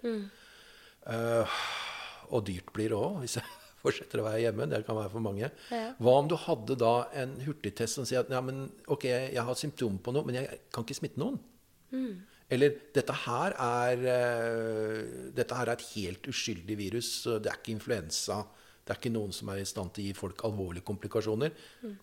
Eh, 1.12 1.60
og 2.32 2.46
dyrt 2.48 2.72
blir 2.76 2.94
det 2.94 3.00
òg 3.00 3.26
fortsetter 3.84 4.22
å 4.22 4.28
være 4.28 4.44
hjemme. 4.46 4.68
Det 4.72 4.84
kan 4.88 4.98
være 4.98 5.12
for 5.14 5.24
mange. 5.24 5.50
Ja. 5.70 5.86
Hva 6.00 6.18
om 6.22 6.30
du 6.32 6.38
hadde 6.40 6.78
da 6.80 6.94
en 7.20 7.36
hurtigtest 7.44 8.00
som 8.00 8.08
sier 8.08 8.24
at 8.24 8.32
ja, 8.34 8.42
men, 8.46 8.66
ok, 8.92 9.08
jeg 9.08 9.48
har 9.50 9.60
symptomer 9.60 10.04
på 10.04 10.14
noe, 10.16 10.28
men 10.28 10.40
jeg 10.40 10.62
kan 10.74 10.86
ikke 10.88 11.00
smitte 11.02 11.22
noen? 11.22 11.40
Eller 12.54 12.76
dette 12.94 13.16
her, 13.24 13.56
er, 13.56 14.04
eh, 14.14 15.30
dette 15.36 15.58
her 15.58 15.70
er 15.70 15.78
et 15.78 15.88
helt 15.94 16.28
uskyldig 16.30 16.78
virus. 16.78 17.10
Det 17.26 17.50
er 17.50 17.58
ikke 17.60 17.76
influensa. 17.76 18.44
Det 18.84 18.94
er 18.94 19.00
ikke 19.00 19.16
noen 19.16 19.34
som 19.36 19.50
er 19.50 19.62
i 19.62 19.68
stand 19.68 19.94
til 19.94 20.04
å 20.04 20.08
gi 20.10 20.18
folk 20.18 20.44
alvorlige 20.48 20.88
komplikasjoner. 20.88 21.54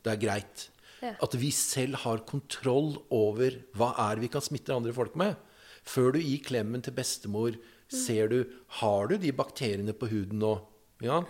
Det 0.01 0.13
er 0.13 0.21
greit. 0.21 0.69
Ja. 1.01 1.15
At 1.25 1.37
vi 1.37 1.51
selv 1.55 2.01
har 2.03 2.25
kontroll 2.29 2.99
over 3.15 3.57
hva 3.77 3.93
er 4.11 4.21
vi 4.21 4.29
kan 4.33 4.45
smitte 4.45 4.75
andre 4.75 4.93
folk 4.97 5.17
med. 5.17 5.37
Før 5.85 6.13
du 6.17 6.21
gir 6.21 6.43
klemmen 6.45 6.83
til 6.85 6.97
bestemor, 6.97 7.57
ser 7.91 8.29
du 8.29 8.45
Har 8.81 9.09
du 9.09 9.17
de 9.19 9.33
bakteriene 9.33 9.93
på 9.93 10.09
huden 10.11 10.39
nå? 10.39 10.55
Ja? 11.05 11.21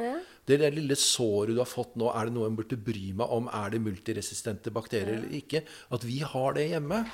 Det 0.46 0.58
der 0.60 0.74
lille 0.74 0.96
såret 0.98 1.54
du 1.54 1.60
har 1.62 1.68
fått 1.68 1.96
nå, 2.00 2.08
er 2.10 2.28
det 2.28 2.34
noe 2.34 2.48
en 2.50 2.56
burde 2.58 2.78
bry 2.80 3.10
meg 3.16 3.34
om? 3.34 3.50
Er 3.54 3.74
det 3.74 3.82
multiresistente 3.84 4.72
bakterier 4.74 5.20
eller 5.20 5.36
ikke? 5.40 5.62
At 5.94 6.06
vi 6.06 6.20
har 6.26 6.56
det 6.58 6.70
hjemme. 6.72 7.04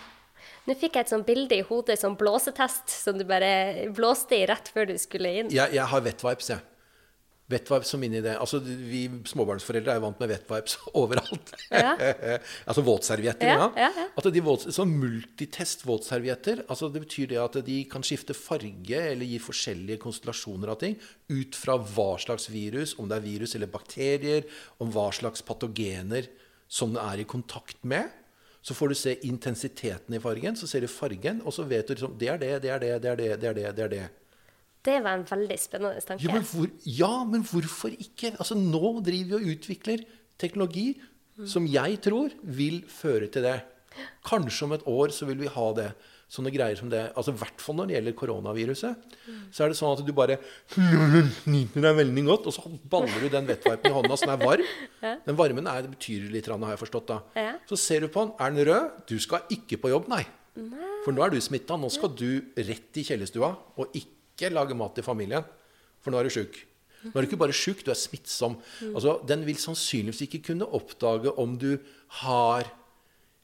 Nå 0.67 0.75
fikk 0.79 0.97
jeg 0.97 1.07
et 1.07 1.13
sånt 1.13 1.27
bilde 1.27 1.59
i 1.59 1.65
hodet 1.67 1.99
som 2.01 2.17
blåsetest, 2.19 2.91
som 2.91 3.19
du 3.19 3.27
bare 3.29 3.91
blåste 3.95 4.39
i 4.39 4.47
rett 4.49 4.71
før 4.73 4.89
du 4.91 4.97
skulle 5.01 5.33
inn. 5.43 5.53
Jeg, 5.55 5.75
jeg 5.77 5.91
har 5.93 6.03
wet 6.07 6.25
vibes, 6.27 6.51
jeg. 6.55 6.65
Wet-vipes 7.47 7.93
som 7.93 8.03
inni 8.03 8.19
det. 8.25 8.33
Altså, 8.43 8.59
vi 8.59 9.05
småbarnsforeldre 9.31 9.93
er 9.93 10.01
jo 10.01 10.03
vant 10.03 10.23
med 10.23 10.33
wet-vipes 10.33 10.81
overalt. 11.01 11.53
Ja. 11.71 11.93
altså 12.69 12.83
våtservietter. 12.87 13.53
Ja, 13.53 13.69
Ja, 13.79 13.91
ja, 13.95 14.33
de 14.35 14.43
våt, 14.43 14.67
sånn 14.75 14.97
multitest 14.99 15.85
våtservietter, 15.87 16.65
altså 16.67 16.91
det 16.91 17.05
betyr 17.05 17.31
det 17.31 17.39
at 17.39 17.61
de 17.69 17.79
kan 17.91 18.03
skifte 18.07 18.35
farge 18.35 18.99
eller 19.13 19.31
gi 19.31 19.39
forskjellige 19.43 20.03
konstellasjoner 20.03 20.75
av 20.75 20.81
ting 20.83 20.99
ut 21.31 21.55
fra 21.55 21.79
hva 21.79 22.17
slags 22.23 22.51
virus, 22.51 22.97
om 22.99 23.07
det 23.07 23.21
er 23.21 23.29
virus 23.29 23.55
eller 23.55 23.71
bakterier, 23.71 24.51
om 24.83 24.91
hva 24.91 25.13
slags 25.15 25.47
patogener 25.47 26.27
som 26.67 26.99
det 26.99 27.03
er 27.05 27.23
i 27.23 27.31
kontakt 27.31 27.79
med. 27.87 28.11
Så 28.67 28.75
får 28.75 28.91
du 28.91 28.99
se 28.99 29.19
intensiteten 29.29 30.19
i 30.19 30.23
fargen, 30.23 30.59
så 30.59 30.67
ser 30.67 30.83
du 30.83 30.91
fargen, 30.91 31.45
og 31.47 31.55
så 31.55 31.63
vet 31.63 31.87
du 31.87 31.95
liksom 31.95 32.19
Det 32.19 32.33
er 32.33 32.43
det, 32.43 32.55
det 32.65 32.75
er 32.75 32.83
det, 32.83 32.95
det 33.03 33.11
er 33.13 33.21
det, 33.21 33.35
det 33.39 33.49
er 33.53 33.55
det. 33.55 33.69
det 33.77 33.85
er 33.85 33.93
det. 34.01 34.07
Det 34.87 34.97
var 35.03 35.19
en 35.19 35.27
veldig 35.27 35.59
spennende 35.59 36.03
tanke. 36.07 36.27
Ja 36.27 36.35
men, 36.37 36.47
hvor, 36.47 36.73
ja, 36.87 37.13
men 37.27 37.47
hvorfor 37.47 37.95
ikke? 37.95 38.35
Altså, 38.37 38.59
nå 38.59 38.97
driver 39.07 39.33
vi 39.33 39.39
og 39.41 39.55
utvikler 39.57 40.05
teknologi 40.41 40.89
som 41.45 41.67
jeg 41.69 41.99
tror 42.05 42.33
vil 42.57 42.83
føre 42.89 43.29
til 43.33 43.45
det. 43.45 43.59
Kanskje 44.25 44.67
om 44.67 44.77
et 44.77 44.85
år 44.89 45.13
så 45.13 45.27
vil 45.29 45.43
vi 45.43 45.51
ha 45.53 45.67
det. 45.77 45.91
Sånne 46.33 46.51
greier 46.51 46.75
som 46.79 46.89
det. 46.91 47.05
Altså, 47.15 47.31
I 47.31 47.39
hvert 47.39 47.61
fall 47.63 47.77
når 47.79 47.87
det 47.91 47.95
gjelder 47.97 48.15
koronaviruset. 48.19 49.05
Så 49.55 49.63
er 49.63 49.71
det 49.71 49.79
sånn 49.79 49.93
at 49.95 50.03
du 50.03 50.11
bare 50.17 50.39
nyter 51.47 51.85
deg 51.85 52.01
veldig 52.01 52.25
godt, 52.27 52.49
og 52.51 52.57
så 52.57 52.73
baller 52.91 53.23
du 53.23 53.29
den 53.31 53.47
vettvipen 53.47 53.93
i 53.93 53.95
hånda 53.95 54.19
som 54.19 54.33
er 54.35 54.41
varm. 54.43 54.73
Den 55.29 55.39
varmen 55.39 55.71
er, 55.71 55.85
det 55.87 55.93
betyr 55.95 56.27
litt, 56.33 56.51
har 56.51 56.75
jeg 56.75 56.83
forstått. 56.83 57.13
da. 57.13 57.21
Ja. 57.39 57.55
Så 57.71 57.79
ser 57.79 58.03
du 58.03 58.11
på 58.11 58.25
den. 58.25 58.35
Er 58.43 58.57
den 58.57 58.67
rød? 58.71 58.99
Du 59.07 59.17
skal 59.23 59.47
ikke 59.55 59.79
på 59.85 59.93
jobb, 59.93 60.11
nei. 60.11 60.25
For 61.05 61.15
nå 61.15 61.23
er 61.23 61.37
du 61.37 61.39
smitta. 61.45 61.79
Nå 61.79 61.93
skal 61.95 62.11
du 62.19 62.29
rett 62.59 62.99
i 62.99 63.07
kjellerstua 63.07 63.53
og 63.79 63.95
ikke 63.95 64.16
lage 64.53 64.77
mat 64.77 64.97
til 64.97 65.07
familien. 65.07 65.45
For 66.05 66.13
nå 66.13 66.21
er 66.21 66.29
du 66.29 66.35
sjuk. 66.35 66.59
Nå 67.07 67.13
er 67.15 67.25
du 67.25 67.29
ikke 67.29 67.41
bare 67.41 67.55
sjuk, 67.55 67.85
du 67.87 67.91
er 67.93 67.99
smittsom. 67.99 68.57
Altså, 68.93 69.19
den 69.29 69.45
vil 69.47 69.59
sannsynligvis 69.61 70.25
ikke 70.27 70.43
kunne 70.51 70.69
oppdage 70.77 71.33
om 71.39 71.57
du 71.61 71.77
har 72.23 72.69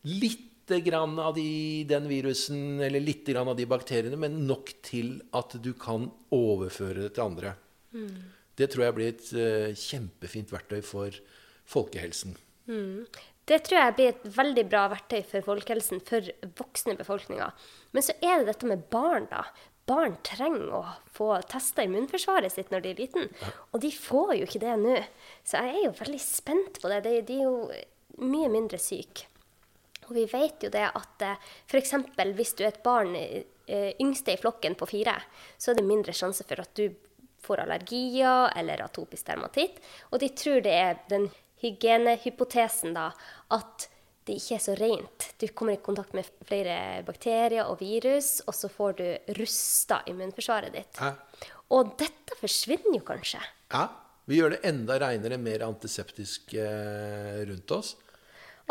litt 0.09 0.49
grann 0.87 1.19
av 1.21 1.35
de, 1.37 1.85
den 1.89 2.07
virusen 2.09 2.81
eller 2.81 3.03
litt 3.03 3.27
grann 3.29 3.51
av 3.51 3.59
de 3.59 3.67
bakteriene, 3.69 4.17
men 4.17 4.45
nok 4.47 4.71
til 4.87 5.19
at 5.37 5.57
du 5.63 5.73
kan 5.79 6.09
overføre 6.33 7.07
det 7.07 7.11
til 7.17 7.27
andre. 7.27 7.57
Det 8.57 8.71
tror 8.73 8.87
jeg 8.87 8.97
blir 8.97 9.13
et 9.13 9.29
uh, 9.35 9.75
kjempefint 9.77 10.53
verktøy 10.53 10.81
for 10.87 11.19
folkehelsen. 11.69 12.37
Det 13.49 13.59
tror 13.67 13.79
jeg 13.81 13.95
blir 13.99 14.13
et 14.13 14.27
veldig 14.37 14.65
bra 14.71 14.87
verktøy 14.93 15.21
for 15.27 15.45
folkehelsen 15.45 16.03
for 16.07 16.29
voksne 16.61 16.95
befolkninger. 17.01 17.53
Men 17.93 18.07
så 18.07 18.15
er 18.23 18.41
det 18.41 18.53
dette 18.53 18.69
med 18.71 18.85
barn, 18.93 19.27
da. 19.33 19.45
Barn 19.89 20.15
trenger 20.23 20.71
å 20.79 20.83
få 21.11 21.33
testa 21.51 21.83
immunforsvaret 21.87 22.55
sitt 22.55 22.71
når 22.71 22.85
de 22.85 22.93
er 22.93 23.01
liten. 23.03 23.29
Og 23.73 23.83
de 23.83 23.91
får 23.95 24.37
jo 24.39 24.47
ikke 24.47 24.63
det 24.63 24.77
nå. 24.79 24.97
Så 25.43 25.59
jeg 25.59 25.75
er 25.75 25.87
jo 25.89 25.97
veldig 25.99 26.23
spent 26.23 26.79
på 26.83 26.93
det. 26.93 27.03
De, 27.07 27.17
de 27.27 27.39
er 27.41 27.49
jo 27.49 28.23
mye 28.23 28.51
mindre 28.53 28.79
syke. 28.83 29.29
Og 30.09 30.15
vi 30.17 30.27
vet 30.31 30.65
jo 30.67 30.71
det 30.73 30.85
at 30.89 31.25
eh, 31.25 31.51
f.eks. 31.71 31.95
hvis 32.37 32.55
du 32.59 32.65
er 32.65 32.73
et 32.73 32.83
barn 32.85 33.15
eh, 33.17 33.93
yngste 34.03 34.35
i 34.35 34.41
flokken 34.41 34.77
på 34.79 34.89
fire, 34.91 35.15
så 35.59 35.73
er 35.73 35.79
det 35.79 35.87
mindre 35.87 36.15
sjanse 36.17 36.47
for 36.47 36.63
at 36.63 36.75
du 36.79 36.91
får 37.43 37.65
allergier 37.65 38.53
eller 38.59 38.85
atopisk 38.85 39.27
dermatitt. 39.27 39.79
Og 40.11 40.23
de 40.23 40.31
tror 40.37 40.63
det 40.63 40.75
er 40.75 41.01
den 41.11 41.29
hygienehypotesen, 41.63 42.95
da, 42.95 43.11
at 43.55 43.89
det 44.27 44.37
ikke 44.39 44.55
er 44.55 44.63
så 44.63 44.75
rent. 44.79 45.29
Du 45.41 45.47
kommer 45.51 45.75
i 45.75 45.83
kontakt 45.83 46.15
med 46.15 46.29
flere 46.47 47.03
bakterier 47.07 47.67
og 47.67 47.81
virus, 47.83 48.37
og 48.47 48.55
så 48.55 48.71
får 48.71 48.99
du 49.01 49.07
rusta 49.41 50.03
immunforsvaret 50.11 50.75
ditt. 50.77 51.01
Hæ? 51.03 51.11
Og 51.75 51.95
dette 51.99 52.37
forsvinner 52.39 52.99
jo 52.99 53.05
kanskje. 53.07 53.41
Ja, 53.73 53.87
vi 54.29 54.39
gjør 54.39 54.55
det 54.55 54.61
enda 54.69 54.99
reinere, 55.03 55.39
mer 55.43 55.65
antiseptisk 55.67 56.55
eh, 56.55 57.43
rundt 57.49 57.75
oss. 57.75 57.97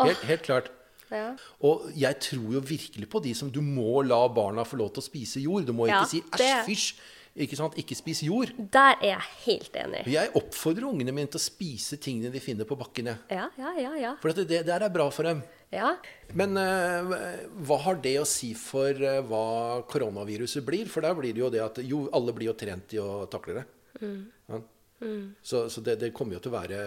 Helt, 0.00 0.22
helt 0.30 0.46
klart. 0.46 0.70
Ja. 1.12 1.34
Og 1.60 1.90
jeg 1.98 2.16
tror 2.24 2.54
jo 2.56 2.62
virkelig 2.64 3.08
på 3.12 3.20
de 3.20 3.34
som 3.36 3.50
Du 3.52 3.60
må 3.60 4.00
la 4.06 4.22
barna 4.32 4.64
få 4.64 4.78
lov 4.80 4.94
til 4.94 5.02
å 5.02 5.04
spise 5.04 5.42
jord. 5.42 5.66
Du 5.68 5.74
må 5.76 5.90
Ja, 5.90 6.00
ikke 6.00 6.08
si 6.08 6.22
'æsj, 6.22 6.64
fysj'. 6.70 6.94
Ikke 7.32 7.56
sant? 7.56 7.76
Ikke 7.80 7.96
spis 7.96 8.20
jord. 8.26 8.50
Der 8.74 8.98
er 8.98 9.14
jeg 9.14 9.28
helt 9.46 9.76
enig. 9.80 10.02
Jeg 10.12 10.32
oppfordrer 10.36 10.84
ungene 10.84 11.14
mine 11.16 11.30
til 11.32 11.40
å 11.40 11.42
spise 11.42 11.96
tingene 11.96 12.28
de 12.34 12.42
finner 12.44 12.68
på 12.68 12.76
bakken. 12.76 13.08
jeg. 13.08 13.22
Ja, 13.32 13.46
ja, 13.56 13.72
ja. 13.80 13.92
ja. 13.96 14.10
For 14.20 14.34
at 14.34 14.42
det, 14.42 14.48
det 14.50 14.66
der 14.68 14.84
er 14.84 14.92
bra 14.92 15.08
for 15.14 15.24
dem. 15.24 15.40
ja. 15.72 15.94
Men 16.36 16.56
uh, 16.60 17.14
hva 17.64 17.78
har 17.86 18.02
det 18.04 18.18
å 18.20 18.28
si 18.28 18.52
for 18.56 18.92
uh, 19.00 19.22
hva 19.28 19.80
koronaviruset 19.88 20.64
blir? 20.66 20.90
For 20.92 21.04
der 21.04 21.16
blir 21.16 21.32
det 21.32 21.40
jo 21.40 21.48
det 21.52 21.62
at 21.64 21.80
jo, 21.88 22.04
alle 22.12 22.34
blir 22.36 22.50
jo 22.50 22.56
trent 22.58 22.92
i 22.92 23.00
å 23.00 23.24
takle 23.32 23.62
det. 23.62 23.64
Ja. 24.02 24.60
Så, 25.42 25.64
så 25.72 25.80
det, 25.82 25.96
det 25.98 26.12
kommer 26.14 26.36
jo 26.36 26.42
til 26.44 26.52
å 26.52 26.58
være 26.60 26.82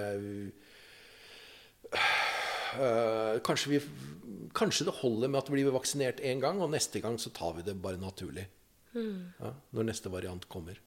uh, 2.77 3.41
kanskje, 3.43 3.73
vi, 3.73 3.81
kanskje 4.55 4.87
det 4.87 4.99
holder 5.01 5.31
med 5.31 5.41
at 5.41 5.49
vi 5.49 5.57
blir 5.57 5.73
vaksinert 5.73 6.21
én 6.21 6.43
gang, 6.43 6.61
og 6.61 6.69
neste 6.73 7.01
gang 7.01 7.17
så 7.21 7.33
tar 7.33 7.57
vi 7.57 7.65
det 7.65 7.75
bare 7.81 7.97
naturlig. 8.01 8.45
Ja, 8.95 9.53
når 9.75 9.89
neste 9.91 10.11
variant 10.13 10.47
kommer. 10.51 10.79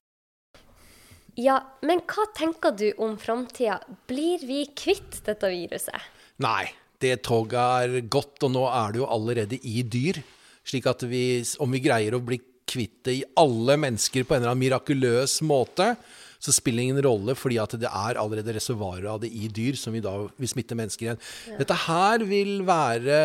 Ja, 1.39 1.59
men 1.85 2.01
hva 2.09 2.25
tenker 2.35 2.73
du 2.75 2.89
om 2.99 3.15
framtida? 3.21 3.79
Blir 4.09 4.41
vi 4.43 4.63
kvitt 4.75 5.21
dette 5.27 5.51
viruset? 5.53 6.09
Nei, 6.43 6.71
det 6.99 7.21
toget 7.27 7.59
er 7.59 8.07
gått, 8.11 8.41
og 8.43 8.53
nå 8.55 8.65
er 8.67 8.93
det 8.93 9.01
jo 9.01 9.09
allerede 9.09 9.59
i 9.63 9.83
dyr. 9.83 10.19
Slik 10.67 10.89
at 10.89 11.05
vi, 11.07 11.41
om 11.63 11.71
vi 11.71 11.83
greier 11.83 12.17
å 12.17 12.23
bli 12.23 12.41
kvitt 12.69 13.03
det 13.07 13.15
i 13.21 13.27
alle 13.39 13.77
mennesker 13.79 14.25
på 14.25 14.35
en 14.35 14.43
eller 14.43 14.53
annen 14.53 14.65
mirakuløs 14.65 15.39
måte, 15.47 15.93
så 16.39 16.53
spiller 16.55 16.79
det 16.79 16.87
ingen 16.87 17.03
rolle, 17.03 17.35
fordi 17.35 17.57
at 17.59 17.73
det 17.81 17.89
er 17.89 18.19
allerede 18.19 18.53
reservoarer 18.55 19.09
av 19.11 19.21
det 19.23 19.31
i 19.35 19.49
dyr 19.51 19.75
som 19.79 19.95
vi 19.95 20.03
da 20.03 20.13
vil 20.39 20.51
smitte 20.51 20.77
mennesker 20.77 21.07
igjen. 21.07 21.23
Dette 21.59 21.75
her 21.87 22.23
vil 22.27 22.61
være 22.67 23.17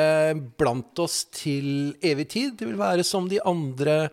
blant 0.59 1.03
oss 1.03 1.21
til 1.35 1.95
evig 2.03 2.27
tid. 2.35 2.57
Det 2.59 2.67
vil 2.67 2.81
være 2.81 3.07
som 3.07 3.29
de 3.31 3.39
andre 3.47 4.09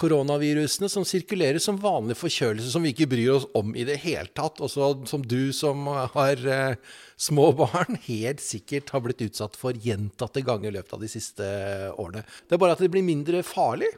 koronavirusene 0.00 0.88
som 0.88 1.04
sirkulerer 1.04 1.60
som 1.62 1.78
vanlig 1.80 2.16
forkjølelse, 2.16 2.70
som 2.72 2.84
vi 2.84 2.94
ikke 2.94 3.08
bryr 3.10 3.34
oss 3.34 3.46
om 3.58 3.74
i 3.76 3.84
det 3.88 3.98
hele 4.04 4.30
tatt. 4.36 4.60
Og 4.64 4.70
som 4.72 5.24
du 5.24 5.52
som 5.56 5.88
har 5.90 6.40
eh, 6.40 6.76
små 7.20 7.50
barn, 7.58 7.98
helt 8.06 8.40
sikkert 8.44 8.92
har 8.94 9.04
blitt 9.04 9.24
utsatt 9.26 9.58
for 9.60 9.76
gjentatte 9.76 10.44
ganger 10.46 10.70
i 10.70 10.76
løpet 10.78 10.96
av 10.96 11.04
de 11.04 11.10
siste 11.12 11.50
årene. 11.96 12.24
Det 12.48 12.56
er 12.56 12.62
bare 12.62 12.78
at 12.78 12.84
det 12.84 12.92
blir 12.92 13.06
mindre 13.06 13.44
farlig. 13.46 13.90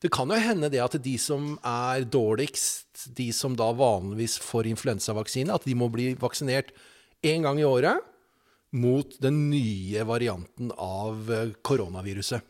Det 0.00 0.12
kan 0.14 0.30
jo 0.32 0.38
hende 0.40 0.70
det 0.72 0.80
at 0.80 0.96
de 1.02 1.16
som 1.20 1.58
er 1.66 2.06
dårligst, 2.08 3.10
de 3.18 3.28
som 3.36 3.56
da 3.58 3.68
vanligvis 3.76 4.38
får 4.40 4.70
influensavaksine, 4.70 5.52
at 5.52 5.66
de 5.68 5.76
må 5.76 5.90
bli 5.92 6.14
vaksinert 6.20 6.72
én 7.26 7.44
gang 7.44 7.60
i 7.60 7.66
året 7.68 8.00
mot 8.70 9.18
den 9.20 9.48
nye 9.50 10.06
varianten 10.06 10.70
av 10.78 11.28
eh, 11.34 11.52
koronaviruset. 11.66 12.46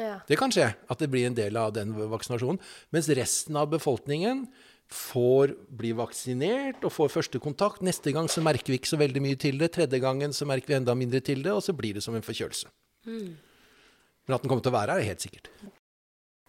Ja. 0.00 0.18
Det 0.26 0.38
kan 0.40 0.52
skje 0.54 0.70
at 0.72 1.02
det 1.02 1.10
blir 1.12 1.28
en 1.28 1.36
del 1.36 1.56
av 1.60 1.74
den 1.76 1.92
vaksinasjonen. 1.92 2.60
Mens 2.94 3.10
resten 3.16 3.58
av 3.60 3.68
befolkningen 3.74 4.46
får 4.90 5.52
bli 5.78 5.92
vaksinert 5.94 6.82
og 6.86 6.94
får 6.94 7.12
første 7.14 7.40
kontakt. 7.42 7.84
Neste 7.86 8.14
gang 8.14 8.26
så 8.32 8.42
merker 8.42 8.72
vi 8.72 8.80
ikke 8.80 8.90
så 8.90 8.98
veldig 9.00 9.22
mye 9.22 9.38
til 9.38 9.60
det. 9.60 9.70
Tredje 9.76 10.00
gangen 10.02 10.34
så 10.34 10.48
merker 10.50 10.72
vi 10.72 10.78
enda 10.80 10.96
mindre 10.98 11.20
til 11.24 11.44
det, 11.44 11.52
og 11.54 11.62
så 11.62 11.76
blir 11.76 11.98
det 11.98 12.02
som 12.06 12.16
en 12.18 12.26
forkjølelse. 12.26 12.72
Men 13.06 14.34
at 14.36 14.42
den 14.42 14.50
kommer 14.50 14.64
til 14.64 14.72
å 14.72 14.78
være 14.78 14.96
her, 14.96 15.04
er 15.04 15.12
helt 15.12 15.26
sikkert. 15.26 15.52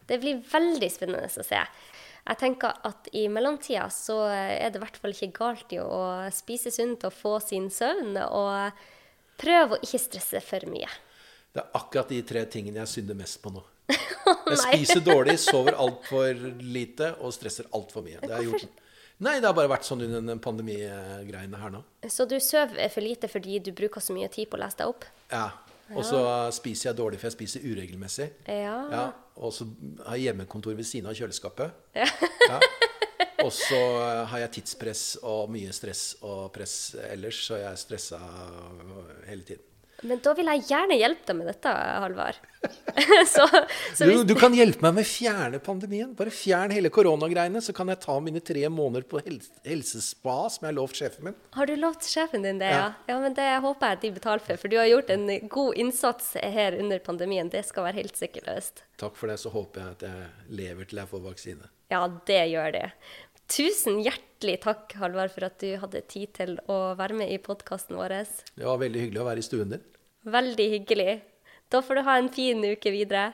Det 0.10 0.18
blir 0.22 0.42
veldig 0.52 0.90
spennende 0.92 1.30
å 1.30 1.46
se. 1.46 1.62
Jeg 2.22 2.38
tenker 2.38 2.82
at 2.86 3.08
i 3.18 3.28
mellomtida 3.32 3.88
så 3.94 4.18
er 4.30 4.70
det 4.70 4.78
i 4.78 4.84
hvert 4.84 4.98
fall 5.02 5.14
ikke 5.16 5.32
galt 5.38 5.72
i 5.74 5.80
å 5.82 6.02
spise 6.34 6.74
sunt 6.74 7.06
og 7.08 7.16
få 7.16 7.38
sin 7.42 7.70
søvn, 7.74 8.18
og 8.26 8.84
prøve 9.42 9.78
å 9.78 9.82
ikke 9.82 10.02
stresse 10.02 10.42
for 10.46 10.70
mye. 10.70 10.90
Det 11.52 11.60
er 11.60 11.74
akkurat 11.76 12.12
de 12.12 12.22
tre 12.28 12.46
tingene 12.52 12.80
jeg 12.84 12.92
synder 12.94 13.18
mest 13.20 13.42
på 13.44 13.52
nå. 13.54 13.64
Jeg 14.52 14.60
spiser 14.62 15.02
dårlig, 15.04 15.36
sover 15.42 15.76
altfor 15.80 16.38
lite 16.64 17.10
og 17.20 17.34
stresser 17.36 17.68
altfor 17.76 18.06
mye. 18.06 18.20
Det 18.22 18.30
har 18.32 18.44
jeg 18.44 18.52
gjort. 18.54 18.78
Nei, 19.22 19.34
det 19.42 19.50
har 19.50 19.56
bare 19.58 19.70
vært 19.72 19.86
sånn 19.86 20.04
under 20.06 20.24
den 20.24 20.40
pandemigreiene 20.42 21.60
her 21.60 21.74
nå. 21.74 21.82
Så 22.10 22.26
du 22.30 22.38
sover 22.42 22.80
for 22.94 23.04
lite 23.04 23.30
fordi 23.32 23.60
du 23.64 23.72
bruker 23.76 24.04
så 24.04 24.16
mye 24.16 24.30
tid 24.32 24.50
på 24.52 24.58
å 24.58 24.62
lese 24.64 24.80
deg 24.80 24.94
opp? 24.94 25.08
Ja. 25.34 25.50
Og 25.92 26.06
så 26.08 26.22
spiser 26.56 26.90
jeg 26.90 27.00
dårlig, 27.02 27.20
for 27.20 27.28
jeg 27.28 27.36
spiser 27.36 27.66
uregelmessig. 27.68 28.30
Ja. 28.48 28.78
Ja, 28.94 29.04
og 29.44 29.52
så 29.56 29.68
har 30.06 30.16
jeg 30.16 30.30
hjemmekontor 30.30 30.78
ved 30.78 30.88
siden 30.88 31.12
av 31.12 31.18
kjøleskapet. 31.20 31.76
Ja. 31.98 32.08
Ja. 32.48 32.62
Og 33.42 33.52
så 33.56 33.80
har 34.30 34.44
jeg 34.44 34.54
tidspress 34.58 35.04
og 35.26 35.52
mye 35.54 35.74
stress 35.76 36.16
og 36.22 36.52
press 36.56 36.94
ellers, 37.10 37.42
så 37.48 37.60
jeg 37.60 37.70
er 37.72 37.80
stressa 37.82 38.20
hele 39.28 39.46
tiden. 39.48 39.71
Men 40.02 40.22
da 40.24 40.34
vil 40.38 40.50
jeg 40.50 40.64
gjerne 40.70 40.98
hjelpe 40.98 41.28
deg 41.30 41.38
med 41.38 41.48
dette, 41.52 41.72
Halvard. 41.72 42.40
så, 43.34 43.46
så 43.94 44.06
Du, 44.06 44.10
hvis, 44.10 44.24
du 44.30 44.34
kan 44.38 44.54
hjelpe 44.54 44.82
meg 44.86 44.96
med 44.98 45.06
å 45.06 45.10
fjerne 45.10 45.60
pandemien. 45.62 46.12
Bare 46.18 46.34
fjern 46.34 46.74
hele 46.74 46.90
koronagreiene, 46.94 47.62
så 47.62 47.74
kan 47.78 47.90
jeg 47.94 48.02
ta 48.04 48.16
mine 48.24 48.42
tre 48.46 48.64
måneder 48.74 49.06
på 49.10 49.22
helse, 49.26 49.54
helsespa, 49.68 50.38
som 50.54 50.66
jeg 50.66 50.72
har 50.72 50.78
lovt 50.80 51.02
sjefen 51.02 51.30
min. 51.30 51.38
har 51.58 51.70
du 51.70 51.76
lovt 51.78 52.08
sjefen 52.10 52.46
din 52.46 52.62
det, 52.62 52.72
ja? 52.74 52.88
Ja. 52.88 53.14
Ja, 53.14 53.20
men 53.24 53.38
det 53.38 53.48
håper 53.66 53.94
jeg 53.94 54.02
de 54.06 54.14
betaler 54.18 54.46
for, 54.46 54.62
for 54.62 54.74
du 54.74 54.78
har 54.82 54.90
gjort 54.90 55.14
en 55.14 55.28
god 55.52 55.82
innsats 55.86 56.34
her 56.42 56.78
under 56.82 57.02
pandemien. 57.06 57.50
Det 57.54 57.64
skal 57.68 57.90
være 57.90 58.02
helt 58.02 58.18
sikkert. 58.18 58.84
Takk 59.02 59.18
for 59.18 59.30
det, 59.30 59.38
så 59.42 59.54
håper 59.54 59.84
jeg 59.84 59.98
at 59.98 60.08
jeg 60.10 60.58
lever 60.62 60.90
til 60.90 61.02
jeg 61.04 61.14
får 61.14 61.26
vaksine. 61.30 61.70
Ja, 61.92 62.06
det 62.28 62.42
gjør 62.54 62.74
det. 62.74 62.88
Tusen 63.52 64.00
hjertelig 64.42 64.62
takk, 64.64 64.94
Halvard, 64.98 65.30
for 65.30 65.46
at 65.46 65.60
du 65.62 65.76
hadde 65.78 66.02
tid 66.10 66.32
til 66.34 66.56
å 66.66 66.96
være 66.98 67.14
med 67.14 67.30
i 67.30 67.38
podkasten 67.38 67.96
vår. 67.96 68.26
Det 68.58 68.66
var 68.66 68.80
veldig 68.82 69.04
hyggelig 69.04 69.22
å 69.22 69.26
være 69.28 69.40
i 69.40 69.46
stuen 69.46 69.70
din. 69.70 69.84
Veldig 70.26 70.68
hyggelig. 70.72 71.22
Da 71.70 71.82
får 71.82 71.96
du 71.96 72.02
ha 72.08 72.16
en 72.18 72.30
fin 72.34 72.58
uke 72.58 72.92
videre. 72.92 73.34